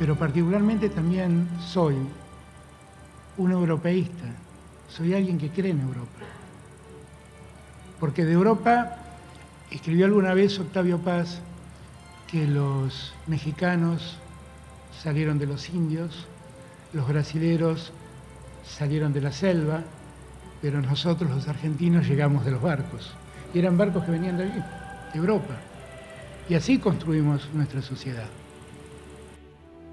[0.00, 1.94] pero particularmente también soy
[3.36, 4.24] un europeísta,
[4.88, 6.20] soy alguien que cree en Europa.
[8.00, 8.96] Porque de Europa
[9.70, 11.42] escribió alguna vez Octavio Paz
[12.28, 14.16] que los mexicanos
[15.02, 16.26] salieron de los indios,
[16.94, 17.92] los brasileros
[18.64, 19.82] salieron de la selva,
[20.62, 23.12] pero nosotros los argentinos llegamos de los barcos.
[23.52, 24.62] Y eran barcos que venían de allí,
[25.12, 25.58] de Europa.
[26.48, 28.39] Y así construimos nuestra sociedad.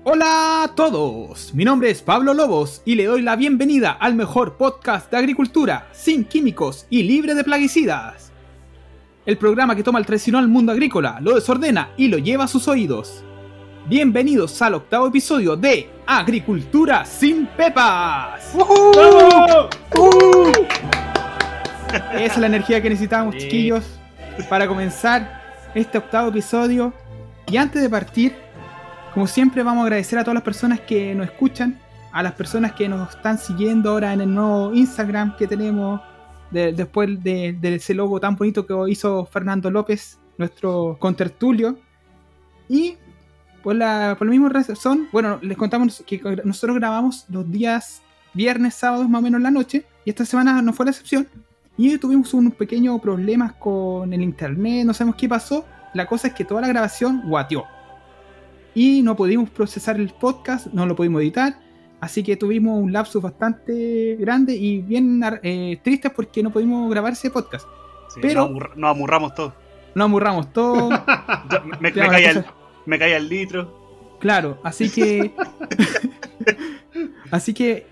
[0.10, 4.56] Hola a todos, mi nombre es Pablo Lobos y le doy la bienvenida al mejor
[4.56, 8.32] podcast de agricultura, sin químicos y libre de plaguicidas.
[9.26, 12.70] El programa que toma el tradicional mundo agrícola, lo desordena y lo lleva a sus
[12.70, 13.22] oídos.
[13.90, 18.56] Bienvenidos al octavo episodio de Agricultura sin Pepas.
[22.14, 23.84] Esa es la energía que necesitamos, chiquillos,
[24.48, 25.44] para comenzar
[25.76, 26.94] este octavo episodio.
[27.50, 28.47] Y antes de partir,
[29.18, 31.80] como siempre, vamos a agradecer a todas las personas que nos escuchan,
[32.12, 36.00] a las personas que nos están siguiendo ahora en el nuevo Instagram que tenemos,
[36.52, 41.80] después de, ese logo tan bonito que hizo Fernando López, nuestro contertulio.
[42.70, 42.98] Y
[43.64, 48.04] por la, por la misma razón, bueno, les contamos que nosotros grabamos los días
[48.36, 51.28] viernes, sábados más o menos en la noche, y esta semana no fue la excepción.
[51.76, 55.66] Y tuvimos unos pequeños problemas con el internet, no sabemos qué pasó.
[55.96, 57.66] La cosa es que toda la grabación guateó.
[58.78, 61.58] Y no pudimos procesar el podcast, no lo pudimos editar.
[62.00, 67.14] Así que tuvimos un lapsus bastante grande y bien eh, tristes porque no pudimos grabar
[67.14, 67.68] ese podcast.
[68.22, 69.54] Pero nos amurramos todos.
[69.96, 70.92] Nos amurramos todos.
[71.80, 72.46] me, caía
[72.86, 74.16] me caía el litro.
[74.20, 75.34] Claro, así que.
[77.32, 77.88] así que.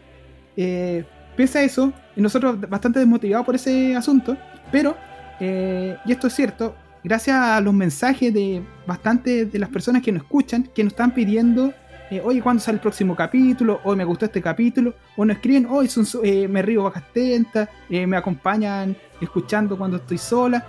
[0.56, 1.04] Eh,
[1.36, 4.38] pese a eso, nosotros bastante desmotivados por ese asunto,
[4.72, 4.96] pero,
[5.40, 10.12] eh, y esto es cierto, gracias a los mensajes de bastante de las personas que
[10.12, 11.72] nos escuchan, que nos están pidiendo,
[12.10, 13.80] eh, oye, ¿cuándo sale el próximo capítulo?
[13.84, 15.88] Hoy me gustó este capítulo, o nos escriben, hoy
[16.24, 20.66] eh, me río bajas tentas, me acompañan escuchando cuando estoy sola,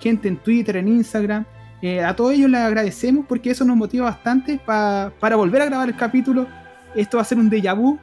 [0.00, 1.44] gente en Twitter, en Instagram.
[2.04, 5.96] a todos ellos les agradecemos porque eso nos motiva bastante para volver a grabar el
[5.96, 6.48] capítulo.
[6.96, 7.98] Esto va a ser un déjà vu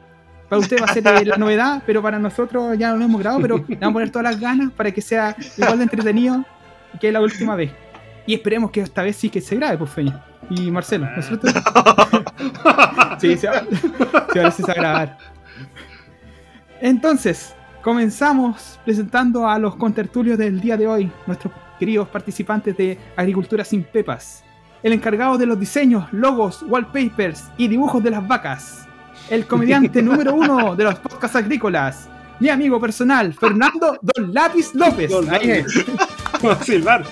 [0.48, 3.40] para usted va a ser la novedad, pero para nosotros ya no lo hemos grabado,
[3.40, 6.44] pero le vamos a poner todas las ganas para que sea igual de entretenido
[7.00, 7.72] que la última vez.
[8.26, 10.24] Y esperemos que esta vez sí que se grabe, pues Feña.
[10.50, 11.48] Y Marcelo, ¿no es cierto?
[13.18, 13.64] sí, se va,
[14.50, 15.18] se va a grabar.
[16.80, 23.64] Entonces, comenzamos presentando a los contertulios del día de hoy, nuestros queridos participantes de Agricultura
[23.64, 24.44] sin Pepas.
[24.82, 28.88] El encargado de los diseños, logos, wallpapers y dibujos de las vacas
[29.30, 32.08] el comediante número uno de los podcasts agrícolas,
[32.40, 35.10] mi amigo personal, Fernando Don Lápiz López.
[35.10, 35.84] Don Ahí es.
[36.64, 37.04] Silbar.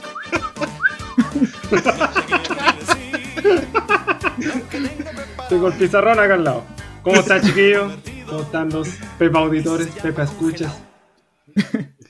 [5.42, 6.64] Estoy con el pizarrón acá al lado.
[7.02, 7.92] ¿Cómo están, chiquillos?
[8.26, 8.88] ¿Cómo están los
[9.18, 10.78] Pepa auditores, Pepa escuchas?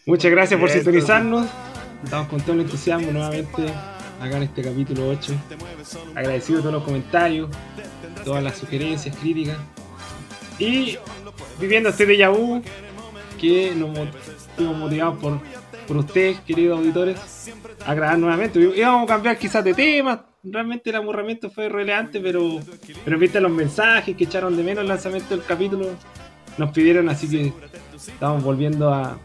[0.06, 1.46] Muchas gracias por sintonizarnos.
[2.04, 3.66] Estamos con todo el entusiasmo nuevamente
[4.20, 5.32] acá en este capítulo 8.
[6.14, 7.50] Agradecido todos los comentarios,
[8.24, 9.58] todas las sugerencias, críticas.
[10.58, 10.98] Y
[11.58, 12.62] viviendo este déjà vu
[13.38, 15.40] que nos motivados por,
[15.90, 17.18] por ustedes, queridos auditores,
[17.84, 18.60] a grabar nuevamente.
[18.60, 20.24] Íbamos a cambiar quizás de tema.
[20.44, 22.60] Realmente el aburrimiento fue relevante, pero,
[23.04, 25.88] pero viste los mensajes que echaron de menos el lanzamiento del capítulo.
[26.58, 27.52] Nos pidieron, así que
[27.96, 29.18] estamos volviendo a,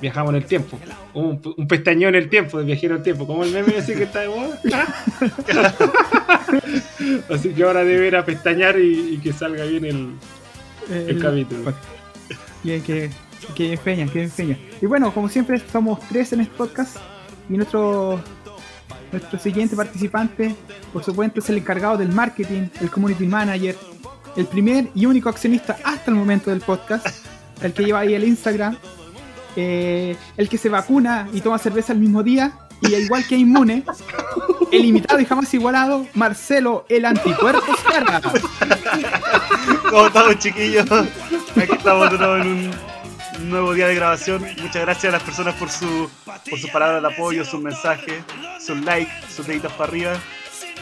[0.00, 0.78] viajamos en el tiempo.
[1.12, 4.04] Un, un, pestañón en el tiempo, de viajero el tiempo, como el meme así que
[4.04, 4.58] está de moda.
[7.28, 11.74] así que ahora debe ir a pestañear y, que salga bien el, el, capítulo.
[12.62, 13.10] Que, que,
[13.54, 14.58] que feña, que feña.
[14.80, 16.96] Y bueno, como siempre, somos tres en este podcast.
[17.48, 18.20] Y nuestro,
[19.12, 20.54] nuestro siguiente participante,
[20.92, 23.76] por supuesto, es el encargado del marketing, el community manager,
[24.36, 27.06] el primer y único accionista hasta el momento del podcast,
[27.62, 28.76] el que lleva ahí el Instagram,
[29.56, 33.84] eh, el que se vacuna y toma cerveza el mismo día, y igual que inmune,
[34.72, 38.20] el imitado y jamás igualado, Marcelo el anticuerpo Cara.
[39.90, 40.90] ¿Cómo estamos, chiquillos?
[40.90, 42.95] Aquí estamos de en un
[43.50, 44.42] nuevo día de grabación.
[44.62, 48.22] Muchas gracias a las personas por su por sus palabras de apoyo, sus mensajes,
[48.60, 50.12] sus likes, sus deditos para arriba.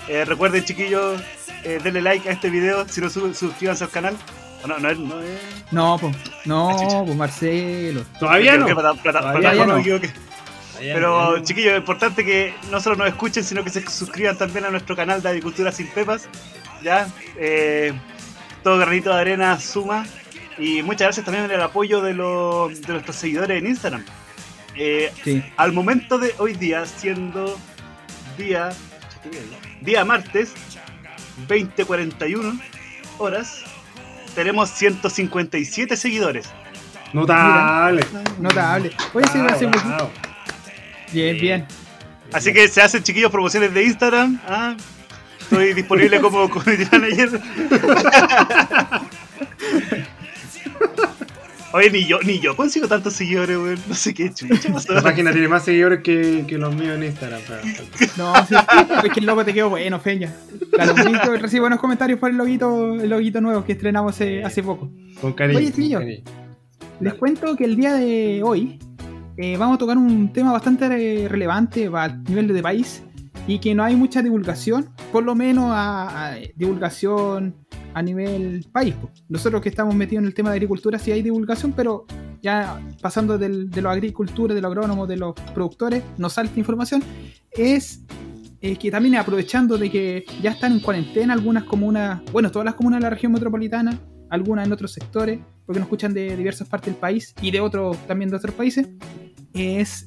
[0.08, 1.20] Eh, recuerden, chiquillos,
[1.64, 2.87] eh, denle like a este video.
[2.88, 4.16] Si no, suscríbanse al canal.
[4.66, 5.38] No, no, no, es...
[5.70, 6.16] no, pues,
[6.46, 8.05] no, pues Marcelo.
[8.19, 8.66] Todavía no.
[8.66, 9.82] Todavía no.
[10.78, 14.70] Pero chiquillos, es importante que no solo nos escuchen, sino que se suscriban también a
[14.70, 16.28] nuestro canal de Agricultura Sin Pepas.
[16.84, 17.08] ¿ya?
[17.37, 17.93] Eh,
[18.62, 20.06] todo granito de arena suma.
[20.59, 24.05] Y muchas gracias también por el apoyo de, los, de nuestros seguidores en Instagram.
[24.77, 25.12] Eh,
[25.56, 27.59] al momento de hoy día, siendo
[28.37, 28.71] día,
[29.81, 30.53] día martes,
[31.49, 32.61] 20.41
[33.19, 33.62] horas,
[34.35, 36.49] tenemos 157 seguidores.
[37.12, 38.05] Notable.
[38.41, 38.91] Notable.
[39.12, 39.71] Oye, poquito.
[39.71, 40.11] wow.
[41.12, 41.67] Bien, bien.
[42.33, 44.41] Así que se hacen chiquillos promociones de Instagram.
[44.49, 44.77] ¿ah?
[45.41, 47.41] Estoy disponible como community manager.
[51.76, 53.79] Oye, ni yo, ni yo consigo tantos seguidores, weón.
[53.88, 54.73] No sé qué chucha.
[54.94, 57.41] La página tiene más seguidores que, que los míos en Instagram.
[57.49, 57.62] pero-
[58.17, 58.55] No, sí,
[59.05, 60.32] es que el logo te quedó bueno, Feña.
[60.76, 64.88] Calombrito, recibe buenos comentarios por el loguito, el loguito nuevo que estrenamos hace, hace poco.
[65.21, 65.59] Con cariño.
[65.59, 66.00] Oye, con cariño.
[67.00, 68.79] Les cuento que el día de hoy
[69.37, 70.87] eh, vamos a tocar un tema bastante
[71.25, 73.03] eh, relevante a nivel de país
[73.49, 77.56] y que no hay mucha divulgación, por lo menos a, a divulgación
[77.94, 78.94] a nivel país.
[79.29, 82.06] Nosotros que estamos metidos en el tema de agricultura sí hay divulgación, pero
[82.43, 87.02] ya pasando de la agricultura, de los agrónomos, de los productores, nos salta información,
[87.50, 88.02] es
[88.61, 92.75] eh, que también aprovechando de que ya están en cuarentena algunas comunas, bueno, todas las
[92.75, 93.99] comunas de la región metropolitana,
[94.29, 97.97] algunas en otros sectores, porque nos escuchan de diversas partes del país y de otros
[98.06, 98.88] también de otros países,
[99.55, 100.06] es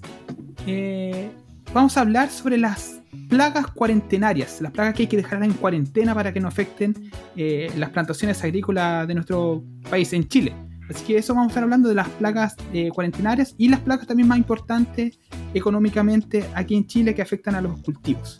[0.68, 1.32] eh,
[1.74, 6.14] vamos a hablar sobre las plagas cuarentenarias, las plagas que hay que dejar en cuarentena
[6.14, 10.54] para que no afecten eh, las plantaciones agrícolas de nuestro país, en Chile.
[10.90, 14.08] Así que eso vamos a estar hablando de las plagas eh, cuarentenarias y las plagas
[14.08, 15.20] también más importantes
[15.54, 18.40] económicamente aquí en Chile que afectan a los cultivos.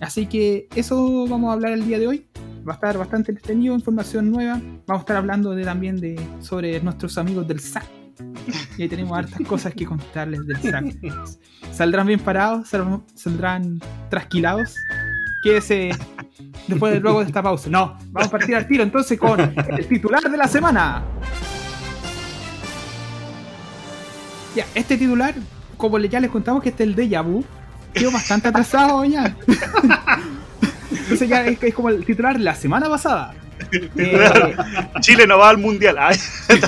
[0.00, 2.26] Así que eso vamos a hablar el día de hoy.
[2.66, 4.60] Va a estar bastante entretenido, información nueva.
[4.86, 7.99] Vamos a estar hablando de, también de, sobre nuestros amigos del SAC.
[8.78, 10.96] Y ahí tenemos hartas cosas que contarles del SAC.
[11.72, 12.68] ¿Saldrán bien parados?
[12.68, 14.74] ¿Sal- ¿Saldrán trasquilados?
[15.42, 15.90] Quédese
[16.66, 17.68] después de, luego de esta pausa.
[17.70, 21.02] No, vamos a partir al tiro entonces con el titular de la semana.
[24.54, 25.34] Ya, este titular,
[25.76, 27.44] como ya les contamos que este es el déjà vu,
[27.94, 29.36] quedó bastante atrasado ya.
[30.90, 33.32] Entonces ya es, es como el titular de la semana pasada.
[33.96, 34.56] Eh,
[35.00, 35.96] Chile no va al mundial.
[35.98, 36.16] Ay,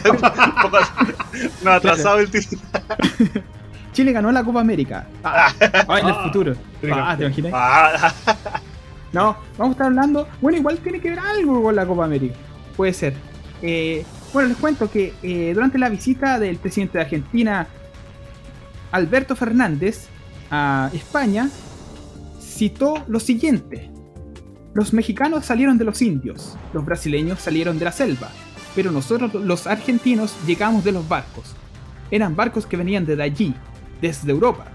[1.62, 2.62] no ha atrasado el título.
[3.93, 5.06] Chile ganó la Copa América.
[5.22, 5.52] Ah,
[5.88, 6.54] ah, en el futuro.
[6.93, 7.52] Ah, ¿te imaginas?
[7.54, 8.12] Ah,
[9.12, 10.28] No, vamos a estar hablando.
[10.40, 12.37] Bueno, igual tiene que ver algo con la Copa América.
[12.76, 13.14] Puede ser.
[13.60, 17.66] Eh, bueno, les cuento que eh, durante la visita del presidente de Argentina,
[18.93, 20.06] Alberto Fernández,
[20.50, 21.49] a España,
[22.40, 23.90] citó lo siguiente.
[24.74, 28.30] Los mexicanos salieron de los indios, los brasileños salieron de la selva,
[28.74, 31.54] pero nosotros los argentinos llegamos de los barcos.
[32.10, 33.54] Eran barcos que venían desde allí,
[34.00, 34.66] desde Europa.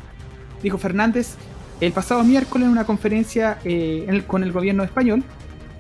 [0.61, 1.35] Dijo Fernández
[1.81, 5.23] el pasado miércoles en una conferencia eh, con el gobierno español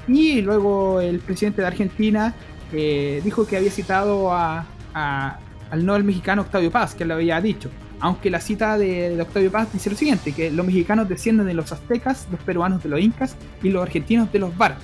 [0.07, 2.33] y luego el presidente de Argentina
[2.71, 7.69] eh, dijo que había citado al no mexicano Octavio Paz, que lo había dicho.
[7.99, 11.53] Aunque la cita de, de Octavio Paz dice lo siguiente, que los mexicanos descienden de
[11.55, 14.83] los aztecas, los peruanos de los incas y los argentinos de los barcos.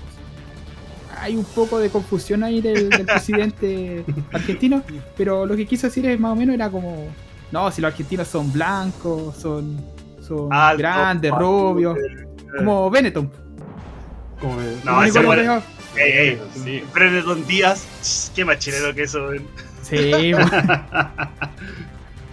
[1.21, 4.81] Hay un poco de confusión ahí del, del presidente argentino,
[5.15, 7.07] pero lo que quiso decir es más o menos era como,
[7.51, 9.77] no, si los argentinos son blancos, son,
[10.27, 12.25] son alto, grandes, rubios, eh,
[12.57, 13.31] como Benetton.
[14.41, 15.61] Como No, ese bueno-
[15.95, 16.83] Ey, ey, Sí.
[17.47, 19.29] Díaz, qué más chileno que eso.
[19.83, 20.49] Sí, bueno.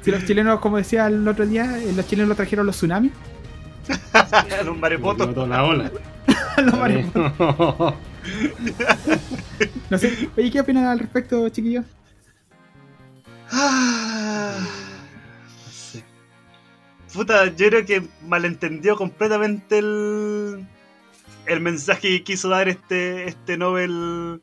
[0.02, 3.12] Si los chilenos, como decía el otro día, eh, los chilenos lo trajeron los tsunamis.
[4.76, 5.26] Marepoto.
[5.26, 5.91] Botó la ola.
[6.58, 7.94] Los maremotos.
[9.89, 10.29] no sé.
[10.36, 11.86] Oye, ¿qué opinan al respecto, chiquillos?
[13.51, 16.05] Ah, no sé.
[17.15, 20.67] Puta, yo creo que malentendió completamente el,
[21.46, 24.43] el mensaje que quiso dar este, este Nobel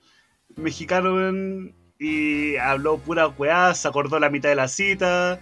[0.55, 5.39] mexicano weón, y habló pura weá, se acordó la mitad de la cita.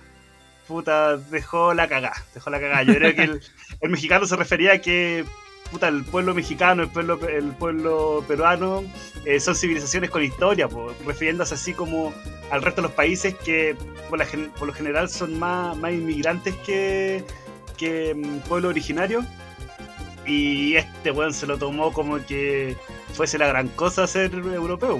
[0.68, 2.84] Puta, dejó la cagá, dejó la cagá.
[2.84, 3.42] Yo creo que el,
[3.82, 5.26] el mexicano se refería a que
[5.72, 8.84] puta, el pueblo mexicano, el pueblo, el pueblo peruano
[9.26, 12.14] eh, son civilizaciones con historia, po, refiriéndose así como
[12.52, 13.76] al resto de los países que
[14.10, 14.26] por, la
[14.58, 17.24] por lo general son más, más inmigrantes que,
[17.78, 19.26] que mm, pueblo originario.
[20.26, 22.76] Y este weón se lo tomó como que
[23.14, 25.00] fuese la gran cosa ser europeo.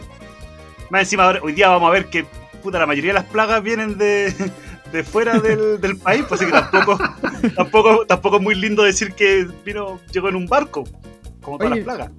[0.90, 2.26] Más encima, hoy día vamos a ver que
[2.64, 4.34] puta, la mayoría de las plagas vienen de,
[4.92, 6.98] de fuera del, del país, pues así que tampoco,
[7.56, 10.84] tampoco, tampoco es muy lindo decir que vino, llegó en un barco,
[11.42, 12.12] como todas Oye, las plagas.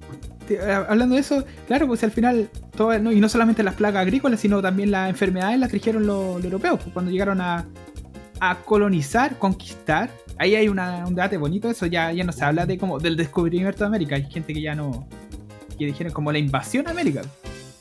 [0.47, 3.75] Te- eh, Hablando de eso, claro, pues al final, todo, no, y no solamente las
[3.75, 7.65] plagas agrícolas, sino también las enfermedades las trajeron los, los europeos, pues, cuando llegaron a,
[8.39, 10.09] a colonizar, conquistar.
[10.37, 13.17] Ahí hay una- un debate bonito, eso ya, ya no se habla de como del
[13.17, 15.07] descubrimiento de América, hay gente que ya no,
[15.77, 17.23] que dijeron como la invasión a América.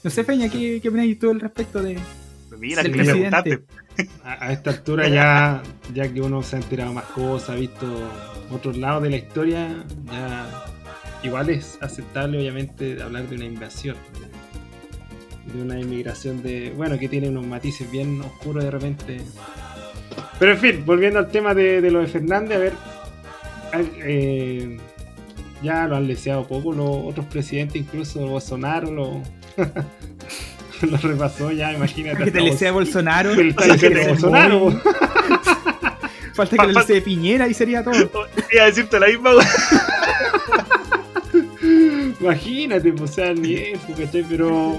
[0.06, 1.98] No sé, Peña, ¿qué, qué opináis tú al respecto de,
[2.60, 3.64] Mira, del que me presidente.
[4.22, 8.08] A, a esta altura ya, ya que uno se ha enterado más cosas, ha visto
[8.52, 10.64] otros lados de la historia, ya
[11.24, 13.96] igual es aceptable, obviamente, hablar de una invasión.
[15.52, 16.72] De una inmigración de.
[16.76, 19.20] Bueno, que tiene unos matices bien oscuros de repente.
[20.38, 22.72] Pero en fin, volviendo al tema de, de lo de Fernández, a ver.
[24.04, 24.78] eh,
[25.64, 29.22] ya lo han leseado poco los otros presidentes, incluso Bolsonaro lo,
[30.82, 32.24] lo repasó ya, imagínate.
[32.24, 33.32] Que te le sea Bolsonaro.
[36.34, 37.94] Falta que le sea Piñera y sería todo.
[38.52, 39.30] Iba a decirte la misma.
[42.20, 44.24] Imagínate, pues, o sea, nivel, pues, ¿cachai?
[44.28, 44.78] Pero.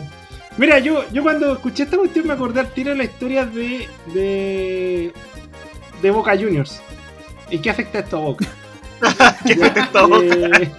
[0.58, 3.88] Mira, yo, yo cuando escuché esta cuestión me acordé al tiro de la historia de.
[4.14, 5.12] de.
[6.02, 6.82] de Boca Juniors.
[7.50, 8.46] ¿Y qué afecta esto a Boca?
[9.46, 10.24] ¿Qué fue esto?
[10.24, 10.72] eh,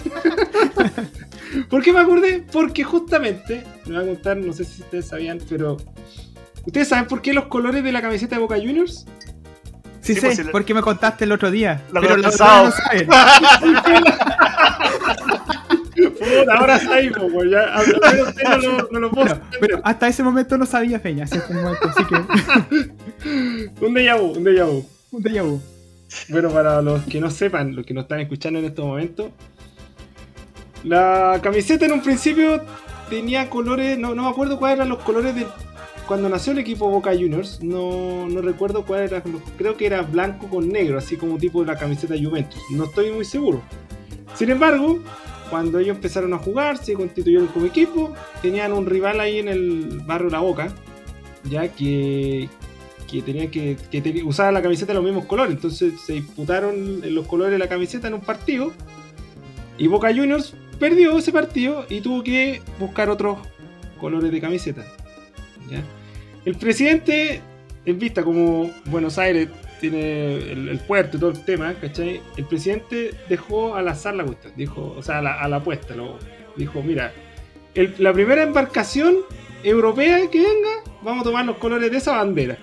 [1.68, 2.44] ¿Por qué me acordé?
[2.52, 5.76] Porque justamente, me voy a contar, no sé si ustedes sabían, pero.
[6.66, 9.06] ¿Ustedes saben por qué los colores de la camiseta de Boca Juniors?
[10.00, 11.82] Sí, Sí, sé, pues, porque me contaste el otro día.
[11.92, 12.64] Lo pero los el otros sábado.
[12.66, 13.08] no saben.
[16.18, 17.60] Puta, ahora salimos, pues ya.
[17.62, 20.64] A a ver, usted no lo, no lo puedo Bueno, pero hasta ese momento no
[20.66, 22.14] sabía Peña, hasta ese momento, así que
[23.84, 24.86] Un déjà vu, un déjà vu.
[25.10, 25.60] un déjà vu.
[26.28, 29.30] Bueno, para los que no sepan, los que nos están escuchando en estos momentos,
[30.84, 32.62] la camiseta en un principio
[33.10, 35.46] tenía colores, no, no me acuerdo cuáles eran los colores de
[36.06, 39.22] cuando nació el equipo Boca Juniors, no, no recuerdo cuáles eran,
[39.58, 43.26] creo que era blanco con negro, así como tipo la camiseta Juventus, no estoy muy
[43.26, 43.60] seguro.
[44.34, 45.00] Sin embargo,
[45.50, 50.00] cuando ellos empezaron a jugar, se constituyeron como equipo, tenían un rival ahí en el
[50.06, 50.68] barrio La Boca,
[51.44, 52.48] ya que,
[53.10, 55.54] que tenía que, que te- usaba la camiseta de los mismos colores.
[55.54, 58.72] Entonces se disputaron los colores de la camiseta en un partido.
[59.78, 63.38] Y Boca Juniors perdió ese partido y tuvo que buscar otros
[64.00, 64.84] colores de camiseta.
[66.44, 67.40] El presidente,
[67.84, 69.48] en vista como Buenos Aires
[69.80, 71.74] tiene el, puerto y todo el tema.
[71.82, 76.18] El presidente dejó al azar la cuestión, dijo, o sea, a la, a apuesta, lo,
[76.56, 77.12] dijo, mira,
[77.98, 79.16] la primera embarcación
[79.62, 80.70] europea que venga,
[81.02, 82.58] vamos a tomar los colores de esa bandera.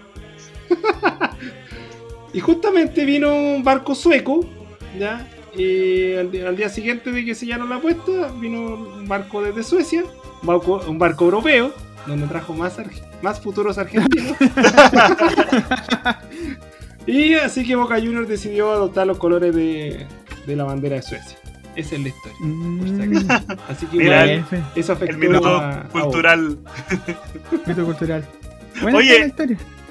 [2.34, 4.46] y justamente vino un barco sueco,
[5.00, 5.28] ¿ya?
[5.58, 10.04] Y al, día siguiente de que sellaron la apuesta, vino un barco desde Suecia,
[10.42, 11.74] un barco, un barco europeo,
[12.06, 14.36] donde trajo más, arge- más futuros argentinos.
[17.08, 20.06] y así que Boca Juniors decidió adoptar los colores de,
[20.46, 21.38] de la bandera de Suecia.
[21.76, 22.38] Esa es la historia.
[22.40, 23.30] Mm,
[23.68, 24.46] Así que Mira, bien,
[24.76, 26.58] eso afectó El minuto a- cultural.
[27.68, 28.26] mito cultural.
[28.82, 29.34] Bueno, Oye.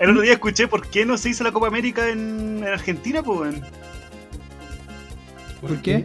[0.00, 3.22] El otro día escuché por qué no se hizo la Copa América en, en Argentina,
[3.22, 3.54] pues,
[5.68, 6.04] ¿Por qué?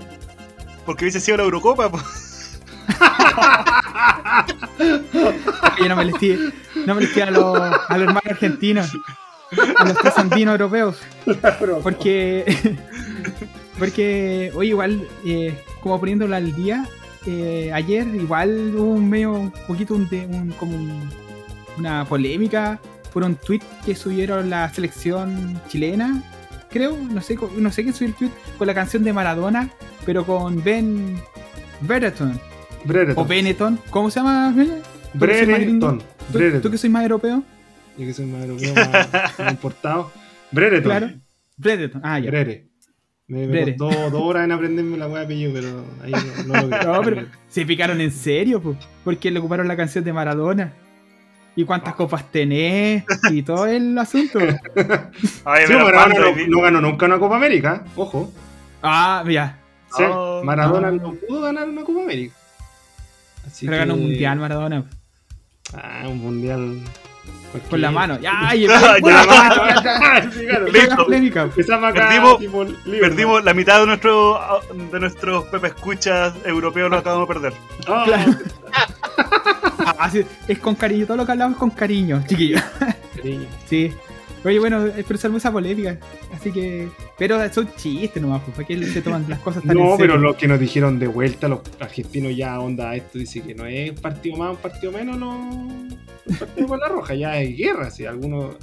[0.86, 2.60] Porque hubiese sido la Eurocopa, pues.
[5.80, 6.38] Yo no me les tire,
[6.86, 8.90] no me les tire a los, a los hermanos argentinos,
[9.78, 10.98] a los tres andinos europeos.
[11.84, 12.78] Porque,
[13.80, 16.88] porque hoy igual, eh, como poniéndolo al día,
[17.26, 21.10] eh, ayer igual hubo un medio, un poquito un, de- un- como un-
[21.78, 22.80] una polémica
[23.14, 26.22] por un tweet que subieron la selección chilena,
[26.70, 29.70] creo, no sé, co- no sé quién subió el tweet, con la canción de Maradona,
[30.06, 31.18] pero con Ben
[31.82, 32.40] Brereton,
[32.86, 33.24] Brereton.
[33.24, 34.54] o Benetton, ¿cómo se llama?
[34.56, 34.76] Peña?
[35.14, 35.98] ¿Tú que soy más gringo?
[36.30, 36.62] Brereton.
[36.62, 37.44] ¿Tú, tú que soy más europeo?
[37.98, 39.10] Yo que soy más europeo, más,
[39.40, 40.12] más importado.
[40.52, 40.84] Brereton.
[40.84, 41.10] Claro.
[41.58, 42.30] Brereton, ah, ya.
[42.32, 42.68] Brere.
[43.28, 46.12] Me, me costó dos horas en aprenderme la weá de apellido, pero ahí
[46.48, 50.04] no, no lo No, pero se picaron en serio, po, porque le ocuparon la canción
[50.04, 50.74] de Maradona.
[51.56, 53.04] ¿Y cuántas copas tenés?
[53.32, 54.40] Y todo el asunto.
[55.20, 58.32] Sí, Maradona no, no ganó nunca una Copa América, ojo.
[58.82, 59.58] Ah, mira.
[59.96, 60.98] Sí, Oh, Maradona no.
[61.02, 62.36] no pudo ganar una Copa América.
[63.46, 64.84] Así Pero ganó un mundial Maradona.
[65.74, 66.80] Ah, un mundial.
[67.70, 68.18] Con la mano.
[68.22, 68.96] Ya, y ya,
[70.72, 71.08] Listo.
[71.08, 74.40] Perdimos- tipo, libre, Perdimos la mitad de nuestro
[74.92, 77.54] de nuestros Pepe Escuchas europeos, lo acabamos de perder.
[77.88, 78.32] Ah, Claro.
[80.00, 82.62] Ah, sí, es con cariño, todo lo que hablamos es con cariño, chiquillos.
[83.16, 83.46] cariño.
[83.70, 83.92] Sí.
[84.46, 85.98] Oye, bueno, expresarme esa polémica.
[86.34, 86.88] Así que.
[87.18, 90.14] Pero son chistes nomás, pues, ¿para qué se toman las cosas tan en No, pero
[90.14, 90.18] serio?
[90.30, 93.90] lo que nos dijeron de vuelta, los argentinos ya onda esto dice que no es
[93.92, 95.38] un partido más, un partido menos, no.
[95.38, 98.56] Un partido por la roja, ya es guerra, si algunos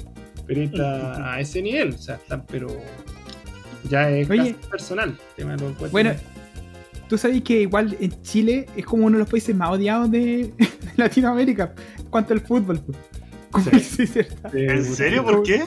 [0.46, 2.68] periodistas a ese nivel, o sea, están pero
[3.90, 4.54] ya es Oye.
[4.54, 5.18] casi personal.
[5.36, 5.90] tema de los.
[5.90, 6.14] Bueno,
[7.08, 10.52] tú sabes que igual en Chile es como uno de los países más odiados de,
[10.58, 12.82] de Latinoamérica en cuanto al fútbol.
[13.50, 13.98] pues.
[14.52, 15.24] ¿En serio?
[15.24, 15.64] ¿Por qué?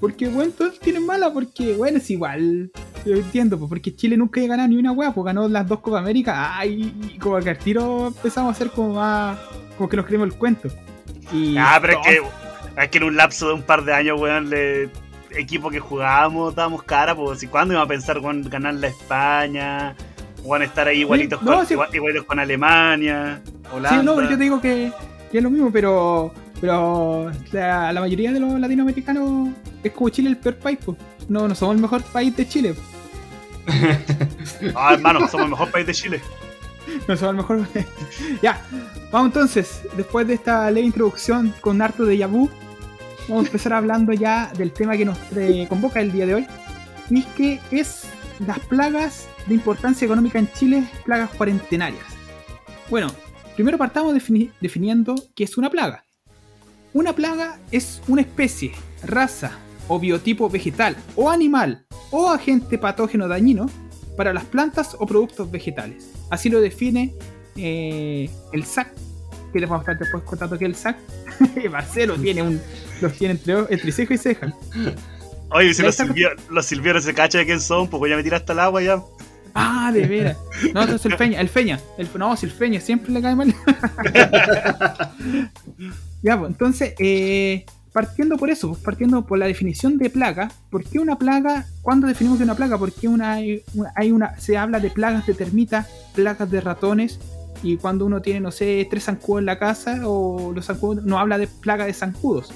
[0.00, 2.70] Porque, bueno, todos tienen mala, porque, bueno, es igual.
[3.04, 5.80] Yo entiendo, pues, porque Chile nunca había ganado ni una weá, pues ganó las dos
[5.80, 6.56] Copas América.
[6.56, 9.38] Ay, y como que al tiro empezamos a hacer como más.
[9.76, 10.68] Como que nos creemos el cuento.
[11.32, 14.20] Y Ah, pero es que, es que en un lapso de un par de años,
[14.20, 14.88] weón, le
[15.30, 19.96] equipo que jugábamos, dábamos cara, pues, ¿y cuándo iba a pensar, weón, ganar la España?
[20.48, 21.74] Van a estar ahí igualitos, Sí, no, con, sí.
[21.74, 23.40] igual- igualitos con Alemania,
[23.72, 24.00] Holanda.
[24.00, 24.92] Sí, no, pero yo te digo que,
[25.30, 29.50] que es lo mismo, pero pero la, la mayoría de los latinoamericanos
[29.84, 30.98] es como Chile el peor país, pues.
[31.28, 32.74] No, no somos el mejor país de Chile.
[34.74, 36.20] Ah, hermano, somos el mejor país de Chile.
[37.06, 37.66] No somos el mejor.
[38.42, 38.62] ya,
[39.12, 42.48] vamos entonces, después de esta leve introducción con harto de Yabu,
[43.28, 46.46] vamos a empezar hablando ya del tema que nos eh, convoca el día de hoy.
[47.10, 48.04] Y es que es
[48.46, 52.04] las plagas de importancia económica en Chile, plagas cuarentenarias.
[52.90, 53.08] Bueno,
[53.56, 56.04] primero partamos defini- definiendo qué es una plaga.
[56.92, 58.72] Una plaga es una especie,
[59.04, 59.52] raza
[59.88, 63.70] o biotipo vegetal o animal o agente patógeno dañino
[64.16, 66.10] para las plantas o productos vegetales.
[66.30, 67.14] Así lo define
[67.56, 68.92] eh, el SAC,
[69.52, 70.96] que les vamos a estar después contando que el SAC.
[71.70, 72.60] Marcelo tiene un,
[73.00, 74.52] los tiene entre, entre ceja y ceja.
[75.50, 78.34] Oye, si los, silvio- los silvieros se cachan de quién son, pues voy a meter
[78.34, 79.02] hasta el agua ya.
[79.58, 80.36] Ah, de veras.
[80.74, 81.80] No, entonces el Feña, el Feña.
[81.96, 83.54] El, no, si el Feña siempre le cae mal.
[86.22, 90.84] ya, pues, entonces, eh, partiendo por eso, pues, partiendo por la definición de plaga, ¿por
[90.84, 91.66] qué una plaga?
[91.82, 92.78] ¿Cuándo definimos que una plaga?
[93.02, 97.18] Una, hay una, hay una, se habla de plagas de termitas, plagas de ratones,
[97.62, 101.18] y cuando uno tiene, no sé, tres zancudos en la casa, o los zancudos, no
[101.18, 102.52] habla de plaga de zancudos,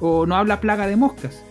[0.00, 1.42] o no habla plaga de moscas,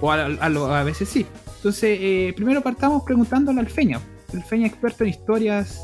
[0.00, 1.26] o a, a a veces sí.
[1.66, 3.98] Entonces, eh, primero partamos preguntándole al Feña.
[4.32, 5.80] El Feña experto en historias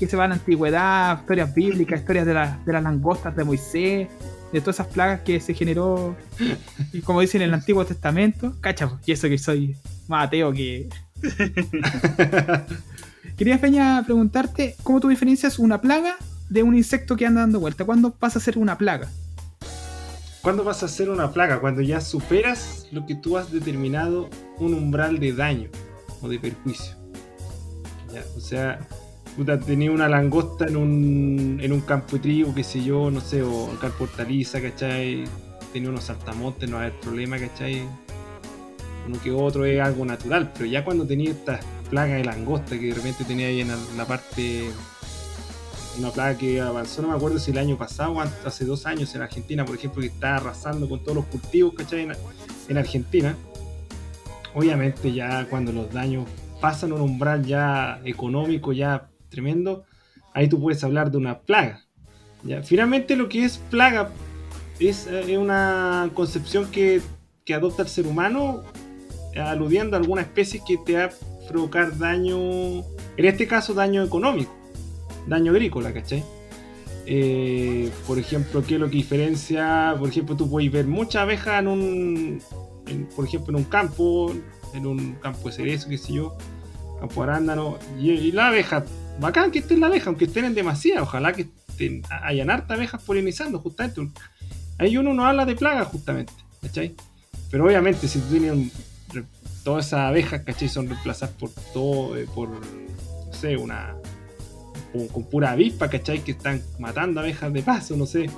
[0.00, 3.44] que se van a la antigüedad, historias bíblicas, historias de, la- de las langostas de
[3.44, 4.08] Moisés,
[4.52, 6.16] de todas esas plagas que se generó,
[6.92, 8.56] y como dicen en el Antiguo Testamento.
[8.60, 9.76] Cacha, pues, y eso que soy
[10.08, 10.88] más ateo que...
[13.36, 16.16] Quería, Feña, preguntarte, ¿cómo tú diferencias una plaga
[16.48, 17.84] de un insecto que anda dando vuelta?
[17.84, 19.08] ¿Cuándo pasa a ser una plaga?
[20.42, 21.60] ¿Cuándo vas a hacer una plaga?
[21.60, 25.70] Cuando ya superas lo que tú has determinado un umbral de daño
[26.20, 26.96] o de perjuicio.
[28.12, 28.80] Ya, o sea,
[29.36, 33.20] puta, tenía una langosta en un, en un campo de trigo, qué sé yo, no
[33.20, 35.22] sé, o un campo hortaliza, ¿cachai?
[35.72, 37.82] Tenía unos saltamontes, no va a haber problema, ¿cachai?
[39.06, 42.86] Uno que otro es algo natural, pero ya cuando tenía esta plaga de langosta que
[42.86, 44.70] de repente tenía ahí en en la parte
[45.98, 49.14] una plaga que avanzó, no me acuerdo si el año pasado o hace dos años
[49.14, 52.02] en Argentina, por ejemplo, que está arrasando con todos los cultivos, ¿cachai?
[52.02, 52.12] En,
[52.68, 53.36] en Argentina.
[54.54, 56.26] Obviamente ya cuando los daños
[56.60, 59.84] pasan un umbral ya económico, ya tremendo,
[60.34, 61.84] ahí tú puedes hablar de una plaga.
[62.64, 64.10] Finalmente lo que es plaga
[64.80, 67.00] es, eh, es una concepción que,
[67.44, 68.62] que adopta el ser humano
[69.32, 71.10] eh, aludiendo a alguna especie que te va a
[71.48, 74.61] provocar daño, en este caso daño económico
[75.26, 76.24] daño agrícola, ¿cachai?
[77.06, 79.94] Eh, por ejemplo, ¿qué es lo que diferencia?
[79.98, 82.42] Por ejemplo, tú puedes ver muchas abejas en un,
[83.16, 84.32] por ejemplo, en un campo,
[84.74, 86.36] en un campo de cerezo, qué sé yo,
[87.00, 88.84] campo de arándano, y, y la abeja,
[89.18, 93.02] bacán que estén la abeja, aunque estén en demasía, ojalá que estén, hayan harta abejas
[93.02, 94.02] polinizando, justamente.
[94.78, 96.94] Ahí uno no habla de plagas, justamente, ¿cachai?
[97.50, 98.72] Pero obviamente, si tú tienes
[99.64, 100.68] todas esas abejas, ¿cachai?
[100.68, 103.96] Son reemplazadas por todo, eh, por, no sé, una
[105.12, 106.22] con, pura avispa, ¿cachai?
[106.22, 108.28] Que están matando abejas de paso, no sé.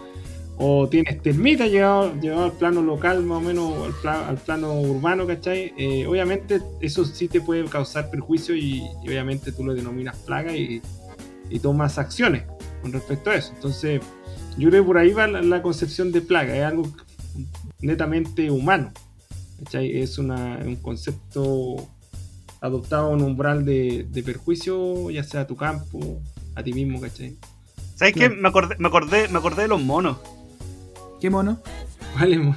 [0.56, 4.80] O tienes termitas llevado, llevado al plano local, más o menos, al, pla- al plano
[4.80, 5.72] urbano, ¿cachai?
[5.76, 10.80] Eh, obviamente eso sí te puede causar perjuicio y, obviamente tú lo denominas plaga y,
[11.62, 12.42] tomas acciones
[12.82, 13.52] con respecto a eso.
[13.54, 14.00] Entonces,
[14.58, 16.84] yo creo que por ahí va la, concepción de plaga, es algo
[17.80, 18.92] netamente humano,
[19.62, 20.00] ¿cachai?
[20.00, 21.76] Es una, un concepto
[22.60, 26.20] adoptado a un umbral de, de perjuicio, ya sea tu campo,
[26.54, 27.36] a ti mismo, ¿cachai?
[27.96, 28.28] ¿Sabes qué?
[28.28, 30.16] Me acordé, me acordé, me acordé de los monos.
[31.20, 31.58] ¿Qué mono?
[32.18, 32.56] Vale, mo-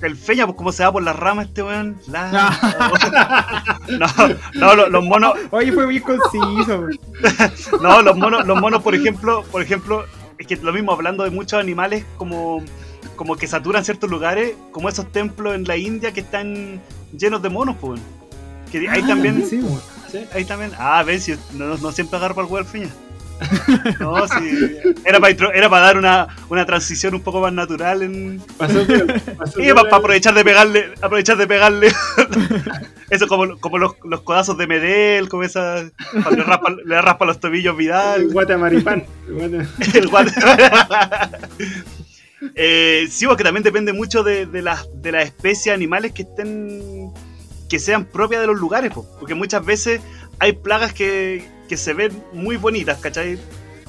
[0.00, 1.98] El feña, pues como se va por las ramas este weón.
[2.08, 3.78] La- Ah.
[3.88, 4.06] No,
[4.54, 6.86] no, los, los monos, Oye, fue bien conciso.
[7.82, 10.04] no, los monos, los monos, por ejemplo, por ejemplo,
[10.38, 12.62] es que lo mismo hablando de muchos animales como,
[13.16, 16.80] como que saturan ciertos lugares, como esos templos en la India que están
[17.16, 18.00] llenos de monos, pues.
[18.70, 19.78] Que ahí también, Sí, güey.
[20.10, 20.24] ¿Sí?
[20.32, 22.88] ahí también, ah, ven, si no, no siempre agarro para el huevo al feña.
[24.00, 28.02] No, sí, era para, intro- era para dar una, una transición un poco más natural
[28.02, 28.84] en, Pasó
[29.38, 31.92] pasó Y para, aprovechar de pegarle, aprovechar de pegarle.
[33.10, 35.88] Eso como, como los, los codazos de Medel, como esa.
[36.10, 38.20] Cuando le raspa, le raspa los tobillos El Vidal.
[38.22, 38.32] el
[39.34, 40.32] guate- El guante.
[42.54, 47.12] eh, sí, porque también depende mucho de, de las de las especies animales que estén.
[47.68, 49.06] Que sean propias de los lugares, po.
[49.18, 50.00] porque muchas veces
[50.38, 53.38] hay plagas que, que se ven muy bonitas, ¿cachai?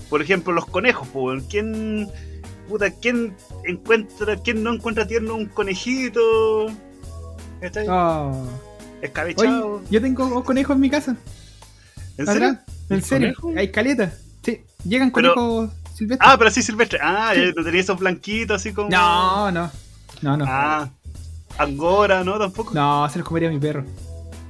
[0.09, 1.31] Por ejemplo, los conejos, po.
[1.49, 2.09] ¿quién.
[2.67, 6.67] Puta, ¿quién encuentra, quién no encuentra tierno un conejito?
[7.61, 7.87] ¿Cachai?
[7.89, 8.29] Oh.
[8.31, 9.81] Oye, Escabechado.
[9.89, 11.15] yo tengo conejos en mi casa.
[12.17, 12.57] ¿En serio?
[12.89, 13.33] En serio.
[13.39, 13.59] conejo?
[13.59, 14.13] Hay caleta.
[14.43, 16.29] Sí, llegan Pero- conejos silvestres.
[16.31, 16.99] Ah, pero sí, silvestre.
[17.01, 18.89] Ah, ya no tenía esos blanquitos así como.
[18.89, 19.71] No, no.
[20.21, 20.45] No, no.
[20.47, 20.89] Ah,
[21.59, 22.37] Angora, ¿no?
[22.39, 22.73] Tampoco.
[22.73, 23.83] No, se los comería a mi perro.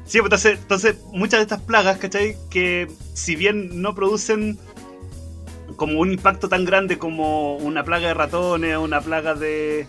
[0.05, 2.35] Sí, pues entonces, entonces muchas de estas plagas, ¿cachai?
[2.49, 4.57] Que si bien no producen
[5.75, 9.85] como un impacto tan grande como una plaga de ratones o una plaga de.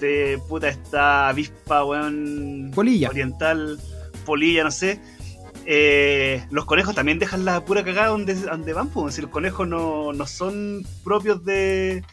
[0.00, 2.70] de puta esta avispa, weón.
[2.74, 3.08] Polilla.
[3.10, 3.78] Oriental,
[4.24, 5.00] polilla, no sé.
[5.66, 9.16] eh, los conejos también dejan la pura cagada donde, donde van, pues.
[9.16, 12.04] Si los conejos no, no son propios de,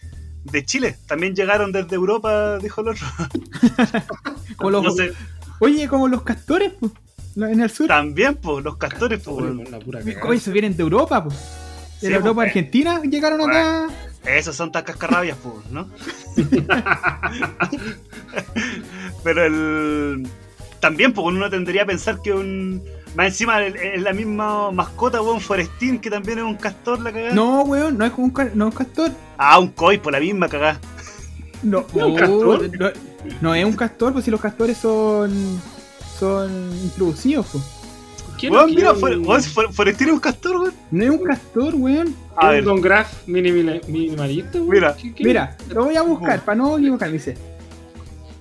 [0.45, 3.05] de Chile, también llegaron desde Europa, dijo el otro.
[4.57, 5.11] Como los- No sé,
[5.59, 6.91] Oye, como los castores, pues.
[7.37, 7.87] En el sur.
[7.87, 9.69] también, pues, los castores, pues.
[9.69, 10.25] La pura cagada.
[10.27, 11.35] Oye, se vienen de Europa, pues.
[12.01, 13.87] De Sí, Europa pues, Argentina llegaron acá.
[14.25, 15.87] Esos son tan cascarrabias, pues, ¿no?
[19.23, 20.27] Pero el.
[20.79, 22.83] También, pues, uno tendría a pensar que un.
[23.15, 27.33] Más encima es la misma mascota, weón, Forestín, que también es un castor, la cagada.
[27.33, 29.11] No, weón, no es como un, no es un castor.
[29.37, 30.79] Ah, un koi, por la misma cagada.
[31.63, 32.15] No, ¿No es un oh,
[32.59, 32.79] castor?
[32.79, 32.89] no,
[33.41, 35.31] no es un castor, pues si los castores son.
[36.19, 36.51] son
[36.83, 37.63] introducidos, pues.
[38.37, 40.73] ¿Quién Weón, no mira, quiere For- un- weón, For- Forestín es un castor, weón.
[40.91, 42.13] No es un castor, weón.
[42.35, 44.69] A un ver, Don Graf minimalista, weón?
[44.69, 44.93] Mira.
[44.95, 45.23] ¿Qué- qué?
[45.23, 47.37] Mira, lo voy a buscar para no equivocarme, dice.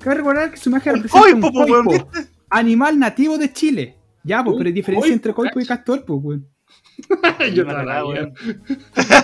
[0.00, 2.26] Cabe recordar que su imagen representa un coipo, ¿viste?
[2.50, 3.96] animal nativo de Chile.
[4.24, 6.48] Ya, pues, pero hay diferencia coipo, entre coipo y castor, pues, weón.
[7.54, 8.20] Yo La toda la cagada, vida.
[8.22, 8.34] weón.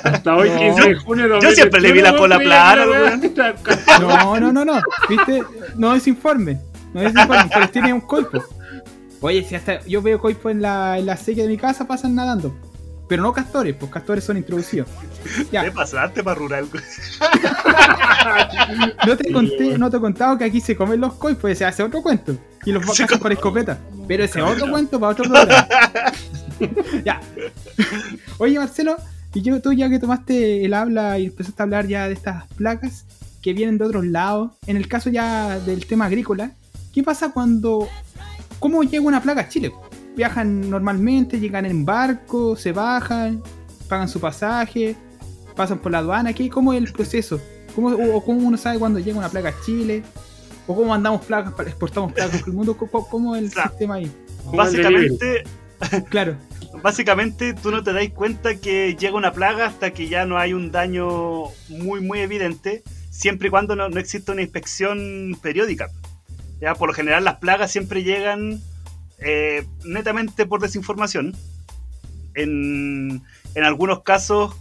[0.05, 0.59] Hasta hoy, No.
[0.59, 3.21] 15 de junio de Yo siempre le vi la 2021, cola plana, la weón.
[4.01, 4.81] No, no, no, no.
[5.09, 5.43] ¿Viste?
[5.77, 6.61] No desinformen.
[6.93, 7.49] No desinformen.
[7.53, 8.43] Pero tiene un coipo.
[9.23, 12.15] Oye, si hasta yo veo coipo en la, en la sequía de mi casa, pasan
[12.15, 12.55] nadando.
[13.09, 14.89] Pero no castores, pues castores son introducidos.
[15.37, 16.69] ¿Qué Ya, pasaste para rural?
[19.07, 21.83] no te conté, no te he contado que aquí se comen los coipos, se hace
[21.83, 22.37] otro cuento.
[22.65, 23.79] Y los come- por escopeta.
[24.11, 25.69] Pero ese otro cuento para otro programa.
[27.05, 27.21] ya.
[28.39, 28.97] Oye, Marcelo,
[29.33, 32.49] y yo, tú ya que tomaste el habla y empezaste a hablar ya de estas
[32.55, 33.05] placas
[33.41, 36.51] que vienen de otros lados, en el caso ya del tema agrícola,
[36.93, 37.87] ¿qué pasa cuando...
[38.59, 39.73] ¿Cómo llega una plaga a Chile?
[40.17, 43.41] ¿Viajan normalmente, llegan en barco, se bajan,
[43.89, 44.97] pagan su pasaje,
[45.55, 46.33] pasan por la aduana?
[46.33, 47.41] ¿Qué, ¿Cómo es el proceso?
[47.77, 50.03] ¿Cómo, o, o cómo uno sabe cuando llega una plaga a Chile?
[50.71, 52.77] ¿O cómo mandamos plagas, para- exportamos plagas por el mundo?
[52.77, 53.71] ¿Cómo, cómo es el Claro.
[53.71, 54.09] sistema ahí?
[54.55, 55.43] Básicamente,
[56.11, 56.37] Claro.
[56.81, 60.53] básicamente tú no te das cuenta que llega una plaga hasta que ya no hay
[60.53, 65.89] un daño muy muy evidente, siempre y cuando no, no exista una inspección periódica.
[66.61, 68.61] Ya por lo general las plagas siempre llegan
[69.19, 71.35] eh, netamente por desinformación.
[72.35, 73.23] En,
[73.57, 74.55] en algunos casos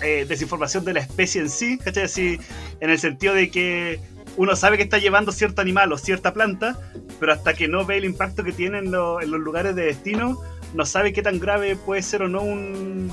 [0.00, 2.04] eh, desinformación de la especie en sí, ¿cachai?
[2.04, 2.38] Así,
[2.80, 4.00] en el sentido de que
[4.36, 6.78] uno sabe que está llevando cierto animal o cierta planta,
[7.20, 9.84] pero hasta que no ve el impacto que tiene en, lo- en los lugares de
[9.84, 10.40] destino,
[10.74, 13.12] no sabe qué tan grave puede ser o no un,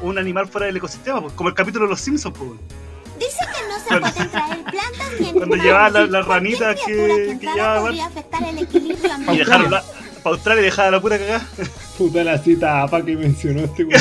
[0.00, 2.36] un animal fuera del ecosistema, pues, como el capítulo de los Simpsons.
[2.38, 2.50] Pues.
[3.18, 7.36] Dice que no se Cuando- pueden traer plantas ni cuando llevaba la- las ranitas que-
[7.40, 9.82] que llevaba- podría afectar el equilibrio Y dejaron la,
[10.22, 11.46] para Australia y dejar la pura cagada.
[11.98, 13.86] Puta la cita APA que mencionó este.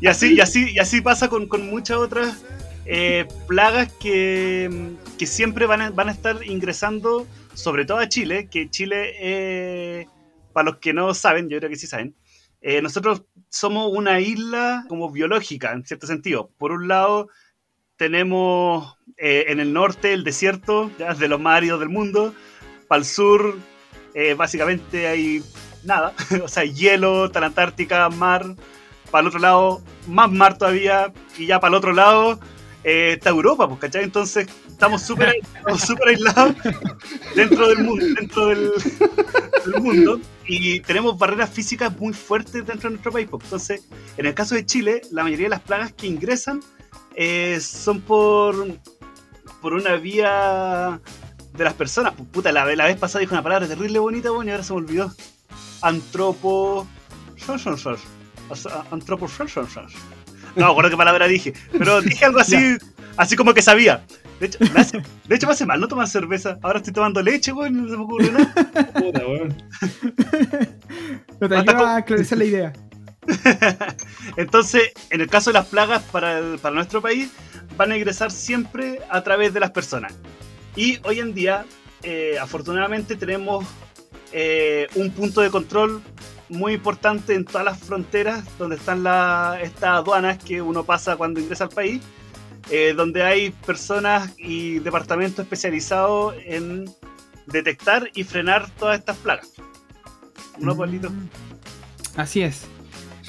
[0.00, 2.38] Y así, y así, y así pasa con, con muchas otras
[2.84, 8.48] eh, plagas que, que siempre van a, van a estar ingresando, sobre todo a Chile,
[8.50, 10.06] que Chile, eh,
[10.52, 12.16] para los que no saben, yo creo que sí saben,
[12.60, 16.50] eh, nosotros somos una isla como biológica, en cierto sentido.
[16.58, 17.28] Por un lado,
[17.96, 22.34] tenemos en el norte el desierto, ya, de los más áridos del mundo.
[22.88, 23.58] Para el sur,
[24.36, 25.42] básicamente hay
[25.84, 28.56] nada, o sea, hielo, la Antártica, mar.
[29.10, 31.12] Para el otro lado, más mar todavía.
[31.36, 32.40] Y ya para el otro lado,
[32.84, 34.04] eh, está Europa, pues, ¿cachai?
[34.04, 35.34] Entonces, estamos súper
[35.78, 36.56] súper aislados
[37.36, 38.72] dentro del mundo, dentro del,
[39.80, 40.20] mundo.
[40.46, 43.28] Y tenemos barreras físicas muy fuertes dentro de nuestro país.
[43.30, 43.44] pues.
[43.44, 46.60] Entonces, en el caso de Chile, la mayoría de las plagas que ingresan
[47.14, 48.66] eh, son por,
[49.60, 51.00] por una vía
[51.54, 52.14] de las personas.
[52.16, 54.72] Pues, puta, la, la vez pasada dijo una palabra terrible bonita, bueno, y ahora se
[54.72, 55.12] me olvidó.
[55.80, 56.86] Antropo...
[58.90, 59.28] Antropo...
[60.56, 62.76] No me acuerdo qué palabra dije, pero dije algo así,
[63.16, 64.04] así como que sabía.
[64.40, 66.58] De hecho, me hace, de hecho, me hace mal no tomar cerveza.
[66.62, 68.52] Ahora estoy tomando leche, güey, no se me ocurre nada.
[68.92, 69.56] Puta, weón.
[71.40, 72.72] No te ayuda a aclarecer la idea.
[74.36, 77.30] Entonces, en el caso de las plagas para, el- para nuestro país,
[77.76, 80.12] van a ingresar siempre a través de las personas.
[80.76, 81.64] Y hoy en día,
[82.02, 83.64] eh, afortunadamente, tenemos
[84.32, 86.02] eh, un punto de control
[86.52, 91.40] muy importante en todas las fronteras donde están la- estas aduanas que uno pasa cuando
[91.40, 92.02] ingresa al país,
[92.70, 96.84] eh, donde hay personas y departamentos especializados en
[97.46, 99.48] detectar y frenar todas estas plagas.
[100.58, 101.10] ¿No, Pablito?
[102.16, 102.62] Así es.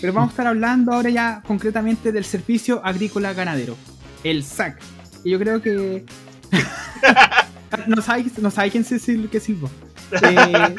[0.02, 3.78] Pero vamos a estar hablando ahora ya concretamente del servicio agrícola ganadero,
[4.24, 4.80] el SAC.
[5.24, 6.04] Y yo creo que.
[7.88, 9.70] no sabéis no sabe quién se sil- qué silbó.
[10.22, 10.76] Eh,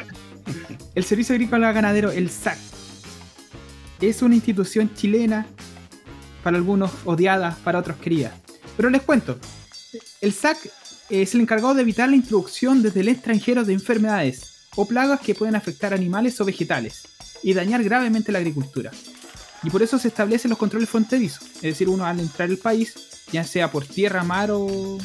[0.94, 2.59] el servicio agrícola ganadero, el SAC,
[4.00, 5.46] es una institución chilena,
[6.42, 8.37] para algunos odiada, para otros querida.
[8.76, 9.38] Pero les cuento:
[10.20, 10.59] el SAC
[11.11, 15.35] es el encargado de evitar la introducción desde el extranjero de enfermedades o plagas que
[15.35, 17.02] pueden afectar animales o vegetales
[17.42, 18.90] y dañar gravemente la agricultura.
[19.62, 21.42] Y por eso se establecen los controles fronterizos.
[21.57, 22.94] Es decir, uno al entrar al país,
[23.33, 24.98] ya sea por tierra, mar o,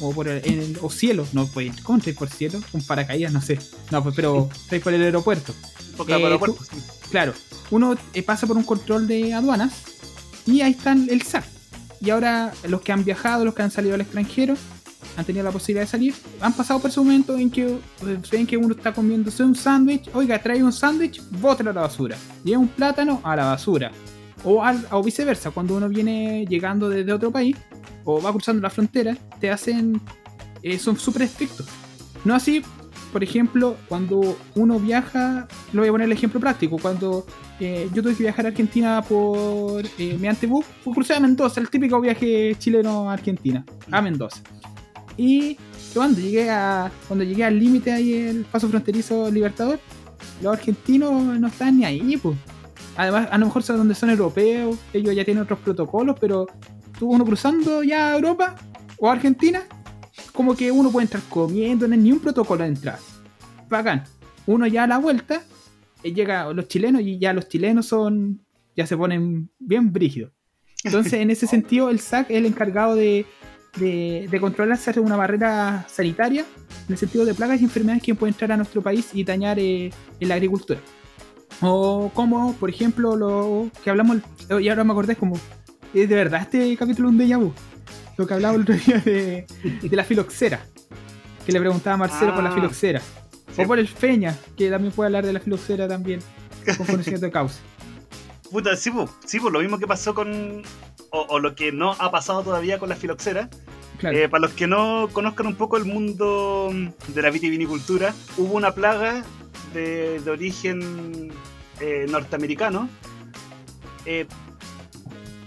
[0.00, 2.60] o por el, el- o cielo, no pues, ¿cómo entráis por cielo?
[2.72, 3.58] Un paracaídas, no sé.
[3.90, 5.54] No, pues, pero entráis por el aeropuerto.
[5.96, 6.56] Poca Eh, tú-.
[7.10, 7.34] Claro,
[7.70, 9.72] uno eh, pasa por un control de aduanas
[10.46, 11.44] y ahí están el SAC.
[12.00, 14.54] Y ahora los que han viajado, los que han salido al extranjero,
[15.16, 17.78] han tenido la posibilidad de salir, han pasado por ese momento en que eh,
[18.30, 22.16] ven que uno está comiéndose un sándwich, oiga, trae un sándwich, bótelo a la basura.
[22.42, 23.92] Lleva un plátano a la basura.
[24.44, 27.56] O, al- o viceversa, cuando uno viene llegando desde otro país
[28.04, 30.00] o va cruzando la frontera, te hacen.
[30.62, 31.66] eh, son súper estrictos.
[32.24, 32.62] No así,
[33.12, 37.26] por ejemplo, cuando uno viaja, lo voy a poner el ejemplo práctico, cuando
[37.60, 41.68] eh, yo tuve que viajar a Argentina por eh, mediante bus, crucé a Mendoza, el
[41.68, 44.40] típico viaje chileno a Argentina, a Mendoza.
[45.16, 45.56] Y
[45.92, 49.78] cuando llegué a cuando llegué al límite ahí el paso fronterizo Libertador,
[50.40, 52.36] los argentinos no están ni ahí, pues.
[52.96, 56.46] Además, a lo mejor son donde son europeos, ellos ya tienen otros protocolos, pero
[56.98, 58.56] tú uno cruzando ya a Europa
[58.98, 59.62] o a Argentina,
[60.32, 62.98] como que uno puede entrar comiendo, no hay ni un protocolo de entrada.
[63.68, 64.04] Bacán.
[64.46, 65.42] Uno ya a la vuelta,
[66.02, 68.44] eh, llega los chilenos y ya los chilenos son,
[68.76, 70.32] ya se ponen bien brígidos.
[70.84, 73.24] Entonces, en ese sentido, el SAC es el encargado de,
[73.78, 76.44] de, de controlar hacer una barrera sanitaria
[76.86, 79.58] en el sentido de plagas y enfermedades que pueden entrar a nuestro país y dañar
[79.58, 80.80] eh, en la agricultura.
[81.62, 84.18] O como, por ejemplo, lo que hablamos,
[84.60, 85.36] y ahora me acordé, como,
[85.94, 87.52] es de verdad este capítulo es un déjà vu.
[88.16, 89.46] Lo que hablaba el otro día de,
[89.82, 90.66] de la filoxera.
[91.46, 92.54] Que le preguntaba a Marcelo por la Ah.
[92.54, 93.00] filoxera.
[93.54, 93.62] Sí.
[93.62, 96.20] O por el feña, que también puede hablar de la filoxera también,
[96.76, 97.60] con conocimiento de causa.
[98.50, 100.62] Puta, sí, pues, sí, pues, lo mismo que pasó con.
[101.10, 103.48] O, o lo que no ha pasado todavía con la filoxera.
[103.98, 104.16] Claro.
[104.16, 106.70] Eh, para los que no conozcan un poco el mundo
[107.08, 109.22] de la vitivinicultura, hubo una plaga
[109.74, 111.30] de, de origen
[111.80, 112.88] eh, norteamericano
[114.04, 114.26] eh,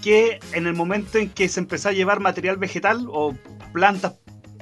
[0.01, 3.35] que en el momento en que se empezó a llevar material vegetal o
[3.73, 4.13] plantas,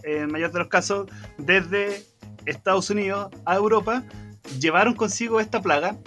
[0.04, 2.04] en el mayor de los casos, desde
[2.46, 4.04] Estados Unidos a Europa,
[4.60, 5.98] llevaron consigo esta plaga.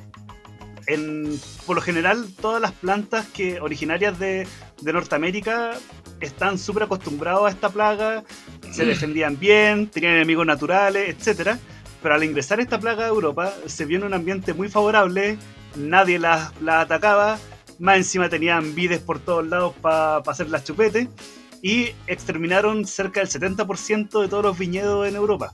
[0.87, 4.47] En, por lo general, todas las plantas que originarias de,
[4.81, 5.73] de Norteamérica
[6.21, 8.25] están súper acostumbrados a esta plaga,
[8.71, 11.59] se defendían bien, tenían enemigos naturales, etc.
[12.07, 15.39] Pero al ingresar esta plaga a Europa, se vio en un ambiente muy favorable,
[15.75, 17.37] nadie la, la atacaba,
[17.81, 21.09] más encima tenían vides por todos lados para hacer las chupetes,
[21.63, 25.53] y exterminaron cerca del 70% de todos los viñedos en Europa.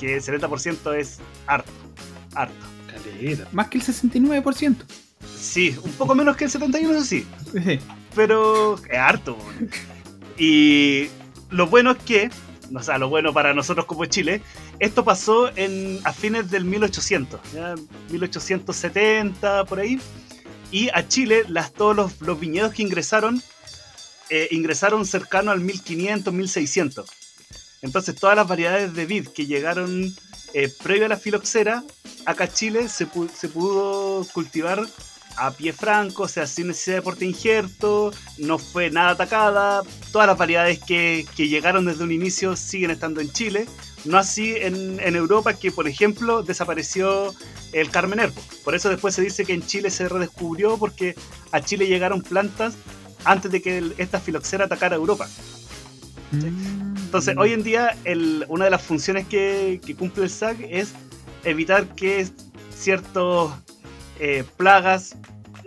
[0.00, 1.70] Que el 70% es harto,
[2.34, 2.66] harto.
[2.92, 3.46] Caleta.
[3.52, 4.78] Más que el 69%.
[5.38, 7.24] Sí, un poco menos que el 71%, eso sí.
[7.52, 7.78] Sí.
[8.16, 9.38] pero es harto.
[10.36, 11.06] Y
[11.50, 12.30] lo bueno es que,
[12.74, 14.42] o sea, lo bueno para nosotros como Chile,
[14.78, 15.50] esto pasó
[16.04, 17.74] a fines del 1800, ¿ya?
[18.10, 20.00] 1870, por ahí.
[20.70, 23.40] Y a Chile, las, todos los, viñedos que ingresaron,
[24.30, 27.10] eh, ingresaron cercano al 1500, 1600.
[27.82, 30.12] Entonces, todas las variedades de vid que llegaron
[30.54, 31.84] eh, previo a la filoxera,
[32.26, 34.84] acá a Chile se pudo cultivar
[35.36, 40.26] a pie franco, o sea, sin necesidad de porte injerto, no fue nada atacada, todas
[40.26, 43.66] las variedades que, que llegaron desde un inicio siguen estando en Chile,
[44.04, 47.34] no así en, en Europa que, por ejemplo, desapareció
[47.72, 48.32] el Carmener.
[48.64, 51.14] Por eso después se dice que en Chile se redescubrió porque
[51.52, 52.74] a Chile llegaron plantas
[53.24, 55.28] antes de que esta filoxera atacara a Europa.
[56.32, 57.96] Entonces, hoy en día,
[58.48, 60.92] una de las funciones que, que cumple el SAC es
[61.44, 62.26] evitar que
[62.76, 63.52] ciertos
[64.18, 65.16] eh, plagas,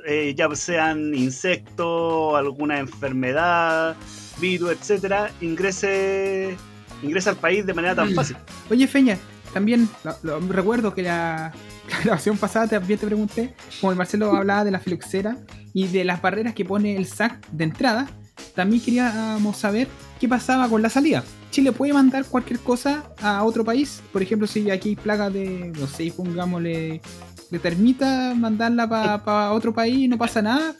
[0.07, 3.95] eh, ya sean insectos, alguna enfermedad,
[4.39, 6.55] virus, etcétera, ingrese,
[7.03, 8.38] ingrese al país de manera tan fácil.
[8.69, 9.17] Oye, Feña,
[9.53, 11.51] también lo- lo- recuerdo que la,
[11.89, 15.38] la grabación pasada también te pregunté, como el Marcelo hablaba de la filoxera
[15.73, 18.07] y de las barreras que pone el SAC de entrada,
[18.55, 19.88] también queríamos saber
[20.19, 21.23] qué pasaba con la salida.
[21.51, 25.71] Chile puede mandar cualquier cosa a otro país, por ejemplo, si aquí hay plagas de,
[25.79, 27.01] no sé, pongámosle
[27.49, 28.88] de termita, mandarla
[29.23, 30.75] para otro país y no pasa nada.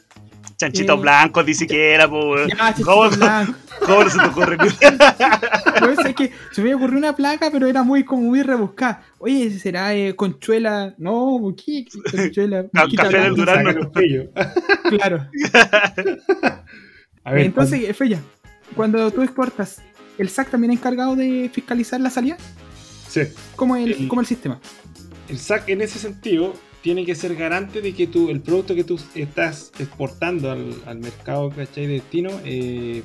[0.56, 2.08] Chanchitos Eh, blancos, ni siquiera,
[2.56, 3.54] chanchito ¿Cómo, blanco.
[3.86, 4.56] cómo no se te ocurre?
[5.80, 9.02] No sé, es que se me ocurrió una placa, pero era muy como muy rebuscada.
[9.18, 10.92] Oye, ¿será eh, conchuela?
[10.98, 11.84] No, ¿qué?
[12.10, 12.64] Conchuela.
[12.72, 13.34] Mosquita café del
[13.94, 14.26] pillos.
[14.98, 15.28] Claro.
[17.24, 18.20] A ver, Entonces, Feya,
[18.74, 19.80] cuando tú exportas,
[20.18, 22.36] ¿el SAC también es encargado de fiscalizar la salida?
[23.08, 23.22] sí.
[23.56, 24.60] ¿Cómo es el, El- cómo el sistema?
[25.28, 28.84] El SAC en ese sentido tiene que ser garante de que tú, el producto que
[28.84, 31.86] tú estás exportando al, al mercado ¿cachai?
[31.86, 33.02] de destino eh,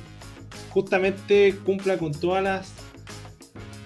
[0.70, 2.72] justamente cumpla con todas las,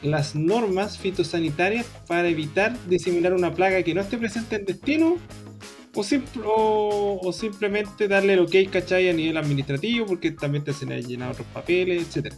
[0.02, 5.16] las normas fitosanitarias para evitar diseminar una plaga que no esté presente en destino
[5.94, 9.08] o, simp- o- o simplemente darle el ok ¿cachai?
[9.08, 12.36] a nivel administrativo porque también te hacen llenar otros papeles, etcétera.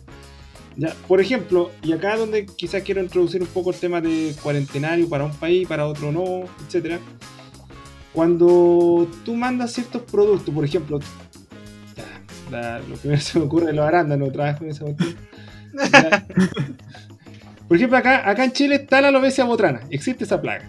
[0.82, 5.06] Ya, por ejemplo, y acá donde quizás quiero introducir un poco el tema de cuarentenario
[5.10, 6.98] para un país, para otro no, etcétera.
[8.14, 10.98] Cuando tú mandas ciertos productos, por ejemplo,
[12.50, 15.16] la- lo primero que se me ocurre es los arándanos, trabajo en esa cuestión.
[17.68, 20.68] Por ejemplo, acá, acá en Chile está la alopecia botrana, existe esa plaga,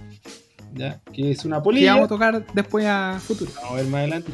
[0.76, 1.00] ¿ya?
[1.12, 1.94] que es una Que polilla.
[1.94, 3.50] vamos a tocar después a futuro.
[3.56, 4.32] Vamos a ver más adelante.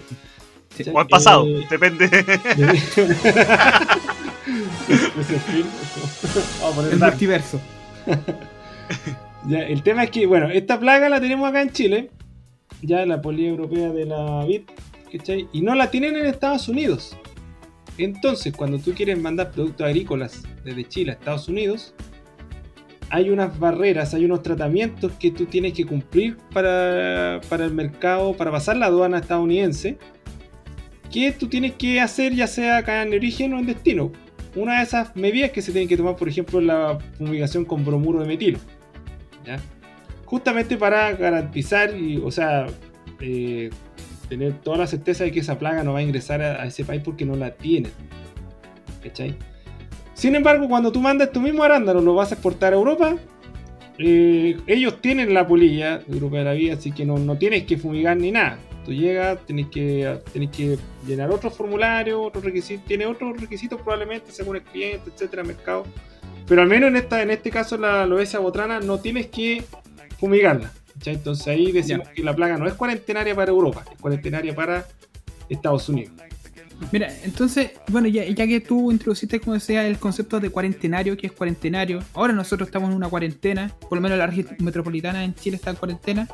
[0.76, 0.84] Sí.
[0.94, 2.10] O al pasado, Eh, depende.
[2.10, 3.14] Film.
[6.62, 7.14] Vamos a poner El dark.
[7.14, 7.60] multiverso.
[9.48, 12.10] Ya, el tema es que, bueno, esta plaga la tenemos acá en Chile,
[12.82, 14.64] ya la polilla europea de la vid,
[15.12, 15.48] ¿cachai?
[15.54, 17.18] Y no la tienen en Estados Unidos.
[17.98, 21.94] Entonces, cuando tú quieres mandar productos agrícolas desde Chile a Estados Unidos,
[23.10, 28.34] hay unas barreras, hay unos tratamientos que tú tienes que cumplir para, para el mercado,
[28.36, 29.98] para pasar la aduana estadounidense,
[31.12, 34.12] que tú tienes que hacer ya sea acá en origen o en destino.
[34.58, 38.20] Una de esas medidas que se tienen que tomar, por ejemplo, la fumigación con bromuro
[38.20, 38.58] de metilo.
[40.26, 42.66] Justamente para garantizar y, o sea,
[43.22, 43.70] eh,
[44.28, 47.04] tener toda la certeza de que esa plaga no va a ingresar a, ese país
[47.06, 47.92] porque no la tienen.
[49.04, 49.36] ¿Cachai?
[50.16, 53.16] Sin embargo, cuando tú mandas tu mismo arándano, lo vas a exportar a Europa,
[54.00, 57.78] eh, ellos tienen la polilla europea de la vida, así que no, no tienes que
[57.78, 58.58] fumigar ni nada.
[58.88, 64.32] Tú llegas, tienes que, tienes que llenar otro formulario, otros requisitos, tiene otros requisitos probablemente
[64.32, 65.86] según el cliente, etcétera, mercado.
[66.48, 69.62] Pero al menos en, esta, en este caso, la lobesia botrana, no tienes que
[70.18, 70.72] fumigarla.
[71.06, 72.14] Entonces ahí decimos Ya.
[72.14, 74.88] que la plaga no es cuarentenaria para Europa, es cuarentenaria para
[75.50, 76.14] Estados Unidos.
[76.94, 81.28] Mira, entonces, bueno, ya, ya que tú introduciste como sea el concepto de cuarentenario, que
[81.28, 85.36] es cuarentenario, ahora nosotros estamos en una cuarentena, por lo menos la región metropolitana en
[85.36, 86.28] Chile está en cuarentena.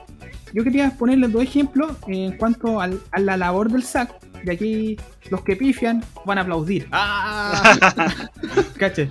[0.53, 4.97] Yo quería ponerles dos ejemplos en cuanto al- a la labor del SAC, de aquí
[5.29, 6.87] los que pifian van a aplaudir.
[6.91, 8.29] ¡Ah!
[8.77, 9.09] Cache.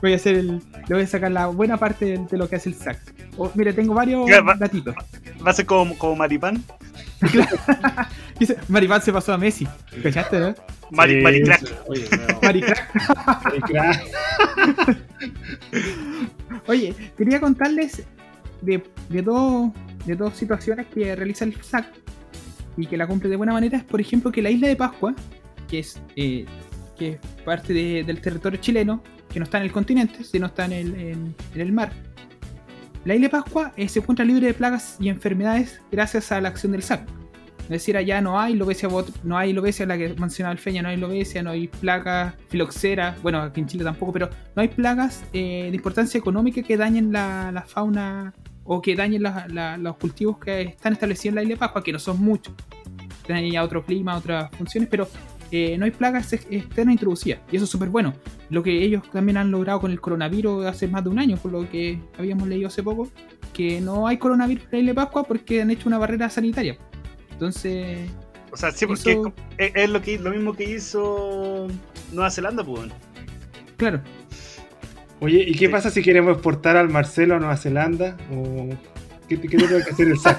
[0.00, 0.56] Voy a hacer el.
[0.88, 2.98] Le voy a sacar la buena parte de, de lo que hace el SAC.
[3.36, 4.94] Oh, mira, tengo varios va- datitos.
[5.46, 6.62] Va a ser como, como Maripán.
[8.38, 9.68] Dice, Maripán se pasó a Messi.
[10.02, 10.54] ¿Cachaste, no?
[10.90, 11.62] Mari, Sí, Maricrack.
[11.86, 12.38] Oye, no.
[12.42, 13.44] Maricrack.
[13.44, 14.02] Maricrack.
[16.66, 18.02] Oye, quería contarles
[18.60, 19.70] de, de, dos,
[20.06, 21.86] de dos situaciones que realiza el SAC
[22.76, 23.78] y que la cumple de buena manera.
[23.78, 25.14] Es, por ejemplo, que la isla de Pascua,
[25.68, 26.44] que es, eh,
[26.98, 30.64] que es parte de- del territorio chileno, que no está en el continente, sino está
[30.66, 31.92] en el, en- el mar.
[33.04, 36.48] La isla de Pascua eh, se encuentra libre de plagas y enfermedades gracias a la
[36.48, 37.02] acción del SAC.
[37.64, 38.88] Es decir, allá no hay lobesia,
[39.22, 43.16] no hay lobesia, la que mencionaba el Feña, no hay lobesia, no hay plagas, filoxera,
[43.22, 47.12] bueno, aquí en Chile tampoco, pero no hay plagas eh, de importancia económica que dañen
[47.12, 48.34] la, la fauna
[48.64, 51.82] o que dañen la- la- los cultivos que están establecidos en la isla de Pascua,
[51.82, 52.54] que no son muchos.
[53.26, 55.08] Tienen ya otro clima, otras funciones, pero
[55.54, 57.40] eh, no hay plagas ex- externas introducidas.
[57.50, 58.14] Y eso es súper bueno.
[58.48, 61.52] Lo que ellos también han logrado con el coronavirus hace más de un año, por
[61.52, 63.08] lo que habíamos leído hace poco,
[63.52, 66.78] que no hay coronavirus en la isla de Pascua porque han hecho una barrera sanitaria.
[67.32, 68.08] Entonces,
[68.50, 71.68] O sea, sí, porque Eso- es, es lo, que, lo mismo que hizo
[72.12, 72.90] Nueva Zelanda, pues.
[73.76, 74.00] claro,
[75.22, 75.72] Oye, ¿y qué Sí.
[75.72, 78.16] pasa si queremos exportar al Marcelo a Nueva Zelanda?
[78.34, 78.68] ¿O
[79.28, 80.38] qué, qué tiene que hacer el SAC?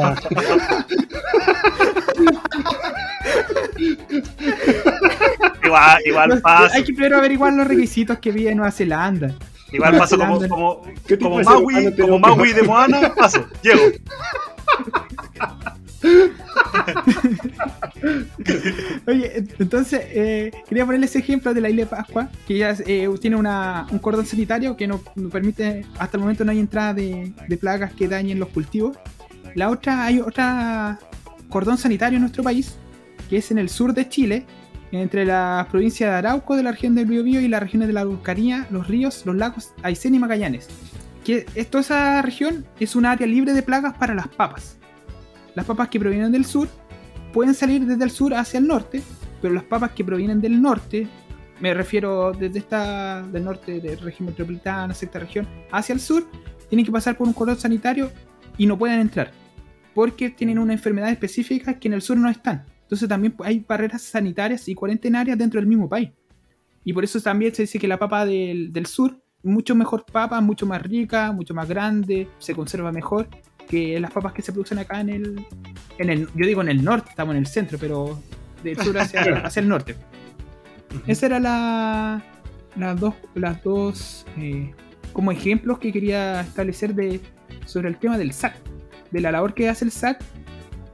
[0.00, 0.14] Ah,
[5.64, 6.74] Igual, igual paso.
[6.74, 9.34] hay que primero averiguar los requisitos que vive Nueva Zelanda.
[9.72, 10.48] Igual Nueva paso como, Zelanda.
[10.48, 13.82] como, ¿Qué tipo como Maui, como Maui de Moana, paso, llego.
[19.06, 23.08] Oye, ent- entonces eh, quería ponerles ejemplo de la isla de Pascua, que ya eh,
[23.20, 26.94] tiene una- un cordón sanitario que no, no permite, hasta el momento no hay entrada
[26.94, 28.96] de, de plagas que dañen los cultivos.
[29.54, 30.98] La otra, hay otra
[31.48, 32.76] cordón sanitario en nuestro país,
[33.28, 34.46] que es en el sur de Chile,
[34.92, 38.00] entre la provincia de Arauco, de la región del Biobío y las regiones de la
[38.00, 40.68] Araucanía, los ríos, los lagos Aysén y Magallanes.
[41.24, 44.76] Que esto, esa región es un área libre de plagas para las papas.
[45.54, 46.68] Las papas que provienen del sur
[47.32, 49.02] pueden salir desde el sur hacia el norte,
[49.40, 51.06] pero las papas que provienen del norte,
[51.60, 56.26] me refiero desde esta del norte del régimen metropolitano, sexta región, hacia el sur,
[56.68, 58.10] tienen que pasar por un cordón sanitario
[58.56, 59.32] y no pueden entrar,
[59.94, 62.64] porque tienen una enfermedad específica que en el sur no están.
[62.82, 66.10] Entonces también hay barreras sanitarias y cuarentenarias dentro del mismo país.
[66.84, 70.40] Y por eso también se dice que la papa del, del sur, mucho mejor papa,
[70.40, 73.28] mucho más rica, mucho más grande, se conserva mejor
[73.70, 75.46] que las papas que se producen acá en el,
[75.98, 78.20] en el yo digo en el norte, estamos en el centro, pero
[78.64, 79.94] del sur hacia, hacia el norte.
[81.06, 82.22] Esa era la,
[82.76, 84.72] las dos, las dos eh,
[85.12, 87.20] como ejemplos que quería establecer de,
[87.64, 88.54] sobre el tema del SAC,
[89.12, 90.20] de la labor que hace el SAC.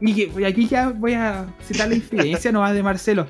[0.01, 3.27] Y, que- y aquí ya voy a citar la infidencia nomás de Marcelo.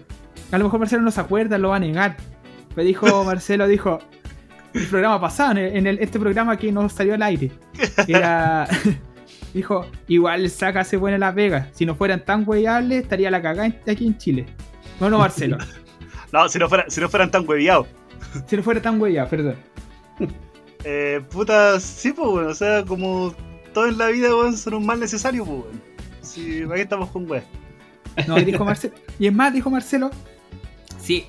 [0.51, 2.17] A lo mejor Marcelo no se acuerda, lo va a negar.
[2.75, 4.01] Pero dijo Marcelo, dijo,
[4.75, 7.53] el programa pasado, en, el- en el- este programa que nos salió al aire,
[8.09, 8.67] era...
[9.57, 11.69] Dijo, igual el SAC hace buena Las Vegas.
[11.73, 14.45] Si no fueran tan hueables, estaría la cagada aquí en Chile.
[15.01, 15.57] No, no, Marcelo.
[16.33, 17.87] No, si no, fuera, si no fueran tan hueviados.
[18.47, 19.57] si no fuera tan hueado, perdón.
[20.85, 22.47] Eh, puta, sí, pues, weón.
[22.49, 23.35] O sea, como
[23.73, 25.83] todo en la vida, weón, son un mal necesario, pues, weón.
[26.21, 27.45] Sí, ¿para qué estamos con weón?
[28.29, 28.95] No, y dijo Marcelo.
[29.19, 30.11] Y es más, dijo Marcelo,
[31.01, 31.25] si,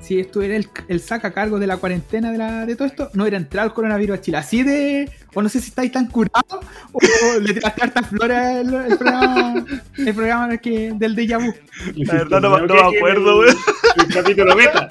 [0.00, 3.10] si estuviera el, el SAC a cargo de la cuarentena de, la, de todo esto,
[3.14, 4.36] no hubiera entrado el coronavirus a Chile.
[4.38, 5.10] Así de.
[5.34, 7.00] O no sé si estáis tan curados o
[7.40, 9.64] le tiraste hartas flores al el programa,
[9.96, 11.52] el programa que, del déjà vu.
[11.96, 13.56] La verdad no me- no me acuerdo, weón.
[13.98, 14.88] El capítulo beta.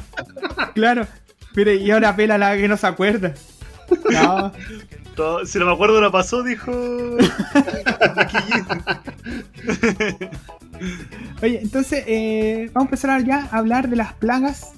[0.75, 1.07] Claro.
[1.55, 3.33] Mire, y ahora pela la que no se acuerda.
[4.11, 4.51] No,
[5.15, 6.71] Todo- si no me acuerdo, no pasó, dijo.
[11.41, 14.73] Oye, entonces eh, vamos a empezar ya a hablar de las plagas.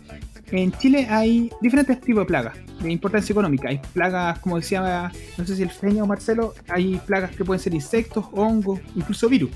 [0.51, 3.69] En Chile hay diferentes tipos de plagas de importancia económica.
[3.69, 7.61] Hay plagas, como decía, no sé si el Feño o Marcelo, hay plagas que pueden
[7.61, 9.51] ser insectos, hongos, incluso virus.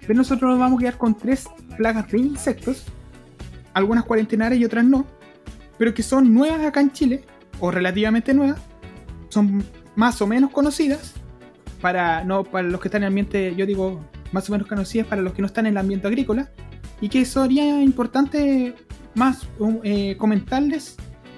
[0.00, 1.46] Pero nosotros nos vamos a quedar con tres
[1.76, 2.86] plagas de insectos,
[3.74, 5.06] algunas cuarentenarias y otras no,
[5.78, 7.22] pero que son nuevas acá en Chile,
[7.60, 8.60] o relativamente nuevas,
[9.28, 9.62] son
[9.94, 11.14] más o menos conocidas,
[11.80, 15.06] para, no, para los que están en el ambiente, yo digo, más o menos conocidas
[15.06, 16.50] para los que no están en el ambiente agrícola,
[17.00, 18.74] y que sería importante
[19.14, 20.96] más um, eh, comentarles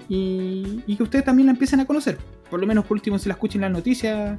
[0.09, 2.19] y, y que ustedes también la empiecen a conocer.
[2.51, 4.39] Por lo menos por último si la escuchen en las noticias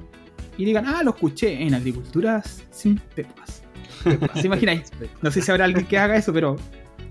[0.57, 3.63] y digan, ah, lo escuché en agriculturas sin pepas.
[4.03, 4.91] Pepas, ¿Se imagináis?
[5.21, 6.57] No sé si habrá alguien que haga eso, pero,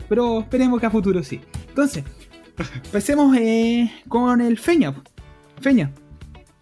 [0.09, 1.41] pero esperemos que a futuro sí.
[1.69, 2.05] Entonces,
[2.85, 4.95] empecemos eh, con el Feña.
[5.61, 5.91] Feña,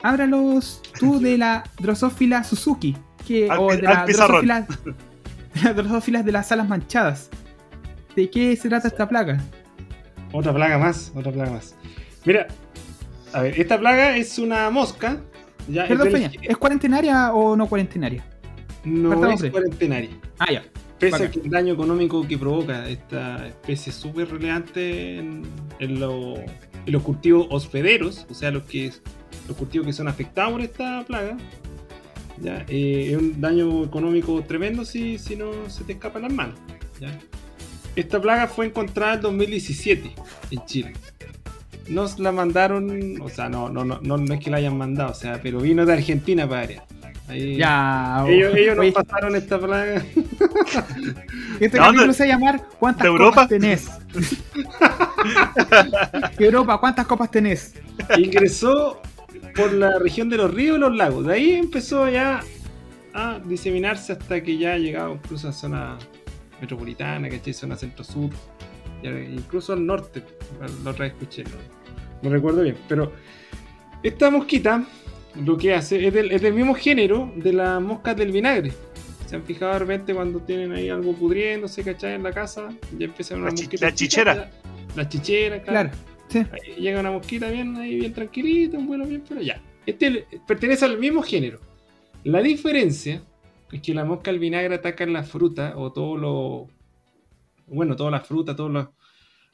[0.03, 2.97] háblalos tú de la Drosophila Suzuki.
[3.27, 4.47] Que, Al o de al la pizarrón.
[4.47, 4.67] Drosophila,
[5.55, 7.31] de las Drosófilas de las alas manchadas.
[8.17, 9.41] ¿De qué se trata esta plaga?
[10.33, 11.75] Otra plaga más, otra plaga más.
[12.25, 12.47] Mira,
[13.33, 15.19] a ver, esta plaga es una mosca.
[15.69, 18.25] Ya, Perdón, es Peña, ¿es cuarentenaria o no cuarentenaria?
[18.85, 20.11] no Partamos es cuarentenaria.
[20.39, 20.63] Ah, ya.
[20.99, 21.33] Pese a Bacán.
[21.33, 25.43] que el daño económico que provoca esta especie es súper relevante en,
[25.79, 28.91] en lo- en los cultivos hospederos, o sea, los, que,
[29.49, 31.37] los cultivos que son afectados por esta plaga,
[32.41, 32.65] ¿ya?
[32.69, 36.57] Eh, es un daño económico tremendo si, si no se te escapan las manos.
[37.01, 37.19] ¿ya?
[37.97, 40.13] Esta plaga fue encontrada en 2017
[40.51, 40.93] en Chile.
[41.89, 45.11] Nos la mandaron, o sea, no, no, no, no, no es que la hayan mandado,
[45.11, 46.85] o sea, pero vino de Argentina para área.
[47.27, 48.25] Ahí- Ya.
[48.29, 49.95] Ellos, ellos nos Oye, pasaron esta plaga.
[50.05, 50.15] este
[51.59, 52.15] ¿De capítulo dónde?
[52.15, 53.89] se va a llamar ¿Cuántas copas tenés?
[56.39, 57.75] Europa, ¿cuántas copas tenés?
[58.19, 59.01] ingresó
[59.55, 61.27] por la región de los ríos y los lagos.
[61.27, 62.41] De ahí empezó ya
[63.13, 65.99] a diseminarse hasta que ya ha llegado incluso a zona
[66.61, 67.53] metropolitana, ¿cachai?
[67.55, 68.31] Zona centro-sur,
[69.03, 70.23] incluso al norte.
[70.85, 71.51] La otra vez escuché, no,
[72.23, 72.77] no recuerdo bien.
[72.89, 73.13] Pero
[74.03, 74.85] esta mosquita
[75.45, 78.73] lo que hace es del, es del mismo género de las moscas del vinagre.
[79.27, 82.15] ¿Se han fijado de repente cuando tienen ahí algo pudriéndose, ¿cachai?
[82.15, 83.87] En la casa, ya empiezan una La chi- mosquita.
[83.87, 84.51] la chichera.
[84.97, 85.91] La chichera, claro.
[85.91, 86.05] Claro.
[86.79, 89.63] Llega una mosquita bien, ahí bien tranquilita, un vuelo bien, pero ya.
[89.87, 91.61] Este pertenece al mismo género.
[92.25, 93.23] La diferencia
[93.73, 96.69] es que la mosca al vinagre ataca la fruta o todo lo.
[97.67, 98.89] Bueno, toda la fruta, todos los,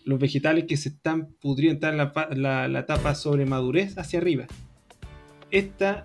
[0.05, 4.47] los vegetales que se están pudriendo, en la, la, etapa sobre madurez hacia arriba.
[5.51, 6.03] Esta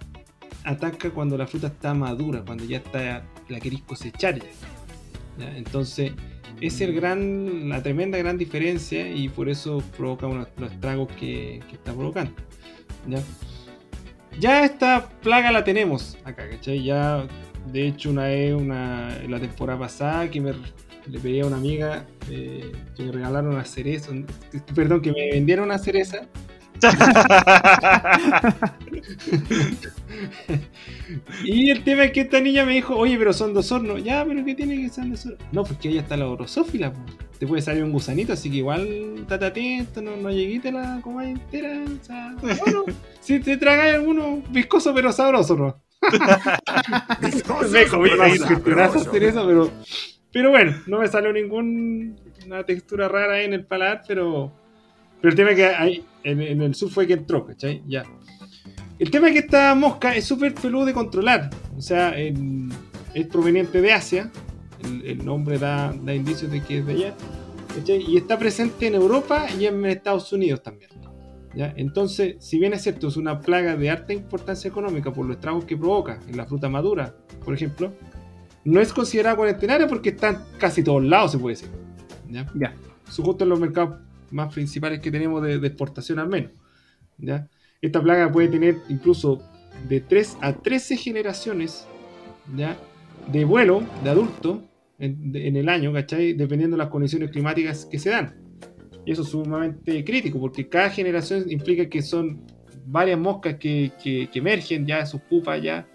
[0.64, 4.40] ataca cuando la fruta está madura, cuando ya está la queréis cosechar.
[4.40, 4.46] ya.
[5.56, 6.12] Entonces,
[6.60, 11.62] es el gran, la tremenda gran diferencia y por eso provoca unos, los estragos que,
[11.68, 12.32] que está provocando.
[13.08, 13.20] ¿ya?
[14.40, 16.84] ya esta plaga la tenemos acá, ¿cachai?
[16.84, 17.28] Ya,
[17.72, 20.54] de hecho, una vez, una, la temporada pasada, que me
[21.08, 24.12] le pedí a una amiga eh, que me regalaron una cereza,
[24.76, 26.28] perdón, que me vendieron una cereza
[31.44, 34.04] Y el tema es que esta niña me dijo, oye, pero son dos hornos.
[34.04, 35.42] Ya, pero ¿qué tiene que ser dos hornos?
[35.52, 36.94] No, porque ahí está la orosófila.
[36.94, 37.00] po.
[37.40, 41.00] Te puede salir un gusanito, así que igual estate atento, no, no llegues te la
[41.02, 41.84] comáis entera.
[41.84, 42.86] O sea, bueno,
[43.20, 45.82] si te tragáis alguno viscoso pero sabroso, ¿no?
[47.72, 49.72] me comí eso, pero,
[50.32, 54.52] pero bueno, no me salió ninguna textura rara ahí en el paladar, pero,
[55.22, 57.84] pero el tema es que ahí, en, en el sur fue que entró, ¿cachai?
[57.88, 58.04] Ya.
[59.00, 61.50] El tema es que esta mosca es súper peludo de controlar.
[61.76, 64.32] O sea, es proveniente de Asia.
[64.84, 67.16] El, el nombre da, da indicios de que es de allá.
[67.76, 68.04] ¿cachai?
[68.08, 70.92] Y está presente en Europa y en Estados Unidos también.
[71.56, 71.74] ¿ya?
[71.78, 75.66] Entonces, si bien es cierto, es una plaga de alta importancia económica por los estragos
[75.66, 77.92] que provoca en la fruta madura, por ejemplo,
[78.64, 81.70] no es considerada cuarentenaria porque está en casi todos lados, se puede decir.
[82.30, 82.46] ¿ya?
[82.54, 82.76] Ya.
[83.10, 84.00] Su justo en los mercados
[84.32, 86.52] más principales que tenemos de, de exportación al menos.
[87.18, 87.48] ¿ya?
[87.82, 89.42] Esta plaga puede tener incluso
[89.88, 91.88] de 3 a 13 generaciones
[92.56, 92.78] ¿ya?
[93.32, 94.64] de vuelo de adulto
[95.00, 96.34] en, de- el año, ¿cachai?
[96.34, 98.36] Dependiendo de las condiciones climáticas que se dan.
[99.06, 102.42] Y eso es sumamente crítico porque cada generación implica que son
[102.86, 105.88] varias moscas que, que- emergen ya, sus pupas ya,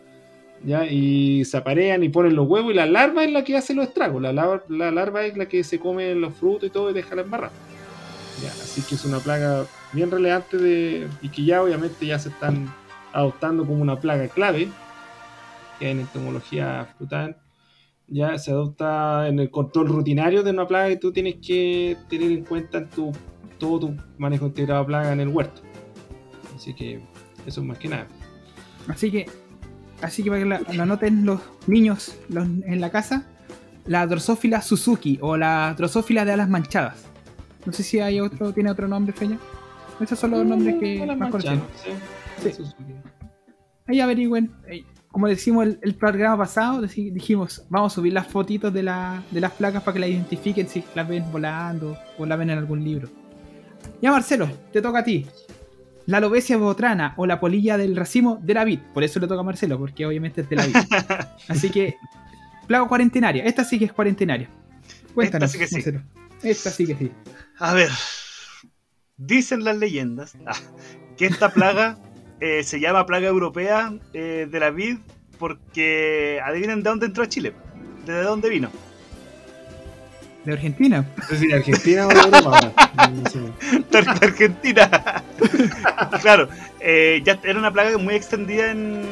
[0.65, 3.75] ya, y se aparean y ponen los huevos y la larva es la que hace
[3.75, 4.21] los estragos.
[4.23, 7.15] La, lar- la larva es la que se come los frutos y todo y deja
[7.15, 7.53] la embarrada.
[8.43, 12.29] Ya, así que es una plaga bien relevante de, y que ya obviamente ya se
[12.29, 12.73] están
[13.13, 14.69] adoptando como una plaga clave
[15.79, 17.37] que en entomología frutal.
[18.09, 22.31] Ya se adopta en el control rutinario de una plaga que tú tienes que tener
[22.31, 23.13] en cuenta en tu
[23.59, 25.63] todo tu manejo integrado de plaga en el huerto.
[26.55, 27.01] Así que
[27.47, 28.07] eso es más que nada.
[28.87, 29.27] Así que,
[30.03, 33.27] así que para que la noten los niños los- en la casa,
[33.87, 37.07] la Drosophila Suzuki o la Drosophila de alas manchadas.
[37.67, 39.39] No sé si hay otro, tiene otro nombre, Feña.
[40.01, 41.63] Esos son los nombres que Mm, las más conocen.
[42.43, 42.51] sí.
[42.53, 42.63] Sí.
[43.87, 44.51] Ahí averigüen.
[45.11, 49.41] Como decimos el, el programa pasado, dijimos, vamos a subir las fotitos de, la, de
[49.41, 52.85] las placas para que las identifiquen si las ven volando o la ven en algún
[52.85, 53.09] libro.
[54.03, 55.27] Ya Marcelo, te toca a ti.
[56.05, 58.81] La alobesia botrana o la polilla del racimo de la vid.
[58.93, 60.77] Por eso le toca a Marcelo, porque obviamente es de la vid.
[61.49, 61.97] Así que,
[62.67, 63.45] plaga cuarentenaria.
[63.45, 64.51] Esta sí que es cuarentenaria.
[65.15, 65.77] Cuéntanos, sí que sí.
[65.77, 66.03] Marcelo.
[66.43, 67.13] Esta sí que sí.
[67.59, 67.91] A ver,
[69.17, 70.57] dicen las leyendas ah,
[71.17, 71.99] que esta plaga
[72.41, 74.99] eh, se llama plaga europea eh, de la vid
[75.39, 77.53] porque adivinen de dónde entró a Chile,
[78.07, 78.71] de dónde vino.
[80.45, 81.05] De Argentina.
[81.17, 83.11] no sé si de Argentina o de Europa ahora.
[83.11, 83.41] No sé.
[83.91, 85.25] de Argentina.
[86.23, 86.49] claro,
[86.81, 89.03] eh, ya era una plaga muy extendida en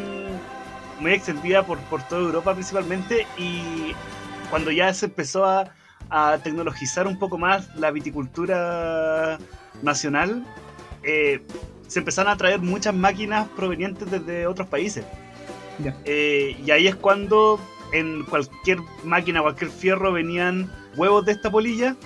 [1.00, 3.92] muy extendida por, por toda Europa principalmente y
[4.48, 5.74] cuando ya se empezó a,
[6.10, 9.38] a tecnologizar un poco más la viticultura
[9.82, 10.44] nacional,
[11.02, 11.42] eh,
[11.86, 15.04] se empezaron a traer muchas máquinas provenientes desde otros países.
[16.04, 17.58] Eh, y ahí es cuando
[17.92, 21.96] en cualquier máquina, cualquier fierro venían huevos de esta polilla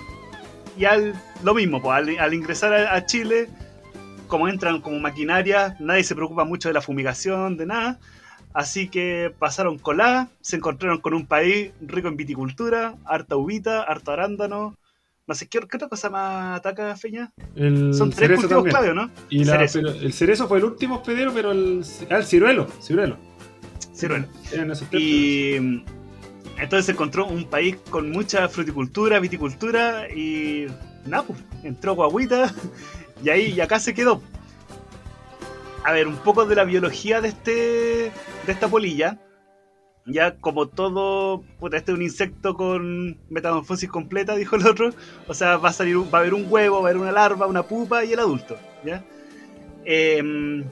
[0.77, 3.47] y al, lo mismo, pues, al, al ingresar a, a Chile,
[4.27, 7.99] como entran como maquinaria, nadie se preocupa mucho de la fumigación, de nada.
[8.53, 14.13] Así que pasaron colá, se encontraron con un país rico en viticultura, harta uvita, harta
[14.13, 14.75] arándano.
[15.27, 17.31] No sé, ¿qué, qué otra cosa más ataca, Feña?
[17.55, 19.11] El Son tres cultivos clave, ¿no?
[19.29, 19.79] Y la- Cerezo.
[19.81, 23.17] pero el cerezo fue el último hospedero, pero el, ah, el ciruelo, ciruelo.
[23.93, 24.25] Ciruelo.
[24.97, 25.55] Y
[26.57, 30.65] entonces se encontró un país con mucha fruticultura, viticultura y
[31.05, 32.51] nada, pues, entró guaguita
[33.23, 34.21] y ahí y acá se quedó.
[35.83, 37.51] A ver, un poco de la biología de este
[38.45, 39.17] de esta polilla.
[40.05, 44.89] Ya como todo, puta, este es un insecto con metamorfosis completa, dijo el otro.
[45.27, 47.45] O sea, va a salir, va a haber un huevo, va a haber una larva,
[47.47, 48.57] una pupa y el adulto.
[48.83, 49.03] ¿ya?
[49.85, 50.63] Em,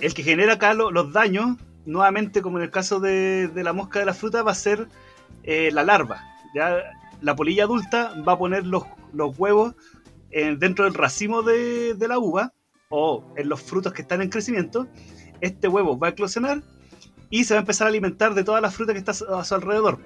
[0.00, 4.00] el que genera acá lo- los daños nuevamente, como en el caso de, la mosca
[4.00, 4.88] de la fruta, va a ser
[5.44, 6.24] eh, la larva.
[6.56, 6.82] ¿ya?
[7.20, 8.82] La polilla adulta va a poner los,
[9.12, 9.74] los huevos
[10.32, 12.52] eh, dentro del racimo de, de la uva
[12.88, 14.86] o en los frutos que están en crecimiento.
[15.40, 16.62] Este huevo va a eclosionar
[17.30, 19.54] y se va a empezar a alimentar de toda la fruta que está a su-
[19.54, 19.98] alrededor.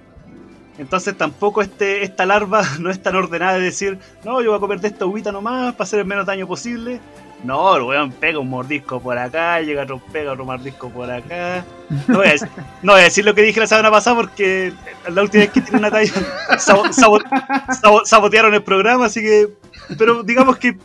[0.77, 4.61] Entonces tampoco este, esta larva no es tan ordenada de decir, no, yo voy a
[4.61, 6.99] comer de esta uvita nomás para hacer el menos daño posible.
[7.43, 11.63] No, el weón pega un mordisco por acá, llega otro, pega otro mordisco por acá.
[12.07, 12.49] No voy, a decir,
[12.83, 14.73] no voy a decir lo que dije la semana pasada porque
[15.07, 16.11] la última vez que tiene una talla
[16.57, 17.19] sabo- sabo-
[17.81, 19.47] sabo- sabotearon el programa, así que.
[19.97, 20.77] Pero digamos que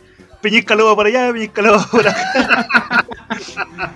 [0.45, 3.05] Peñisca lo va por allá, Peñisca lo va por acá.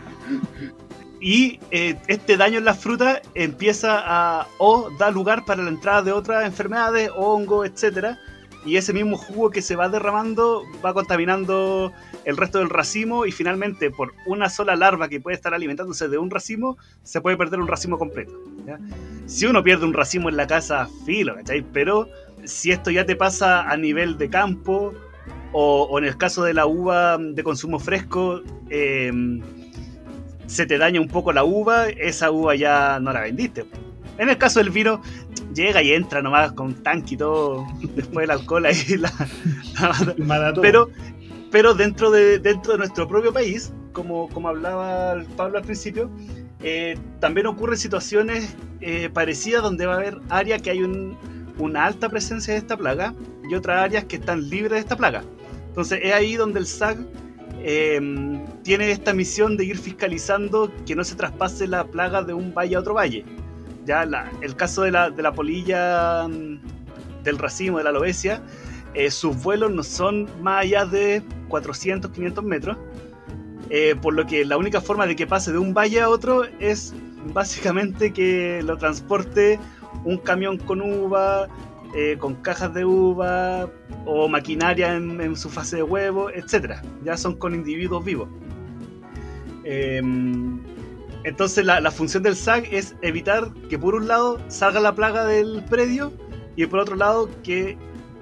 [1.21, 6.01] Y eh, este daño en las frutas empieza a o da lugar para la entrada
[6.01, 8.17] de otras enfermedades, hongos, etcétera,
[8.65, 11.91] y ese mismo jugo que se va derramando va contaminando
[12.23, 16.17] el resto del racimo y finalmente por una sola larva que puede estar alimentándose de
[16.17, 18.31] un racimo, se puede perder un racimo completo.
[18.65, 18.79] ¿ya?
[19.25, 21.65] Si uno pierde un racimo en la casa, filo, ¿cachai?
[21.73, 22.07] Pero
[22.45, 24.93] si esto ya te pasa a nivel de campo
[25.51, 29.11] o, o en el caso de la uva de consumo fresco, eh,
[30.47, 33.65] se te daña un poco la uva, esa uva ya no la vendiste.
[34.17, 35.01] En el caso del vino,
[35.53, 39.11] llega y entra nomás con tanque y todo, después del alcohol ahí la,
[40.61, 40.89] pero,
[41.51, 46.09] pero dentro de, dentro de nuestro propio país, como, como hablaba Pablo al principio,
[46.61, 51.17] eh, también ocurren situaciones eh, parecidas donde va a haber áreas que hay un-
[51.57, 53.13] una alta presencia de esta plaga
[53.49, 55.23] y otras áreas que están libres de esta plaga.
[55.79, 56.97] Entonces es ahí donde el SAC
[57.63, 58.01] eh,
[58.63, 62.75] tiene esta misión de ir fiscalizando que no se traspase la plaga de un valle
[62.75, 63.23] a otro valle.
[63.85, 64.05] Ya
[64.41, 68.43] el caso de la, polilla mm, del racimo, de la aloesia,
[68.93, 72.77] eh, sus vuelos no son más allá de 400, 500 metros.
[73.69, 76.43] eh, por lo que la única forma de que pase de un valle a otro
[76.59, 76.93] es
[77.33, 79.61] básicamente que lo transporte
[80.03, 81.47] un camión con uva,
[81.95, 83.69] eh, con cajas de uva
[84.05, 86.81] o maquinaria en, su fase de huevo, etc.
[87.03, 88.29] Ya son con individuos vivos.
[89.63, 90.01] Eh,
[91.23, 95.63] entonces la, función del SAG es evitar que por un lado salga la plaga del
[95.69, 96.13] predio
[96.55, 97.77] y por otro lado que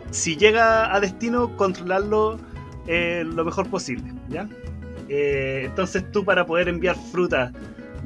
[0.09, 2.39] si llega a destino controlarlo
[2.87, 4.13] eh, lo mejor posible.
[4.29, 4.49] ¿ya?
[5.09, 7.51] Eh, entonces tú para poder enviar fruta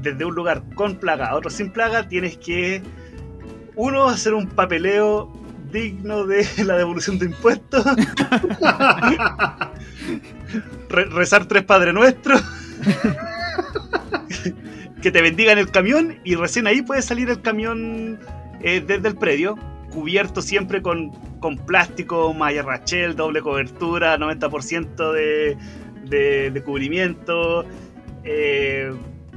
[0.01, 2.81] desde un lugar con plaga a otro sin plaga tienes que
[3.75, 5.31] uno hacer un papeleo
[5.71, 7.83] digno de la devolución de impuestos,
[10.89, 12.43] Re- rezar tres Padre Nuestros,
[15.01, 18.19] que te bendigan el camión y recién ahí puede salir el camión
[18.61, 19.57] eh, desde el predio,
[19.91, 25.57] cubierto siempre con, con plástico, malla rachel, doble cobertura, 90% de,
[26.05, 27.65] de, de cubrimiento.
[28.23, 28.91] eh,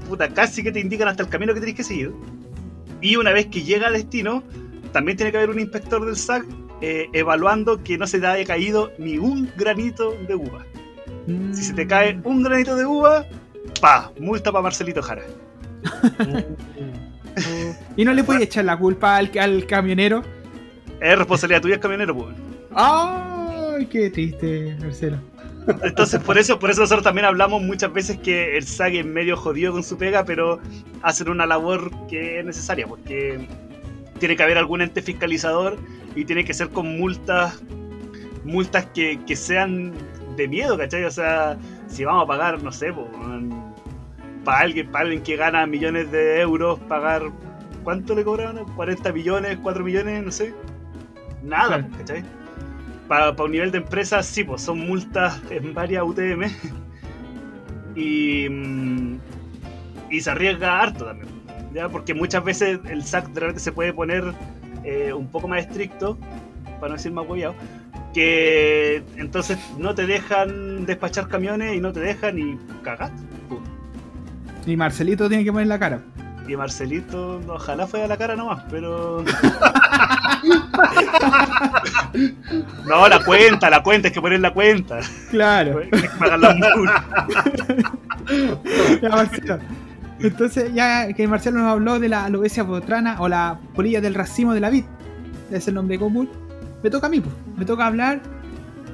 [0.08, 2.12] puta, casi que te indican hasta el camino que tienes que seguir.
[3.00, 4.42] Y una vez que llega al destino,
[4.94, 6.46] también tiene que haber un inspector del SAC
[6.80, 10.64] eh, evaluando que no se te haya caído ni un granito de uva.
[11.52, 13.26] Si se te cae un granito de uva,
[13.80, 15.24] pa, multa para Marcelito Jara.
[17.96, 20.22] Y no le puedes echar la culpa al, al camionero.
[21.00, 22.36] Es responsabilidad tuya, camionero, pues.
[22.72, 25.18] ¡Ay, qué triste, Marcelo!
[25.82, 29.36] Entonces, por eso, por eso nosotros también hablamos muchas veces que el SAG es medio
[29.36, 30.60] jodido con su pega, pero
[31.02, 33.48] hacen una labor que es necesaria, porque
[34.18, 35.78] tiene que haber algún ente fiscalizador
[36.14, 37.62] y tiene que ser con multas,
[38.44, 39.92] multas que, que sean
[40.36, 41.04] de miedo, ¿cachai?
[41.04, 41.56] O sea,
[41.86, 42.92] si vamos a pagar, no sé,
[44.44, 47.22] para alguien, para alguien que gana millones de euros, pagar,
[47.82, 48.66] ¿cuánto le cobraron?
[48.76, 50.24] ¿40 millones, 4 millones?
[50.24, 50.54] No sé.
[51.42, 51.96] Nada, Claro.
[51.98, 52.24] ¿cachai?
[53.08, 56.44] Para, un nivel de empresa, sí, pues son multas en varias UTM.
[57.94, 59.18] y, mm,
[60.10, 61.33] y se arriesga harto también.
[61.74, 61.88] ¿Ya?
[61.88, 64.24] Porque muchas veces el SAC de repente se puede poner
[64.84, 66.16] eh, un poco más estricto,
[66.80, 67.54] para no decir más hueviado,
[68.14, 73.22] que entonces no te dejan despachar camiones y no te dejan y cagaste.
[74.66, 76.00] Y Marcelito tiene que poner la cara.
[76.46, 79.24] Y Marcelito, ojalá fuera la cara nomás, pero.
[82.86, 85.00] no, la cuenta, la cuenta, hay que poner la cuenta.
[85.30, 85.80] Claro.
[85.80, 87.26] Hay que pagar la multa.
[89.02, 89.58] Ya, Marcelo.
[90.20, 94.54] Entonces, ya que Marcelo nos habló de la aloesia botrana o la polilla del racimo
[94.54, 94.84] de la vid,
[95.50, 96.28] es el nombre común,
[96.82, 97.34] me toca a mí, pues.
[97.56, 98.20] me toca hablar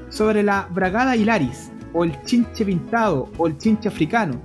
[0.08, 4.40] sobre la bragada hilaris, o el chinche pintado, o el chinche africano.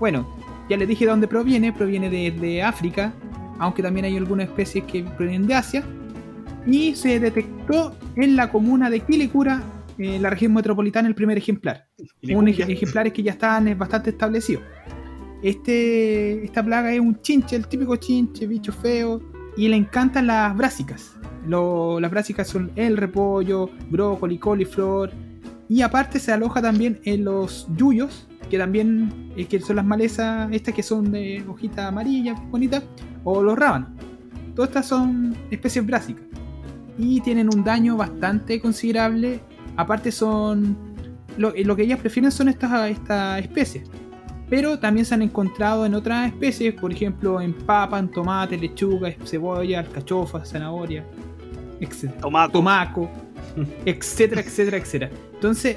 [0.00, 0.26] Bueno,
[0.68, 3.12] ya les dije de dónde proviene, proviene de, de África,
[3.58, 5.84] aunque también hay algunas especies que provienen de Asia,
[6.66, 9.62] y se detectó en la comuna de Quilicura,
[9.98, 11.86] en la región metropolitana, el primer ejemplar
[12.36, 14.62] un ej- ejemplares que ya están eh, bastante establecidos.
[15.44, 19.20] Este, esta plaga es un chinche, el típico chinche, bicho feo,
[19.58, 21.18] y le encantan las brásicas.
[21.46, 25.12] Las brásicas son el repollo, brócoli, coliflor,
[25.68, 30.48] y aparte se aloja también en los yuyos, que también eh, que son las malezas,
[30.50, 32.82] estas que son de hojita amarilla, bonitas,
[33.22, 33.90] o los rábanos.
[34.54, 36.24] Todas estas son especies brásicas.
[36.96, 39.42] Y tienen un daño bastante considerable.
[39.76, 40.74] Aparte son
[41.36, 43.90] lo, eh, que ellas prefieren son estas, estas especies.
[44.50, 49.12] Pero también se han encontrado en otras especies, por ejemplo en papa, en tomate, lechuga,
[49.24, 51.04] cebolla, alcachofa, zanahoria,
[51.80, 52.10] etc.
[52.20, 52.52] Tomaco.
[52.52, 53.10] Tomaco,
[53.86, 55.10] etcétera, etcétera, etcétera.
[55.32, 55.76] Entonces,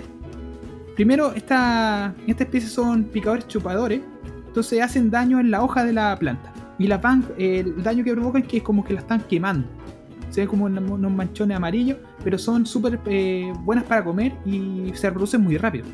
[0.95, 4.01] primero, esta, estas especies son picadores chupadores,
[4.47, 6.53] entonces hacen daño en la hoja de la planta.
[6.79, 6.99] Y la
[7.37, 9.67] eh, el daño que provocan es que es como que la están quemando.
[10.29, 14.91] se ven como un- unos manchones amarillos, pero son súper eh, buenas para comer y
[14.93, 15.85] se reproducen muy rápido.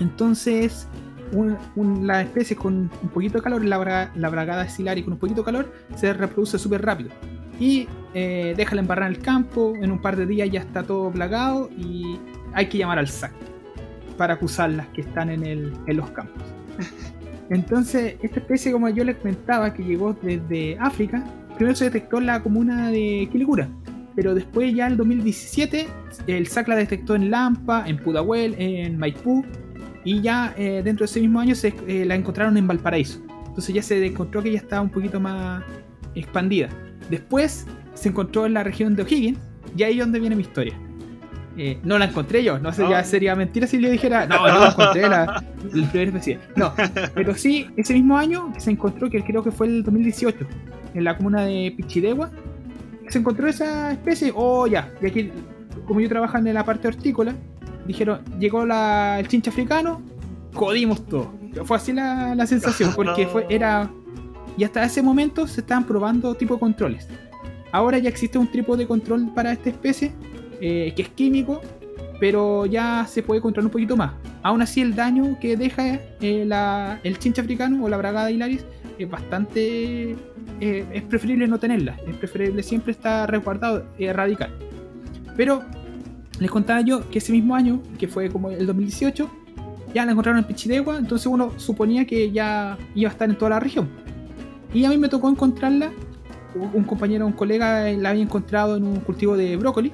[0.00, 0.88] Entonces,
[1.32, 5.02] un- un- la especie con un poquito de calor, la, bra- la bragada estilar y
[5.02, 7.10] con un poquito de calor, se reproduce súper rápido.
[7.58, 11.10] Y eh, déjala embarrar en el campo, en un par de días ya está todo
[11.10, 12.18] plagado y
[12.52, 13.32] hay que llamar al SAC
[14.18, 16.42] para acusar las que están en, el- en los campos.
[17.50, 21.24] Entonces, esta especie, como yo les comentaba, que llegó desde África,
[21.56, 23.68] primero se detectó en la comuna de Quilicura,
[24.16, 25.86] pero después ya en el 2017
[26.26, 29.44] el SAC la detectó en Lampa, en Pudahuel, en Maipú,
[30.06, 33.20] y ya eh, dentro de ese mismo año se, eh, la encontraron en Valparaíso.
[33.48, 35.64] Entonces ya se encontró que ya estaba un poquito más
[36.14, 36.68] expandida.
[37.10, 39.38] Después se encontró en la región de O'Higgins,
[39.76, 40.74] y ahí es donde viene mi historia.
[41.58, 42.90] Eh, no la encontré yo, no sé, No.
[42.90, 46.38] ya sería mentira si yo dijera, no, no la encontré, la, la primera especie.
[46.54, 46.72] No,
[47.14, 50.46] pero sí, ese mismo año se encontró, que creo que fue el 2018,
[50.94, 52.30] en la comuna de Pichidegua,
[53.08, 55.32] se encontró esa especie, oh ya, y aquí,
[55.86, 57.34] como yo trabajo en la parte hortícola,
[57.86, 60.00] dijeron, llegó la, el chinche africano,
[60.54, 61.32] jodimos todo.
[61.64, 63.90] Fue así la, la sensación, porque fue, era,
[64.56, 67.08] y hasta ese momento se estaban probando tipo de controles.
[67.72, 70.12] Ahora ya existe un tipo de control para esta especie,
[70.60, 71.60] eh, que es químico,
[72.20, 74.12] pero ya se puede controlar un poquito más.
[74.42, 78.64] Aún así, el daño que deja eh, la- el chinche africano o la bragada hilaris
[78.98, 80.16] es bastante.
[80.60, 83.84] eh, es preferible no tenerla, es preferible siempre estar resguardado,
[84.14, 84.50] radical.
[85.36, 85.62] Pero
[86.38, 89.30] les contaba yo que ese mismo año, que fue como el 2018,
[89.94, 93.50] ya la encontraron en Pichidegua, entonces uno suponía que ya iba a estar en toda
[93.50, 93.88] la región.
[94.74, 95.90] Y a mí me tocó encontrarla,
[96.54, 99.92] un compañero, un colega la había encontrado en un cultivo de brócoli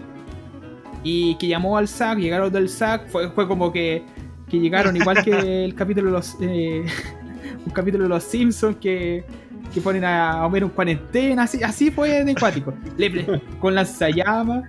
[1.05, 4.05] y que llamó al SAC, llegaron del SAC, fue, fue como que,
[4.49, 6.85] que llegaron igual que el capítulo de los eh,
[7.67, 9.25] un capítulo de los Simpsons que,
[9.73, 12.75] que ponen a Homero en cuarentena, así, así fue de cuático.
[12.97, 14.65] Le- le- con lanzallamas.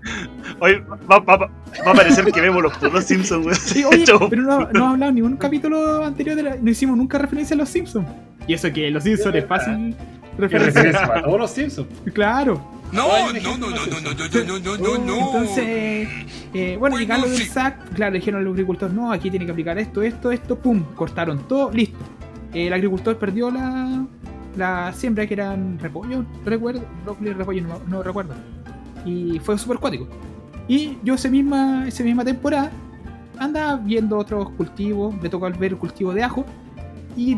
[0.60, 0.80] Oye,
[1.10, 3.56] va, va- va a parecer que vemos los puros Simpsons, güey.
[3.56, 6.96] Sí, oye, pero no, no ha hablado ni un capítulo anterior de la, no hicimos
[6.98, 8.08] nunca referencia a los Simpsons.
[8.48, 9.96] Y eso que los Simpsons es fácil
[10.38, 11.08] referencia.
[11.08, 11.88] para todos los Simpsons.
[12.14, 12.72] Claro.
[12.92, 15.16] No, no, no, no, no, no, no, no, no, no, no.
[15.28, 16.08] Entonces,
[16.54, 17.46] eh, bueno, llegaron del sí.
[17.50, 21.48] SAC, claro, dijeron al agricultor, no, aquí tiene que aplicar esto, esto, esto, pum, cortaron
[21.48, 21.98] todo, listo.
[22.54, 24.06] El agricultor perdió la,
[24.56, 28.34] la siembra que eran repollo, recuerdo, brócoli, repollo, no, no recuerdo.
[29.06, 30.08] Y fue súper cuático.
[30.68, 32.72] Y yo esa misma, esa misma temporada
[33.38, 36.46] andaba viendo otros cultivos, me tocó ver el cultivo de ajo,
[37.18, 37.38] y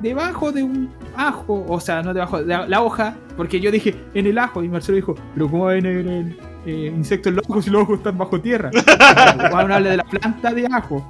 [0.00, 3.94] debajo de un ajo, o sea, no debajo, de la, la hoja, porque yo dije
[4.14, 7.70] en el ajo, y Marcelo dijo, pero ¿cómo ven en el eh, insectos ojos si
[7.70, 8.70] los ojos están bajo tierra?
[9.50, 11.08] Juan habla de la planta de ajo.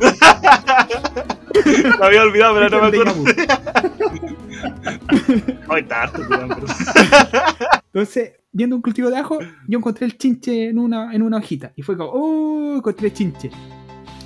[2.00, 3.24] me había olvidado, pero no me acuerdo.
[6.28, 6.66] Weón, pero-
[7.92, 9.38] Entonces, viendo un cultivo de ajo,
[9.68, 11.72] yo encontré el chinche en una, en una hojita.
[11.76, 12.76] Y fue como, ¡oh!
[12.76, 13.50] Encontré el chinche.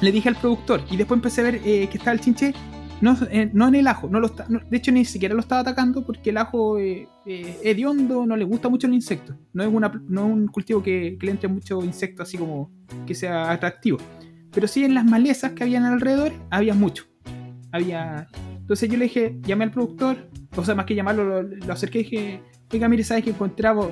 [0.01, 0.82] Le dije al productor.
[0.91, 2.53] Y después empecé a ver eh, que estaba el chinche.
[3.01, 4.09] No, eh, no en el ajo.
[4.09, 7.59] No lo está- de hecho, ni siquiera lo estaba atacando porque el ajo eh, eh,
[7.62, 9.37] hediondo no le gusta mucho el insecto.
[9.53, 12.70] No es, una, no un cultivo que, que le entre mucho insecto así como
[13.07, 13.99] que sea atractivo.
[14.53, 17.05] Pero sí en las malezas que habían alrededor, había mucho.
[17.72, 18.28] Había.
[18.65, 20.17] Entonces yo le dije, llamé al productor.
[20.57, 22.41] O sea, más que llamarlo, lo, lo acerqué y dije,
[22.73, 23.91] oiga, mire, ¿sabes que encontramos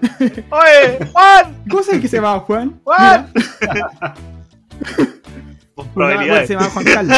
[0.20, 2.80] Oye, Juan, ¿Cómo sabes que se llama Juan?
[2.84, 3.32] Juan.
[5.94, 6.48] Probabilidades.
[6.48, 7.16] se llama Juan Carlos.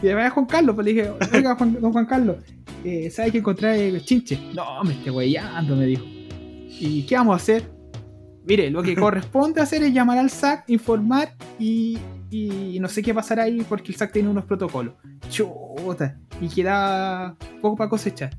[0.00, 2.36] Se llama Juan Carlos, pues le dije, oiga, Juan, don Juan Carlos,
[2.84, 4.38] eh, ¿sabes que encontré el chinche?
[4.54, 6.04] No, me estoy weyando, me dijo.
[6.06, 7.68] ¿Y qué vamos a hacer?
[8.44, 11.98] Mire, lo que corresponde hacer es llamar al SAC, informar y,
[12.30, 14.94] y no sé qué pasará ahí porque el SAC tiene unos protocolos.
[15.30, 18.30] Chuta, y queda poco para cosechar.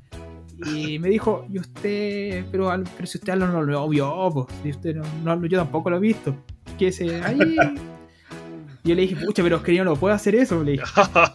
[0.64, 4.70] Y me dijo, y usted, pero, pero si usted no lo, lo vio, pues, si
[4.70, 6.34] usted no, no- yo tampoco lo he visto.
[6.78, 7.56] Que se ahí.
[8.84, 10.84] Yo le dije, pucha, pero es que yo no puedo hacer eso, le dije.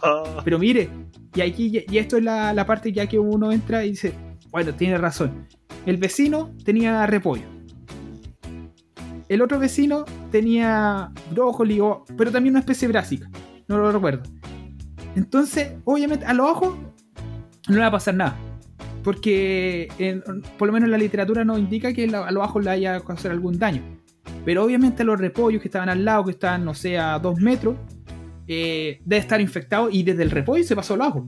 [0.42, 0.88] Pero mire,
[1.34, 4.14] y aquí y esto es la, la parte ya que uno entra y dice,
[4.50, 5.46] bueno, tiene razón.
[5.84, 7.42] El vecino tenía repollo.
[9.32, 13.30] El otro vecino tenía brócoli, o- pero también una especie brásica.
[13.66, 14.22] No lo recuerdo.
[15.16, 16.74] Entonces, obviamente, a los ojos
[17.68, 18.36] no le va a pasar nada.
[19.02, 20.22] Porque en-
[20.58, 23.30] por lo menos la literatura nos indica que la- a los ajos le haya causado
[23.30, 23.82] algún daño.
[24.44, 27.40] Pero obviamente a los repollos que estaban al lado, que estaban, no sé, a dos
[27.40, 27.76] metros,
[28.46, 31.26] eh, debe estar infectado y desde el repollo se pasó al ajo.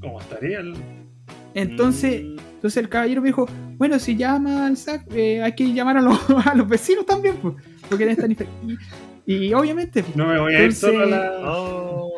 [0.00, 0.74] ¿Cómo estaría el.?
[1.54, 5.64] Entonces, Mm, entonces el caballero me dijo, bueno, si llama al SAC, eh, hay que
[5.74, 7.56] llamar a los, a los vecinos también, pues,
[7.88, 8.78] porque infectados.
[9.26, 11.32] Y, y obviamente, pues, No me voy a ir solo a la.
[11.44, 12.12] oh.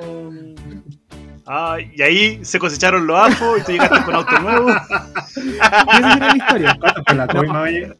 [1.46, 4.68] Ah, y ahí se cosecharon los ajos y tú llegaste con auto nuevo.
[4.70, 4.72] Y
[5.98, 6.76] esa era la historia.
[6.78, 7.34] ¿Cuánto fue la No.
[7.34, 7.92] coima, oye?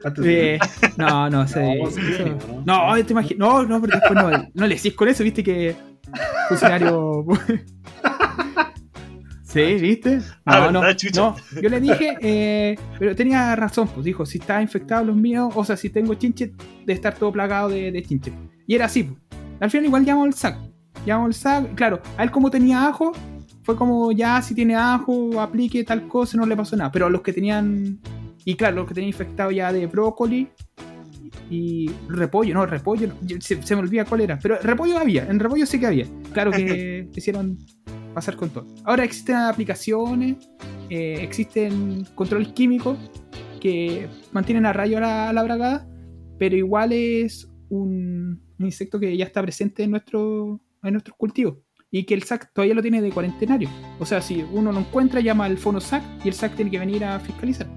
[0.00, 0.58] ¿Cuánto- Eh,
[0.96, 1.76] no, no sé.
[1.76, 2.96] No, sí, eso- ¿no?
[2.96, 3.46] no, te imagino.
[3.46, 5.74] No, no, pero después no, no le decís con eso, viste que.
[6.48, 7.24] Funcionario.
[9.52, 10.20] Sí, viste.
[10.44, 11.36] Ah, No, no, no.
[11.60, 15.64] Yo le dije, eh, pero tenía razón, pues dijo: si está infectado los míos, o
[15.64, 16.52] sea, si tengo chinche,
[16.86, 18.32] de estar todo plagado de, de chinche.
[18.66, 19.18] Y era así, pues.
[19.60, 20.56] Al final, igual llamó el SAC.
[21.04, 23.12] Llamó el SAC, claro, a él como tenía ajo,
[23.62, 26.90] fue como ya si tiene ajo, aplique tal cosa, no le pasó nada.
[26.90, 27.98] Pero a los que tenían.
[28.44, 30.48] Y claro, los que tenían infectado ya de brócoli
[31.50, 34.38] y repollo, no, repollo, no, se, se me olvida cuál era.
[34.38, 36.06] Pero repollo había, en repollo sí que había.
[36.32, 37.58] Claro que hicieron
[38.14, 38.66] pasar con todo.
[38.84, 40.36] Ahora existen aplicaciones,
[40.88, 42.98] eh, existen controles químicos
[43.60, 45.88] que mantienen a rayo a la, a la bragada,
[46.38, 51.58] pero igual es un, un insecto que ya está presente en, nuestro, en nuestros cultivos.
[51.92, 53.68] Y que el SAC todavía lo tiene de cuarentenario.
[53.98, 56.78] O sea, si uno lo encuentra, llama al fono SAC y el SAC tiene que
[56.78, 57.68] venir a fiscalizar.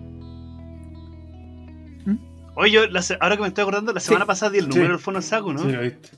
[2.56, 4.92] Oye, yo, la ahora que me estoy acordando, la semana pasada di el número Sí.
[4.92, 5.64] del fono saco, ¿no?
[5.64, 6.10] Sí, lo viste.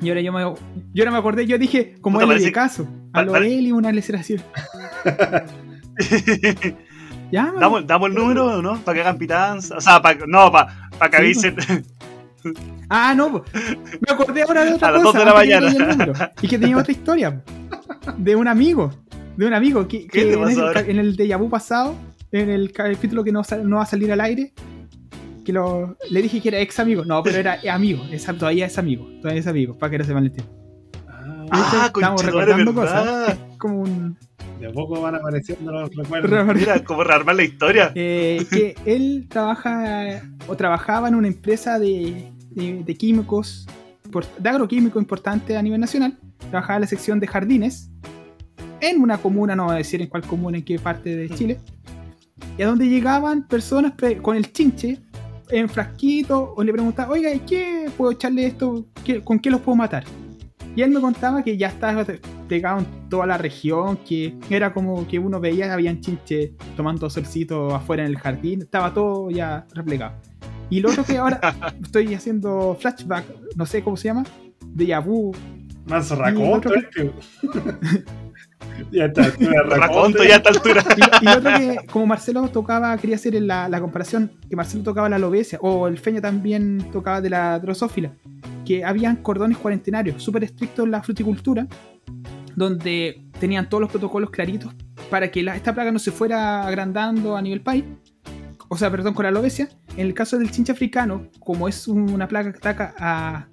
[0.00, 3.22] Y ahora yo me, yo ahora me acordé, yo dije, como parece- de caso, a
[3.22, 4.42] lo pare- Eli una laceración.
[7.32, 8.78] Ya, ¿Damos, ¿Damos el número o no?
[8.78, 9.76] Para que hagan pitanza.
[9.76, 11.84] O sea, para, no, para, para que Sí, avisen.
[12.88, 13.44] Ah, no, po.
[13.52, 15.18] me acordé ahora de otra A las cosa.
[15.18, 16.32] dos de la antes que mañana.
[16.40, 17.42] Y que tenía otra historia.
[18.16, 18.92] De un amigo.
[19.36, 20.48] De un amigo que, ¿Qué que en,
[21.00, 21.96] el, en el vu pasado,
[22.30, 24.52] en el capítulo que no, no va a salir al aire,
[25.46, 27.04] que lo, le dije que era ex amigo.
[27.04, 28.04] No, pero era amigo.
[28.10, 29.08] Es- todavía es amigo.
[29.22, 29.78] Todavía es amigo.
[29.78, 30.52] Para que no se malentienda.
[31.08, 33.38] Ah, Ah, Estamos recordando ¿verdad?
[33.58, 34.18] Como un.
[34.60, 36.54] de a poco van apareciendo los recuerdos.
[36.56, 37.92] Mira, como rearmar la historia.
[37.94, 43.66] Eh, que él trabaja o trabajaba en una empresa de, de- de químicos,
[44.38, 46.18] de agroquímico importante a nivel nacional.
[46.50, 47.90] Trabajaba en la sección de jardines
[48.80, 51.58] en una comuna, no voy a decir en cuál comuna, en qué parte de Chile.
[52.58, 53.92] Y a donde llegaban personas
[54.22, 54.98] con el chinche
[55.50, 58.86] en frasquito o le preguntaban, oiga, ¿y qué puedo echarle esto?
[59.04, 60.04] ¿Qué- ¿Con qué los puedo matar?
[60.74, 62.04] Y él me contaba que ya estaba
[62.48, 67.74] pegado en toda la región, que era como que uno veía, habían chinches tomando solcito
[67.74, 70.16] afuera en el jardín, estaba todo ya replegado.
[70.68, 71.40] Y lo otro que ahora
[71.82, 73.24] estoy haciendo flashback,
[73.56, 74.24] no sé cómo se llama,
[74.66, 75.32] de Yabu.
[75.88, 77.12] Raconto, otro este.
[78.92, 79.34] ya eres
[79.68, 80.84] Raconto ya a esta altura.
[80.96, 85.08] Y, y otro que, como Marcelo tocaba, quería hacer la, la comparación, que Marcelo tocaba
[85.08, 88.12] la alobesia, o el Feña también tocaba de la drosófila,
[88.64, 91.66] que habían cordones cuarentenarios súper estrictos en la fruticultura,
[92.54, 94.72] donde tenían todos los protocolos claritos
[95.10, 97.84] para que la- esta plaga no se fuera agrandando a nivel país.
[98.68, 99.68] O sea, perdón, con la alobesia.
[99.96, 103.46] En el caso del chinche africano, como es una plaga que ataca a,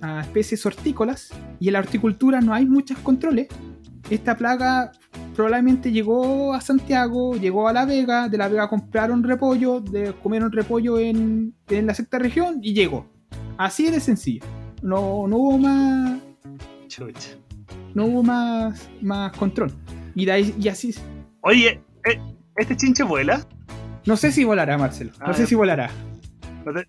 [0.00, 3.48] a especies hortícolas y en la horticultura no hay muchos controles,
[4.14, 4.92] esta plaga
[5.34, 10.52] probablemente llegó a Santiago, llegó a La Vega, de La Vega compraron repollo, de, comieron
[10.52, 13.06] repollo en, en la sexta región y llegó.
[13.58, 14.44] Así de sencillo.
[14.82, 16.18] No, no hubo más
[16.88, 17.30] Chucha.
[17.94, 19.72] no hubo más, más control.
[20.14, 20.94] Y, de ahí, y así.
[21.42, 22.20] Oye, eh,
[22.56, 23.46] ¿este chinche vuela?
[24.04, 25.12] No sé si volará, Marcelo.
[25.20, 25.90] No Ah, sé si volará.
[26.66, 26.88] No, te-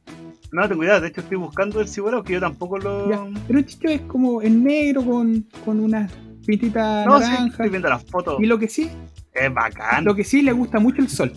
[0.52, 3.10] no tengo idea, de hecho estoy buscando el si vuela porque yo tampoco lo.
[3.10, 3.26] Ya.
[3.48, 6.08] Pero el chicho es como en negro con, con una
[6.46, 7.48] pintita No, sí, naranja.
[7.48, 8.40] estoy viendo las fotos.
[8.40, 8.90] y lo que sí,
[9.34, 10.04] Es bacán.
[10.06, 11.32] lo que sí le gusta mucho el sol.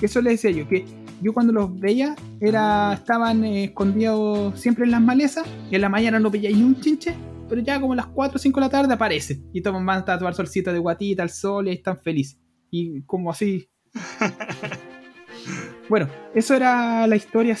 [0.00, 0.84] Eso le decía yo, que
[1.20, 5.88] yo cuando los veía era estaban eh, escondidos siempre en las malezas, y en la
[5.88, 7.14] mañana no veía ni un chinche,
[7.48, 9.98] pero ya como a las 4 o 5 de la tarde aparecen y toman van
[10.08, 12.40] a tomar solcito de guatita al sol y están felices.
[12.70, 13.68] Y como así.
[15.88, 17.56] bueno, eso era la historia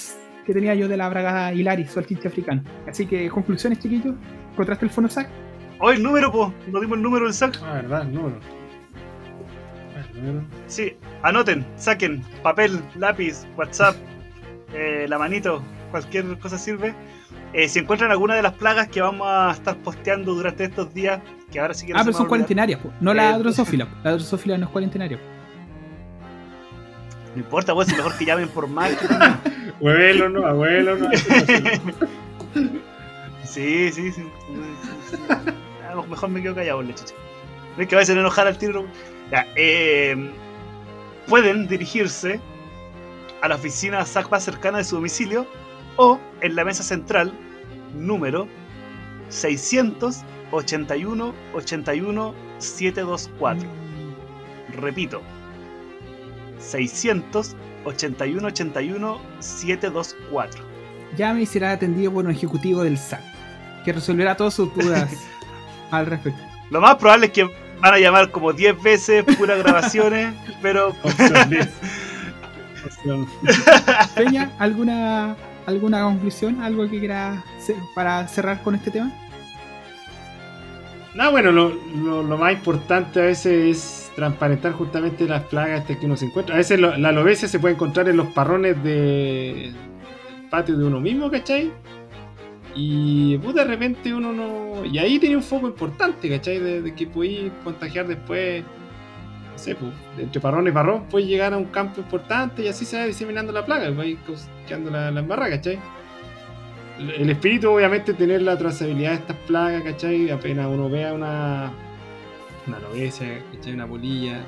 [0.46, 2.64] que tenía yo de la bragada Hilaris o el chinche africano.
[2.88, 4.14] Así que conclusiones, chiquillos.
[4.52, 5.28] ¿Encontraste el fonosac?
[5.84, 6.54] Hoy el número, po.
[6.68, 7.58] No dimos el número del sac.
[7.64, 8.36] Ah, verdad, el número.
[9.96, 10.46] Ah, el número.
[10.68, 13.96] Sí, anoten, saquen papel, lápiz, WhatsApp,
[14.74, 15.60] eh, la manito,
[15.90, 16.94] cualquier cosa sirve.
[17.52, 21.20] Eh, si encuentran alguna de las plagas que vamos a estar posteando durante estos días,
[21.50, 22.92] que ahora sí que no Ah, se pero son cuarentenarias, po.
[23.00, 23.88] no la Eh, drosófila.
[24.04, 25.18] La drosófila no es cuarentenaria.
[27.34, 29.16] No importa, pues, es mejor que llamen por marketing.
[29.80, 31.08] Abuelo, no, abuelo, no.
[33.44, 34.22] Sí, sí, sí.
[35.92, 37.14] A lo mejor me quedo callado, le chucha.
[37.76, 38.86] Es que va a hacer enojar al tiro.
[39.30, 40.32] Ya, eh,
[41.28, 42.40] pueden dirigirse
[43.42, 45.46] a la oficina SAC más cercana de su domicilio
[45.96, 47.30] o en la mesa central
[47.94, 48.48] número
[49.28, 53.68] 681 81 724.
[54.80, 55.20] Repito,
[56.58, 60.64] 681 81 724.
[61.18, 63.20] Llame y será atendido por un ejecutivo del SAC,
[63.84, 65.12] que resolverá todas sus dudas
[65.92, 66.42] al respecto.
[66.70, 67.44] Lo más probable es que
[67.80, 71.68] van a llamar como 10 veces puras grabaciones, pero Opción 10.
[72.86, 73.28] Opción-
[74.16, 75.36] Peña, ¿alguna,
[75.66, 76.60] ¿alguna conclusión?
[76.62, 77.42] ¿Algo que quieras
[77.94, 79.12] para cerrar con este tema?
[81.14, 85.98] No, bueno, lo, lo- lo más importante a veces es transparentar justamente las plagas estas
[85.98, 86.54] que uno se encuentra.
[86.54, 90.84] A veces lo- la alopecia se puede encontrar en los parrones de, del patio de
[90.84, 91.70] uno mismo, ¿cachai?
[92.74, 94.84] Y pues, de repente uno no...
[94.84, 96.58] Y ahí tiene un foco importante, ¿cachai?
[96.58, 101.58] De, que podéis contagiar después, no sé, pues, entre parrón y parrón, puedes llegar a
[101.58, 104.18] un campo importante y así se va diseminando la plaga, va a ir
[104.66, 105.78] quedando la, la embarrada, ¿cachai?
[106.98, 110.30] el espíritu obviamente tener la trazabilidad de estas plagas, ¿cachai?
[110.30, 111.72] Apenas uno vea una,
[112.66, 113.72] una alopecia, ¿cachai?
[113.74, 114.40] Una polilla,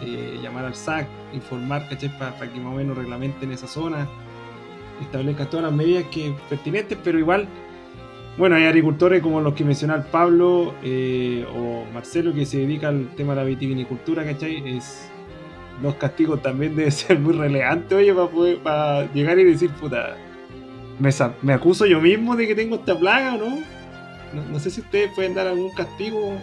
[0.00, 2.08] eh, llamar al SAC, informar, ¿cachai?
[2.18, 4.08] Para que más o menos reglamenten esa zona,
[5.00, 7.48] establezcan todas las medidas que pertinentes, pero igual,
[8.38, 12.88] bueno, hay agricultores como los que mencionaba el Pablo eh, o Marcelo que se dedica
[12.88, 14.76] al tema de la vitivinicultura, ¿cachai?
[14.76, 15.10] Es,
[15.82, 20.16] los castigos también deben ser muy relevantes, oye, para, poder, para llegar y decir, puta,
[20.98, 21.10] me,
[21.42, 23.58] me acuso yo mismo de que tengo esta plaga o no?
[24.34, 24.44] no.
[24.50, 26.36] no sé si ustedes pueden dar algún castigo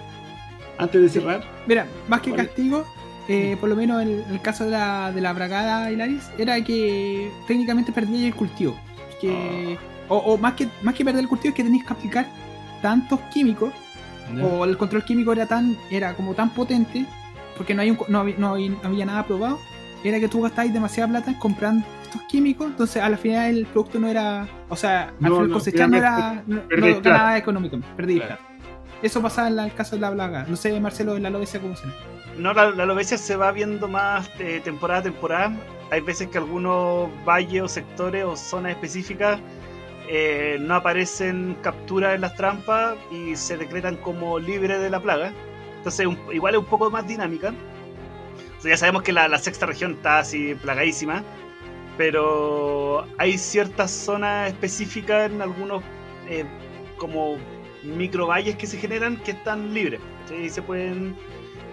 [0.78, 1.44] antes de cerrar.
[1.66, 2.86] Mira, más que castigo,
[3.28, 7.30] eh, por lo menos en el caso de la, de la bragada Hilaris, era que
[7.48, 8.78] técnicamente perdía el cultivo.
[9.22, 9.78] Que,
[10.10, 12.28] o, o más, que, más que perder el cultivo es que tenéis que aplicar
[12.82, 13.72] tantos químicos,
[14.44, 17.06] o el control químico era tan era como tan potente,
[17.56, 19.58] porque no, hay un, no, había, no había- no había nada probado,
[20.04, 24.00] era que tú gastabas demasiada plata comprando estos químicos, entonces a la final el producto
[24.00, 28.38] no era, o sea, al No, final cosechar no era, no, económico, perdí Claro.
[29.02, 30.46] Eso pasaba en la- el caso de la plaga.
[30.50, 31.94] No sé, Marcelo, en la alopecia cómo será.
[32.38, 35.58] No, la, la se va viendo más de temporada a temporada.
[35.90, 39.40] Hay veces que algunos valles o sectores o zonas específicas
[40.08, 45.34] eh, no aparecen capturas en las trampas y se decretan como libres de la plaga.
[45.78, 47.54] Entonces, igual es un poco más dinámica.
[48.64, 51.24] Ya sabemos que la, la sexta región está así plagadísima,
[51.98, 55.84] pero hay ciertas zonas específicas en algunos
[56.28, 56.44] eh,
[56.98, 57.38] como
[57.84, 60.02] microvalles que se generan que están libres.
[60.28, 60.50] ¿sí?
[60.50, 61.16] Se pueden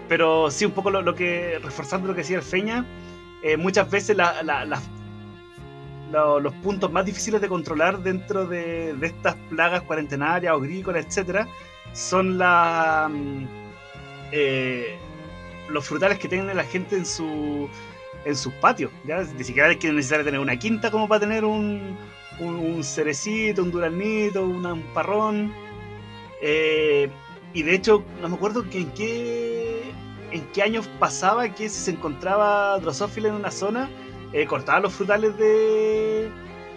[0.07, 2.85] pero sí, un poco lo, que, reforzando lo que decía el Feña,
[3.43, 4.17] eh, muchas veces
[6.11, 11.47] los puntos más difíciles de controlar dentro de, estas plagas cuarentenarias o agrícolas, etcétera,
[11.93, 13.45] son la, mm,
[14.31, 14.97] eh,
[15.69, 17.69] los frutales que tiene la gente en su
[18.25, 18.91] en sus patios.
[19.05, 19.23] ¿ya?
[19.37, 21.95] Ni siquiera hay que necesitar tener una quinta como para tener un,
[22.39, 25.53] un, cerecito, un duraznito, una- un parrón.
[26.41, 27.09] Eh,
[27.53, 28.85] y de hecho, no me acuerdo en qué,
[30.31, 33.89] en qué años pasaba que si se encontraba Drosophila en una zona,
[34.33, 36.29] eh, cortaba los frutales de,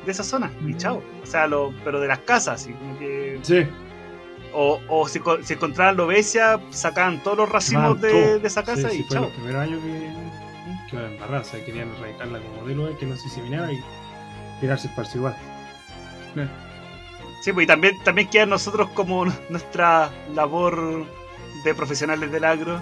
[0.04, 0.50] de esa zona.
[0.60, 0.76] Y Mm.
[0.76, 1.02] chao.
[1.22, 3.38] O sea, lo, pero de las casas, como que.
[3.42, 3.66] Sí.
[4.54, 8.94] O, o si, si encontraban lobesia, sacaban todos los racimos de, de esa casa Sí,
[8.94, 9.24] y sí, fue chao.
[9.24, 9.90] los primeros años que,
[10.90, 13.78] que iban a embarrar, o sea, querían erradicarla como modelo, que no se diseminara y
[14.60, 15.36] tirarse para igual.
[17.42, 21.04] Sí, pues y también, también queda nosotros como nuestra labor
[21.64, 22.80] de profesionales del agro.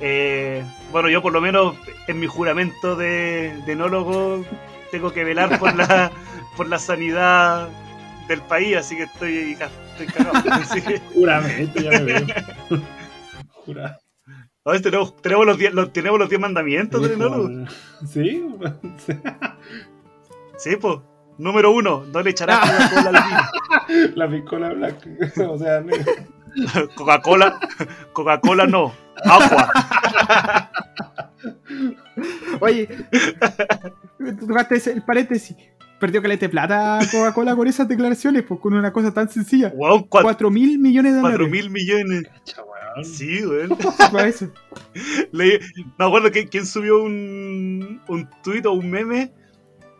[0.00, 1.76] Eh, bueno, yo por lo menos
[2.08, 4.44] en mi juramento de, de enólogo
[4.90, 6.10] tengo que velar por la,
[6.56, 7.68] por la sanidad
[8.28, 10.50] del país, así que estoy, estoy cagado.
[10.52, 12.26] Así que, Juramente, ya me veo.
[13.66, 13.98] Jura.
[14.64, 17.66] a ver, tenemos, tenemos, los, diez- los- tenemos los 10 mandamientos del enólogo.
[18.08, 18.44] Sí,
[20.58, 20.98] Sí, pues.
[21.38, 23.18] Número uno, no le echarás Coca-Cola
[23.88, 24.12] al vino.
[24.14, 25.08] la picola blanca.
[25.48, 26.04] O sea, negra.
[26.94, 27.58] Coca-Cola,
[28.12, 28.92] Coca-Cola no,
[29.24, 29.70] agua.
[32.60, 32.88] Oye,
[34.18, 35.56] tú tocaste el paréntesis.
[35.98, 39.70] Perdió caleta de plata Coca-Cola con esas declaraciones, pues con una cosa tan sencilla.
[39.76, 41.50] Wow, 4 4 mil millones de dólares.
[41.50, 42.24] mil millones.
[43.04, 43.76] Sí, no
[45.32, 49.32] me acuerdo que, quién subió un, un tuit o un meme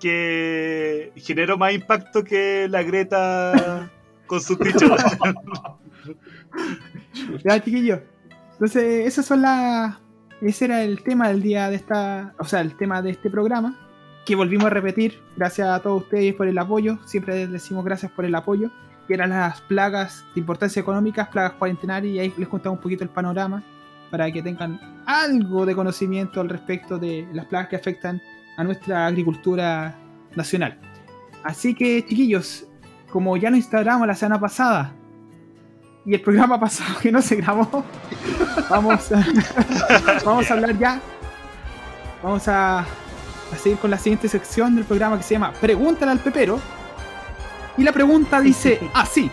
[0.01, 3.91] que generó más impacto que la Greta
[4.27, 4.91] con sus dichos.
[7.45, 8.01] Ya, chiquillos.
[8.53, 9.97] Entonces, esas son las.
[10.41, 12.35] Ese era el tema del día de esta.
[12.39, 13.77] O sea, el tema de este programa.
[14.25, 15.21] Que volvimos a repetir.
[15.37, 16.99] Gracias a todos ustedes por el apoyo.
[17.07, 18.71] Siempre les decimos gracias por el apoyo.
[19.09, 22.15] Que eran las plagas de importancia económica, plagas cuarentenarias.
[22.15, 23.63] Y ahí les contamos un poquito el panorama.
[24.11, 28.21] Para que tengan algo de conocimiento al respecto de las plagas que afectan
[28.57, 29.97] a nuestra agricultura
[30.37, 30.79] nacional.
[31.45, 32.67] Así que, chiquillos,
[33.11, 34.95] como ya nos instalamos la semana pasada
[36.05, 37.85] y el programa pasado que no se grabó,
[38.69, 39.25] vamos a,
[40.25, 41.01] vamos a hablar ya.
[42.23, 46.21] Vamos a, a seguir con la siguiente sección del programa que se llama Pregúntale al
[46.21, 46.59] Pepero.
[47.77, 49.31] Y la pregunta dice así.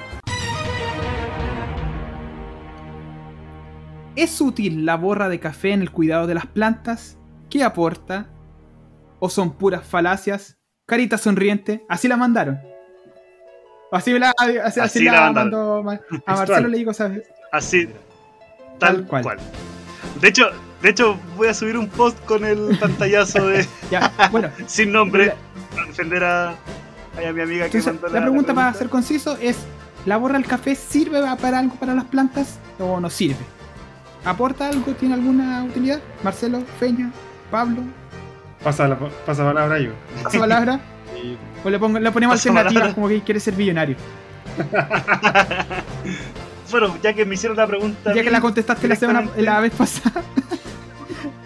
[4.16, 7.18] ¿Es útil la borra de café en el cuidado de las plantas?
[7.50, 8.30] ¿Qué aporta?
[9.20, 10.58] ¿O son puras falacias?
[10.86, 12.60] Carita sonriente, así la mandaron.
[13.92, 15.52] Así, me la, así, así Así la, la mandaron.
[15.52, 16.36] mandó Ma- a.
[16.36, 17.24] Marcelo le digo, ¿sabes?
[17.52, 17.88] Así,
[18.80, 19.24] Tal tal, cual.
[19.24, 19.38] cual.
[20.22, 20.50] De hecho,
[20.82, 25.34] de hecho, voy a subir un post con el pantallazo de Ya, bueno, sin nombre
[25.74, 29.58] para defender a, a mi amiga que entonces, mandó la pregunta para ser conciso es,
[30.06, 33.38] ¿la borra del café sirve para algo para las plantas o no sirve?
[34.26, 34.92] ¿Aporta algo?
[34.94, 36.00] ¿Tiene alguna utilidad?
[36.24, 37.12] Marcelo, Feña,
[37.50, 37.82] Pablo,
[38.64, 39.92] Pasa la pasa palabra yo.
[40.24, 40.80] pasa palabra.
[41.64, 42.94] O le, pongo- le ponemos alternativas palabra.
[42.96, 43.96] como que quiere ser millonario.
[46.70, 48.14] Bueno, ya que me hicieron la pregunta.
[48.14, 50.22] Ya que la contestaste la semana la vez pasada.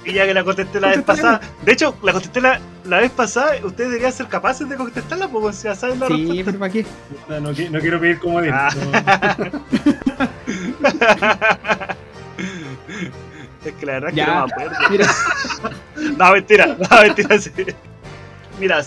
[0.04, 1.40] Y ya que la contesté la vez pasada.
[1.64, 3.52] De hecho, la contesté la, la vez pasada.
[3.64, 6.46] Ustedes deberían ser capaces de contestarla, porque si ya saben la Sí, respuesta.
[6.46, 6.86] pero ¿para qué?
[7.30, 8.52] no, no no quiero pedir comodín.
[8.52, 8.70] Ah.
[9.52, 9.62] No.
[13.66, 14.26] Es que la verdad es Ya.
[14.26, 14.76] que no me acuerdo.
[14.90, 15.08] Mira,
[16.18, 17.52] No, mentira, no, mentira, sí.
[18.60, 18.82] Mira,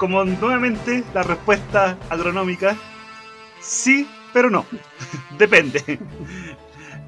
[0.00, 2.74] como nuevamente la respuesta agronómica,
[3.60, 4.64] sí, pero no.
[5.38, 6.00] Depende.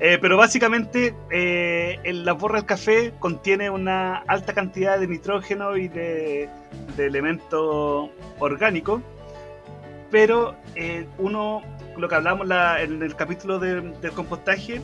[0.05, 5.77] Eh, pero básicamente eh, el- la borra del café contiene una alta cantidad de nitrógeno
[5.77, 6.49] y de,
[6.97, 9.01] de elemento orgánico,
[10.11, 11.63] pero eh, uno,
[11.97, 14.81] lo que hablamos la- en el capítulo de- del compostaje,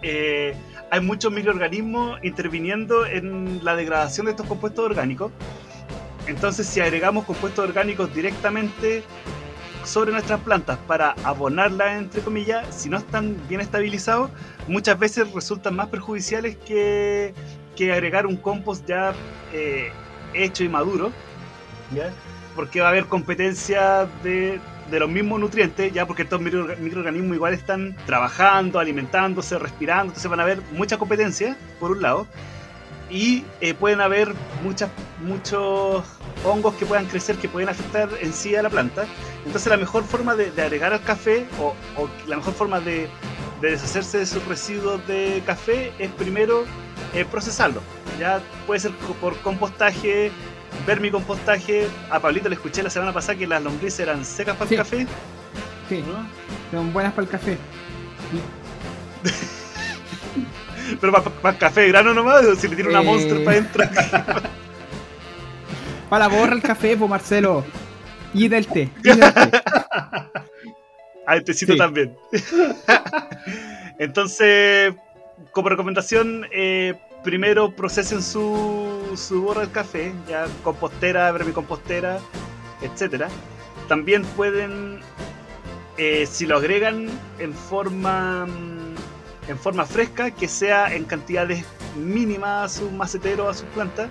[0.00, 0.54] eh,
[0.90, 5.30] hay muchos microorganismos interviniendo en la degradación de estos compuestos orgánicos.
[6.26, 9.02] Entonces, si agregamos compuestos orgánicos directamente
[9.84, 14.30] sobre nuestras plantas para abonarlas, entre comillas, si no están bien estabilizados,
[14.68, 17.34] muchas veces resultan más perjudiciales que,
[17.74, 19.12] que agregar un compost ya
[19.52, 19.90] eh,
[20.34, 21.10] hecho y maduro,
[21.92, 22.10] ¿ya?
[22.54, 27.34] porque va a haber competencia de, de los mismos nutrientes, ya porque estos micro- microorganismos
[27.34, 32.28] igual están trabajando, alimentándose, respirando, entonces van a haber mucha competencia, por un lado,
[33.12, 34.32] y eh, pueden haber
[34.64, 34.88] muchas,
[35.20, 36.02] muchos
[36.44, 39.04] hongos que puedan crecer, que pueden afectar en sí a la planta.
[39.44, 43.08] Entonces la mejor forma de, de agregar al café, o, o la mejor forma de,
[43.60, 46.64] de deshacerse de sus residuos de café, es primero
[47.12, 47.82] eh, procesarlo.
[48.18, 50.30] Ya puede ser por compostaje,
[50.86, 51.88] vermicompostaje.
[52.10, 54.74] A Pablito le escuché la semana pasada que las lombrices eran secas para Sí.
[54.74, 55.06] el café.
[55.88, 56.26] sí, ¿no?
[56.70, 57.58] son buenas para el café.
[61.00, 63.04] Pero para el café de grano nomás, si le tiene una Eh.
[63.04, 63.84] monster para adentro.
[66.08, 67.64] Para la borra el café, pues Marcelo.
[68.34, 68.90] Y del té.
[69.02, 69.62] Y del té.
[71.26, 71.78] A el tecito Sí.
[71.78, 72.14] también.
[73.98, 74.94] Entonces,
[75.52, 82.18] como recomendación, eh, primero procesen su, su borra del café, ya compostera, vermicompostera,
[82.82, 83.28] etcétera.
[83.88, 85.00] También pueden,
[85.96, 87.08] eh, si lo agregan
[87.38, 88.81] en forma mm,
[89.52, 91.64] en forma fresca, que sea en cantidades
[91.96, 94.08] mínimas a sus maceteros, a sus plantas,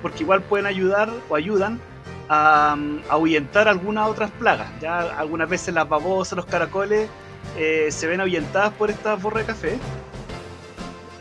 [0.00, 1.80] porque igual pueden ayudar o ayudan
[2.28, 4.68] a, mm, ahuyentar algunas otras plagas.
[4.80, 7.08] Ya algunas veces las babosas, los caracoles
[7.56, 9.78] eh, se ven ahuyentadas por esta borra de café.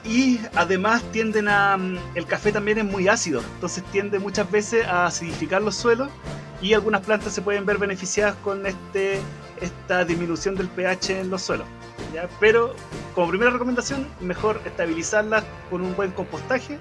[0.06, 1.78] Y además tienden a...
[1.78, 6.10] mm, El café también es muy ácido, entonces tiende muchas veces a acidificar los suelos
[6.62, 9.20] y algunas plantas se pueden ver beneficiadas con este,
[9.60, 11.68] esta disminución del pH en los suelos.
[12.14, 12.28] ¿Ya?
[12.40, 12.76] Pero
[13.16, 16.78] como primera recomendación, mejor estabilizarlas con un buen compostaje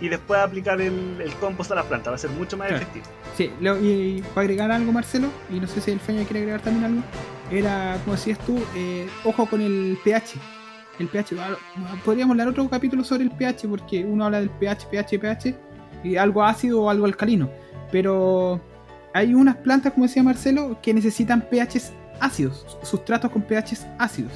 [0.00, 2.82] y después aplicar el, el compost a las plantas, va a ser mucho más Claro.
[2.82, 3.06] efectivo.
[3.36, 3.50] Sí,
[3.82, 7.02] y para agregar algo, Marcelo, y no sé si el Feña quiere agregar también algo,
[7.50, 10.34] era, como decías tú, eh, ojo con el pH.
[10.98, 11.56] El pH, ah,
[12.04, 15.54] podríamos hablar otro capítulo sobre el pH, porque uno habla del pH, pH, pH,
[16.04, 17.48] y algo ácido o algo alcalino.
[17.90, 18.60] Pero
[19.14, 24.32] hay unas plantas, como decía Marcelo, que necesitan pHs ácidos, sustratos con pHs ácidos.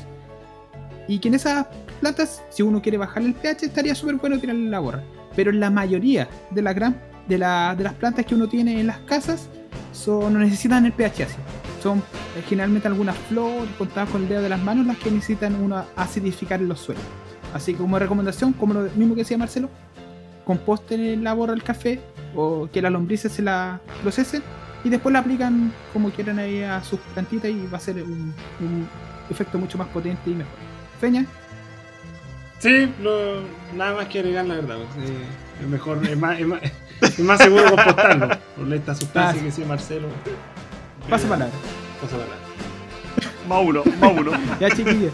[1.08, 1.66] Y que en esas
[2.00, 5.02] plantas, si uno quiere bajarle el pH, estaría súper bueno tirarle la borra.
[5.34, 6.96] Pero la mayoría de la gran
[7.28, 9.48] de, la- de las plantas que uno tiene en las casas
[9.92, 11.42] son, no necesitan el pH ácido.
[11.82, 15.54] Son eh, generalmente algunas flores contadas con el dedo de las manos las que necesitan
[15.62, 17.04] uno acidificar en los suelos.
[17.54, 19.70] Así que como recomendación, como lo mismo que decía Marcelo,
[20.44, 22.00] composten la borra del café
[22.34, 24.42] o que las lombrices se la procesen
[24.84, 28.32] y después la aplican como quieran ahí a sus plantitas y va a ser un
[29.30, 30.65] efecto mucho más potente y mejor.
[31.00, 31.26] Feña,
[32.58, 33.10] Sí, no,
[33.76, 34.76] nada más que agregar la verdad.
[34.94, 35.16] pues, eh,
[35.60, 36.60] es mejor, es más, es más,
[37.02, 38.28] es más seguro compostarlo.
[38.56, 40.08] Por esta sustancia Ah, que decía Marcelo.
[41.10, 41.54] pasa palabra.
[42.00, 42.36] Pasa palabra.
[43.48, 44.32] Más uno.
[44.58, 45.12] Ya chiquillos.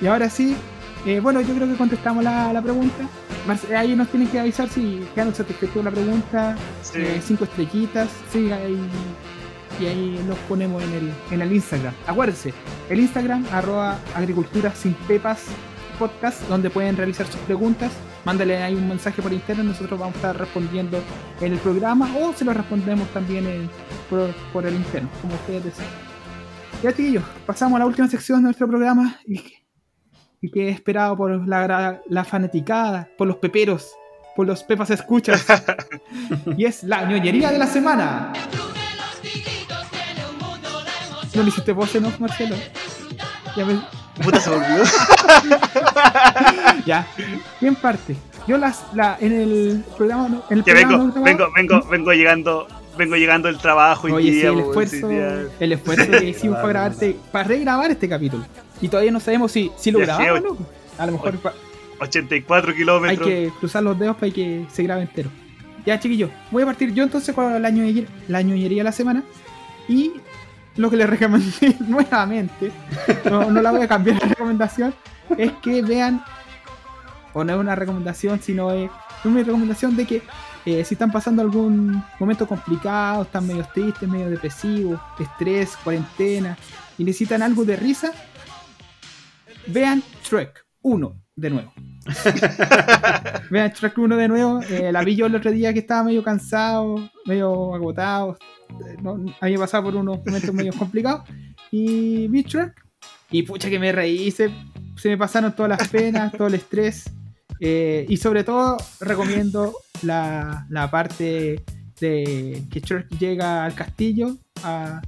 [0.00, 0.56] Y ahora sí,
[1.06, 3.04] eh, bueno, yo creo que contestamos la, la pregunta.
[3.46, 6.56] Marce- Ahí nos tienen que avisar si quedaron satisfechos la pregunta.
[6.82, 6.98] Sí.
[6.98, 8.08] eh, cinco estrellitas.
[8.32, 8.78] Sí, ahí,
[9.80, 11.94] y ahí los ponemos en el, en el Instagram.
[12.06, 12.52] Acuérdense,
[12.90, 15.44] el Instagram, arroba agricultura sin pepas,
[15.98, 17.92] Podcast, donde pueden realizar sus preguntas.
[18.24, 20.98] Mándale ahí un mensaje por internet, nosotros vamos a estar respondiendo
[21.40, 23.70] en el programa o se lo respondemos también en-
[24.10, 25.88] por, por el interno, como ustedes deseen.
[26.82, 29.64] Ya, chiquillos, pasamos a la última sección de nuestro programa y, que-
[30.40, 33.92] y que es esperado por la, la fanaticada, por los peperos,
[34.34, 35.46] por los pepas escuchas.
[36.56, 38.32] y es la ñoñería de la semana.
[41.34, 42.56] No le hiciste voz, ¿no, Marcelo?
[43.56, 43.80] Ya me-
[44.22, 44.84] Puta se olvidó.
[46.86, 47.06] Ya.
[47.60, 48.16] ¿Quién parte?
[48.46, 51.88] Yo las, la, en el programa, no- en el Que programa vengo, no vengo, vengo,
[51.88, 52.66] vengo llegando,
[52.98, 55.44] vengo llegando del trabajo Oye, sí, día, el esfuerzo, día.
[55.60, 58.44] el esfuerzo que hicimos para grabarte, para regrabar este capítulo.
[58.80, 60.58] Y todavía no sabemos si, si lo grabamos o no.
[60.98, 61.54] A lo mejor pa-
[62.00, 63.26] 84 hay kilómetros.
[63.26, 65.30] que cruzar los dedos para que se grabe entero.
[65.86, 69.22] Ya, chiquillos, voy a partir yo entonces con la ñoñería, la ñoñería de la semana.
[69.88, 70.12] Y
[70.76, 72.72] lo que les recomendé nuevamente,
[73.30, 74.94] no, la voy a cambiar la recomendación,
[75.36, 76.24] es que vean,
[77.32, 78.90] o no es una recomendación, sino es
[79.24, 80.22] una recomendación de que
[80.66, 86.56] eh, si están pasando algún momento complicado, están medio tristes, medio depresivos, estrés, cuarentena,
[86.96, 88.12] y necesitan algo de risa,
[89.66, 91.72] vean Trek 1 de nuevo.
[93.50, 94.60] Vean Trek 1 de nuevo.
[94.68, 98.36] eh, la vi yo el otro día que estaba medio cansado, medio agotado.
[99.02, 101.22] no- había pasado por unos momentos medio complicados.
[101.70, 102.72] Y vi Trek.
[103.30, 104.50] Y pucha que me reí, se,
[104.96, 107.04] se me pasaron todas las penas, todo el estrés.
[107.60, 111.64] eh, y sobre todo recomiendo la, la parte
[112.00, 115.00] de que Shrek llega al castillo a,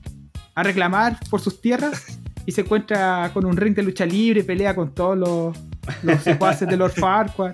[0.54, 4.74] a reclamar por sus tierras y se encuentra con un ring de lucha libre, pelea
[4.74, 5.56] con todos los,
[6.02, 7.52] los secuaces de Lord Farquaad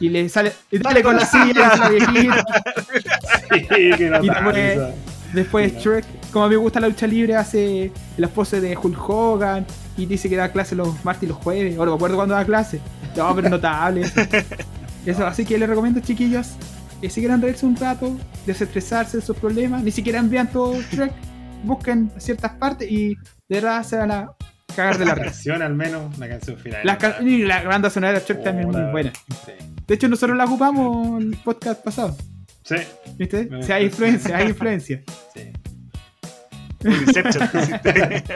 [0.00, 2.44] y le sale y dale con la silla a la viejita.
[3.50, 3.66] Sí,
[3.96, 4.94] que no Y después-.
[5.32, 5.80] Después ¿no?
[5.80, 9.66] Shrek, como a mí me gusta la lucha libre, hace las poses de Hulk Hogan
[9.96, 11.78] y dice que da clase los martes y los jueves.
[11.78, 12.80] Ahora me acuerdo cuando da clase.
[13.16, 14.02] No, pero notable.
[14.02, 14.20] Eso.
[15.06, 16.48] Eso, así que les recomiendo, chiquillos,
[17.00, 21.12] que si quieren reírse un rato, desestresarse de sus problemas, ni siquiera vean todo Shrek,
[21.64, 23.14] busquen ciertas partes y
[23.48, 24.32] de verdad se van a
[24.74, 26.80] cagar de la La canción al menos, la canción final.
[26.84, 29.12] La, ca- y la banda sonora de Shrek también es muy buena.
[29.46, 29.52] Sí.
[29.86, 32.16] De hecho, nosotros la ocupamos en el podcast pasado.
[32.64, 32.76] Sí,
[33.16, 33.48] ¿Viste?
[33.58, 35.02] O sea, hay influencia, hay influencia.
[35.34, 35.50] sí.
[36.84, 37.50] Inception.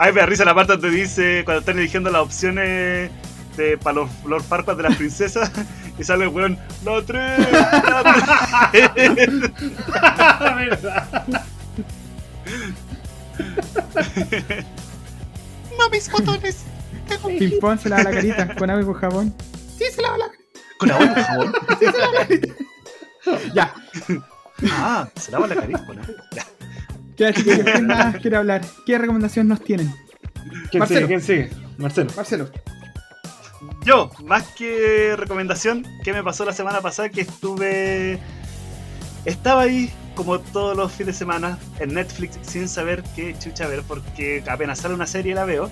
[0.00, 3.10] Ay, me da risa la parte donde dice, cuando están eligiendo las opciones
[3.56, 5.50] de, para los Lord Farquaad de las princesas,
[5.98, 9.50] y sale el weón, la 3, la 3.
[15.78, 16.64] No mis botones.
[17.38, 19.34] Ping pong se lava la carita con agua y con jabón.
[19.78, 20.30] Sí, se lava la
[20.78, 21.52] Con agua y jabón.
[22.16, 22.54] carita.
[23.54, 23.74] Ya,
[24.72, 26.14] Ah, se lava la carita con agua.
[26.34, 26.44] Ya.
[27.16, 28.62] ya chiquillos, ¿quién más quiere hablar?
[28.86, 29.92] ¿Qué recomendación nos tienen?
[30.70, 31.06] ¿Quién Marcelo.
[31.06, 31.06] sigue?
[31.08, 31.50] ¿Quién sigue?
[31.78, 32.10] Marcelo.
[32.16, 32.50] Marcelo.
[33.84, 37.08] Yo, más que recomendación, ¿qué me pasó la semana pasada?
[37.08, 38.18] Que estuve.
[39.24, 43.82] Estaba ahí, como todos los fines de semana, en Netflix, sin saber qué chucha ver,
[43.86, 45.70] porque apenas sale una serie la veo.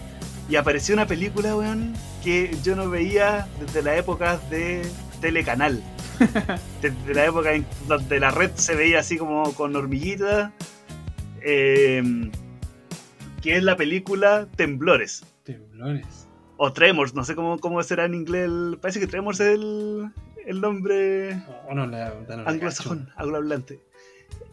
[0.48, 1.92] Y apareció una película, weón,
[2.22, 4.82] que yo no veía desde la época de
[5.20, 5.82] Telecanal.
[6.80, 10.50] Desde la época en donde la red se veía así como con hormiguitas.
[11.42, 12.30] eh,
[13.42, 15.24] que es la película Temblores.
[15.44, 16.26] Temblores.
[16.56, 18.44] O Tremors, no sé cómo, cómo será en inglés.
[18.46, 20.10] el- parece que Tremors es el,
[20.46, 23.80] el nombre Oh, no, la, la, la anglosajón, anglohablante.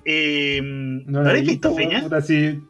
[0.05, 2.01] Eh, ¿No lo habéis he visto, Feña?
[2.01, 2.61] Puta, sí.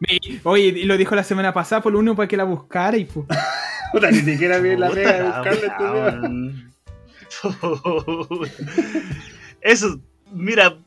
[0.44, 3.06] Oye, y lo dijo la semana pasada, por lo único para que la buscara y
[3.06, 3.26] pues.
[3.92, 6.22] Puta, ni siquiera vi la pega de la buscarle este weá, video.
[6.22, 6.74] weón.
[9.62, 10.00] Eso,
[10.32, 10.78] mira,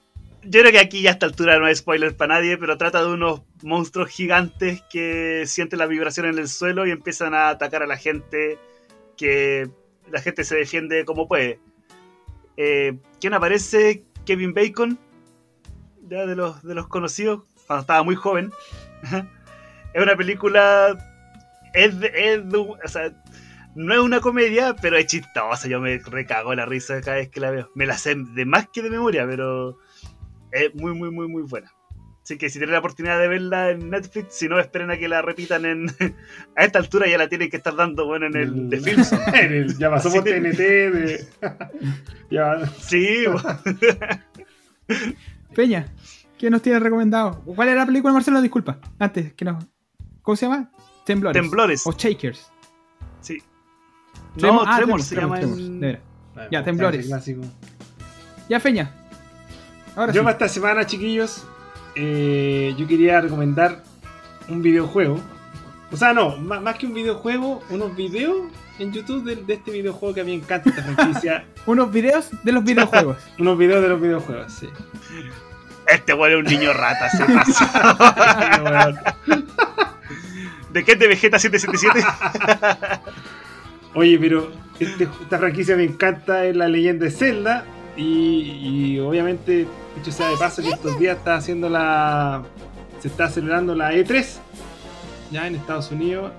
[0.42, 3.00] yo creo que aquí ya a esta altura no hay spoiler para nadie, pero trata
[3.00, 7.82] de unos monstruos gigantes que sienten la vibración en el suelo y empiezan a atacar
[7.82, 8.58] a la gente,
[9.16, 9.68] que
[10.10, 11.58] la gente se defiende como puede.
[12.56, 14.04] Eh, ¿Quién aparece?
[14.24, 14.98] Kevin Bacon,
[16.08, 18.52] ya de los, de los conocidos, cuando estaba muy joven.
[19.94, 20.96] es una película...
[21.74, 23.12] Es de- es de un- o sea,
[23.74, 25.68] no es una comedia, pero es chistosa.
[25.68, 27.70] Yo me recago la risa cada vez que la veo.
[27.74, 29.78] Me la sé de más que de memoria, pero
[30.52, 31.70] es muy, muy, muy, muy buena.
[32.22, 35.06] Así que si tienen la oportunidad de verla en Netflix, si no, esperen a que
[35.06, 35.86] la repitan en.
[36.56, 39.10] a esta altura ya la tienen que estar dando bueno en el de Films.
[39.78, 40.24] Ya pasó por.
[40.24, 40.56] TNT.
[40.58, 41.24] De...
[42.30, 43.26] ya, Sí,
[45.56, 45.86] Peña,
[46.38, 47.40] ¿qué nos tiene recomendado?
[47.46, 48.42] ¿Cuál era la película, Marcelo?
[48.42, 48.78] Disculpa.
[48.98, 49.58] Antes que no.
[50.20, 50.70] ¿Cómo se llama?
[51.06, 51.40] Temblores.
[51.42, 51.86] Temblores.
[51.86, 52.52] O Shakers.
[53.22, 53.42] Sí.
[54.36, 55.40] No, ah, Tremor se llama.
[55.40, 55.98] En-
[56.50, 57.06] Ya, temblores.
[57.06, 57.40] Clásico.
[58.50, 58.92] Ya, Peña.
[59.96, 60.24] Ahora Yo sí.
[60.24, 61.46] para esta semana, chiquillos,
[61.94, 63.82] eh, yo quería recomendar
[64.50, 65.18] un videojuego.
[65.90, 68.36] O sea, no, más, más que un videojuego, unos videos
[68.78, 71.46] en YouTube de, de este videojuego que a mí me encanta esta franquicia.
[71.66, 73.16] Unos videos de los videojuegos.
[73.38, 74.68] Unos videos de los videojuegos, sí.
[75.88, 78.96] Este weón es un niño rata, se pasa.
[80.72, 82.06] ¿De qué es de Vegeta 777?
[83.94, 87.64] Oye, pero este- esta franquicia me encanta, es la leyenda de Zelda.
[87.96, 92.42] Y, y obviamente, dicho sea de paso, que estos días está haciendo la.
[93.00, 94.26] Se está celebrando la E3
[95.30, 96.32] ya en Estados Unidos.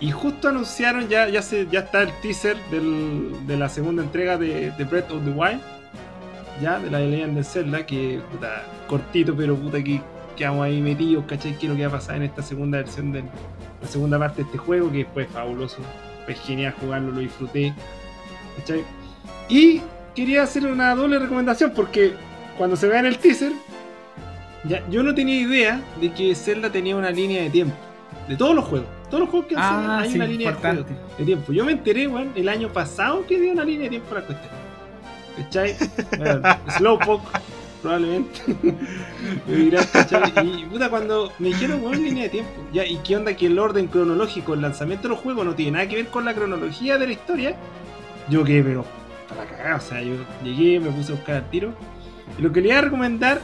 [0.00, 4.36] Y justo anunciaron, ya, ya, se, ya está el teaser del- de la segunda entrega
[4.38, 5.60] de, de Breath of the Wild.
[6.60, 10.00] Ya, de la leyenda de Zelda, que puta, cortito, pero puta que
[10.36, 11.56] quedamos ahí metidos, ¿cachai?
[11.58, 13.22] ¿Qué es lo que va a pasar en esta segunda versión de
[13.80, 14.90] la segunda parte de este juego?
[14.90, 15.78] Que fue fabuloso
[16.24, 17.72] fue genial jugarlo, lo disfruté.
[18.58, 18.82] ¿cachai?
[19.48, 19.80] Y
[20.14, 22.12] quería hacer una doble recomendación porque
[22.56, 23.52] cuando se vea en el teaser,
[24.64, 27.74] ya, yo no tenía idea de que Zelda tenía una línea de tiempo.
[28.28, 28.88] De todos los juegos.
[29.08, 30.82] Todos los juegos que hacen Ah, hay sí, una línea de, importante.
[30.92, 31.52] juego- de tiempo.
[31.52, 34.26] Yo me enteré, weón, el año pasado que dio una línea de tiempo a la
[34.26, 34.57] cuestión.
[35.38, 35.76] ¿Cachai?
[36.76, 37.28] Slowpoke,
[37.80, 38.40] probablemente.
[39.46, 40.32] Me dirás, ¿cachai?
[40.44, 42.50] Y puta, cuando me dijeron, weón, línea de tiempo.
[42.72, 45.72] Ya, ¿y qué onda que el orden cronológico, el lanzamiento de los juegos no tiene
[45.72, 47.56] nada que ver con la cronología de la historia?
[48.28, 48.84] Yo quedé, pero
[49.28, 49.76] para la cagada.
[49.76, 51.72] O sea, yo llegué, me puse a buscar al tiro.
[52.38, 53.40] Y lo que le iba a recomendar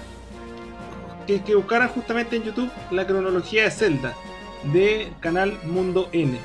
[1.26, 4.14] que, que buscaran justamente en YouTube la cronología de Zelda
[4.72, 6.38] del canal Mundo N.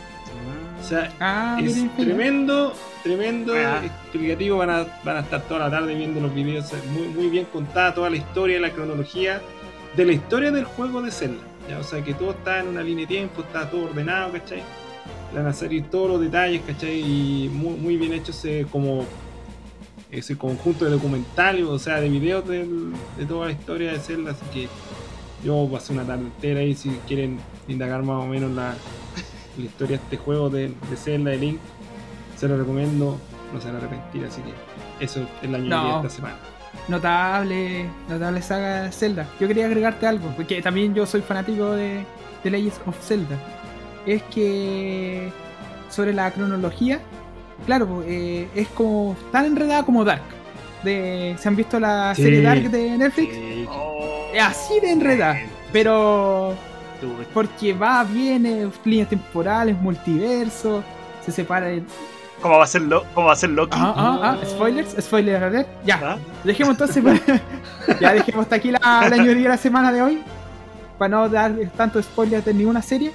[0.80, 1.94] O sea, Ah, es mira.
[1.98, 2.74] tremendo,
[3.04, 3.82] tremendo Ah.
[3.84, 4.58] explicativo.
[4.58, 6.72] Van a, van a estar toda la tarde viendo los videos.
[6.94, 9.42] Muy, muy bien contada toda la historia, la cronología
[9.96, 11.42] de la historia del juego de Zelda.
[11.70, 11.80] ¿ya?
[11.80, 14.64] O sea, que todo está en una línea de tiempo, está todo ordenado, ¿cachai?
[15.34, 17.00] Le van a salir todos los detalles, ¿cachai?
[17.00, 19.06] Y muy, muy bien hecho ese, como,
[20.12, 24.32] ese conjunto de documentales, o sea, de videos del- de toda la historia de Zelda.
[24.32, 24.68] Así que
[25.46, 27.38] yo pasé una tarde entera y si quieren
[27.68, 28.74] indagar más o menos la,
[29.60, 31.60] la historia de este juego de, de Zelda, de Link,
[32.38, 33.18] se lo recomiendo,
[33.54, 34.54] no se van a arrepentir, así que
[35.04, 35.90] eso es la ñoñería No.
[36.02, 36.36] de esta semana.
[36.88, 39.28] Notable, notable saga Zelda.
[39.40, 42.04] Yo quería agregarte algo, porque también yo soy fanático de,
[42.44, 43.38] de Legends of Zelda.
[44.06, 45.32] Es que
[45.90, 47.00] sobre la cronología,
[47.66, 50.22] claro, eh, es como tan enredada como Dark.
[50.84, 52.24] De, ¿Se han visto la Sí.
[52.24, 53.34] serie Dark de Netflix?
[53.34, 55.38] Sí, Oh, Es así de enredada,
[55.74, 56.54] pero
[57.00, 60.84] tú, porque va, viene, líneas temporales, multiverso,
[61.26, 61.84] se separa el...
[62.42, 63.78] ¿Cómo va a ser, Lo- cómo va a ser Loki?
[63.78, 65.68] Ah, ah, ah, spoilers, spoiler alert.
[65.86, 66.18] Ya, ¿Ah?
[66.44, 67.04] Dejemos entonces,
[68.00, 70.22] ya dejemos hasta aquí la, la de la semana de hoy,
[70.98, 73.12] para no dar tanto spoiler de ninguna serie.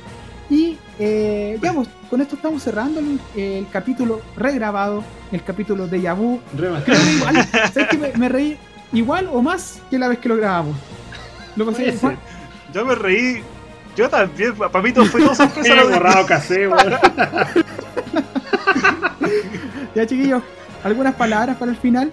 [0.51, 5.02] Y eh, ya, pues, con esto estamos cerrando el, el capítulo regrabado,
[5.32, 6.39] el capítulo de Yabu.
[6.56, 6.94] Remaster.
[6.94, 8.59] Creo que igual, ¿sabes que me, me reí
[8.93, 10.77] igual o más que la vez que lo grabamos?
[11.56, 11.94] Lo pasé.
[12.74, 13.43] Yo me reí.
[13.97, 14.55] Yo también.
[14.57, 15.75] Para mí todo fue todo sorpresa.
[15.75, 16.69] Lo borrado casé.
[19.95, 20.43] Ya, chiquillos,
[20.83, 22.11] ¿algunas palabras para el final?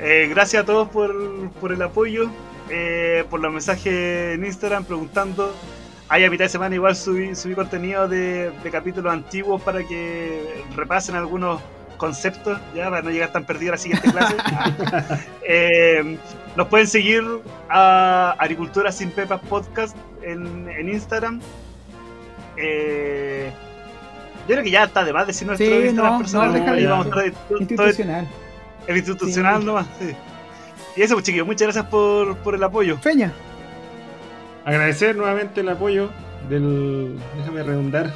[0.00, 1.12] Eh, gracias a todos por,
[1.60, 2.28] por el apoyo,
[2.68, 5.54] eh, por los mensajes en Instagram preguntando.
[6.08, 10.64] Ahí a mitad de semana igual subí, subí contenido de, de capítulos antiguos para que
[10.74, 11.60] repasen algunos
[12.04, 14.36] conceptos, ya para no llegar tan perdido a la siguiente clase.
[15.46, 16.18] Eh,
[16.56, 17.22] nos pueden seguir
[17.68, 21.40] a Agricultura Sin Pepas Podcast en, en Instagram.
[22.56, 23.50] Eh,
[24.48, 26.82] yo creo que ya está de más decir nuestro Sí, Instagram no, personal.
[26.84, 28.28] no, vamos a Institucional.
[28.86, 29.66] el institucional Sí.
[29.66, 30.14] nomás, sí.
[30.96, 32.96] Y eso, pues chiquillos, muchas gracias por, por el apoyo.
[32.98, 33.32] Feña.
[34.64, 36.10] Agradecer nuevamente el apoyo
[36.48, 37.18] del.
[37.38, 38.12] Déjame redundar.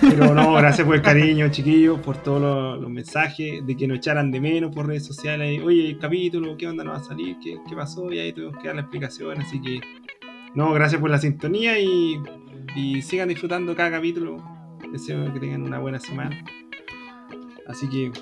[0.00, 4.30] Pero no, gracias por el cariño, chiquillos, por todos los, mensajes, de que nos echaran
[4.30, 5.60] de menos por redes sociales.
[5.64, 7.36] Oye, el capítulo, ¿qué onda no va a salir?
[7.42, 8.12] ¿Qué, qué pasó?
[8.12, 9.40] Y ahí tuvimos que dar la explicación.
[9.40, 9.80] Así que,
[10.54, 12.20] no, gracias por la sintonía y,
[12.74, 14.42] y sigan disfrutando cada capítulo.
[14.92, 16.36] Deseo que tengan una buena semana.
[17.66, 18.12] Así que,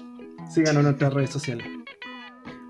[0.50, 1.66] síganos en nuestras redes sociales.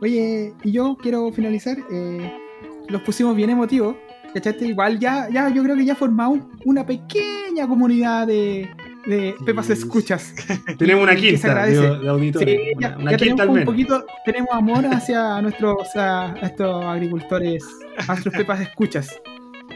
[0.01, 1.79] Oye, y yo quiero finalizar.
[1.91, 2.41] eh,
[2.89, 3.97] los pusimos bien emotivos.
[4.33, 4.67] ¿Cachaste?
[4.67, 8.69] Igual ya, ya, yo creo que ya formamos una pequeña comunidad de,
[9.07, 9.35] de.
[9.45, 10.35] Pepas Escuchas.
[10.79, 11.81] Tenemos una quinta agradece.
[11.81, 12.49] de auditores.
[12.49, 16.85] Sí, una una ya quinta tenemos un poquito, tenemos amor hacia nuestros, a, a estos
[16.85, 17.65] agricultores,
[17.99, 19.21] a nuestros Pepas Escuchas.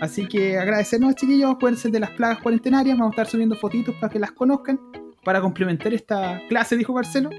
[0.00, 1.50] Así que agradecernos, chiquillos.
[1.50, 2.96] Acuérdense de las plagas cuarentenarias.
[2.96, 4.78] Vamos a estar subiendo fotitos para que las conozcan.
[5.24, 7.30] Para complementar esta clase, dijo Marcelo.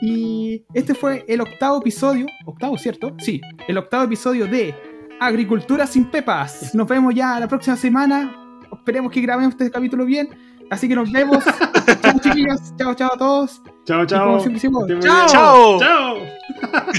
[0.00, 2.26] Y este fue el octavo episodio.
[2.44, 3.14] Octavo, ¿cierto?
[3.18, 4.74] Sí, el octavo episodio de
[5.20, 6.74] Agricultura sin Pepas.
[6.74, 8.58] Nos vemos ya la próxima semana.
[8.72, 10.28] Esperemos que grabemos este capítulo bien.
[10.70, 11.44] Así que nos vemos.
[12.02, 12.72] chao, chiquillos.
[12.76, 13.62] Chao, chao a todos.
[13.84, 14.38] Chao, chao.
[14.38, 15.26] muy ¡chao!
[15.28, 15.78] ¡Chao!
[15.78, 16.16] Chao.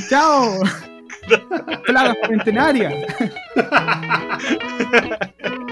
[0.10, 0.60] ¡Chao!
[1.85, 2.94] Plagas cuarentenarias.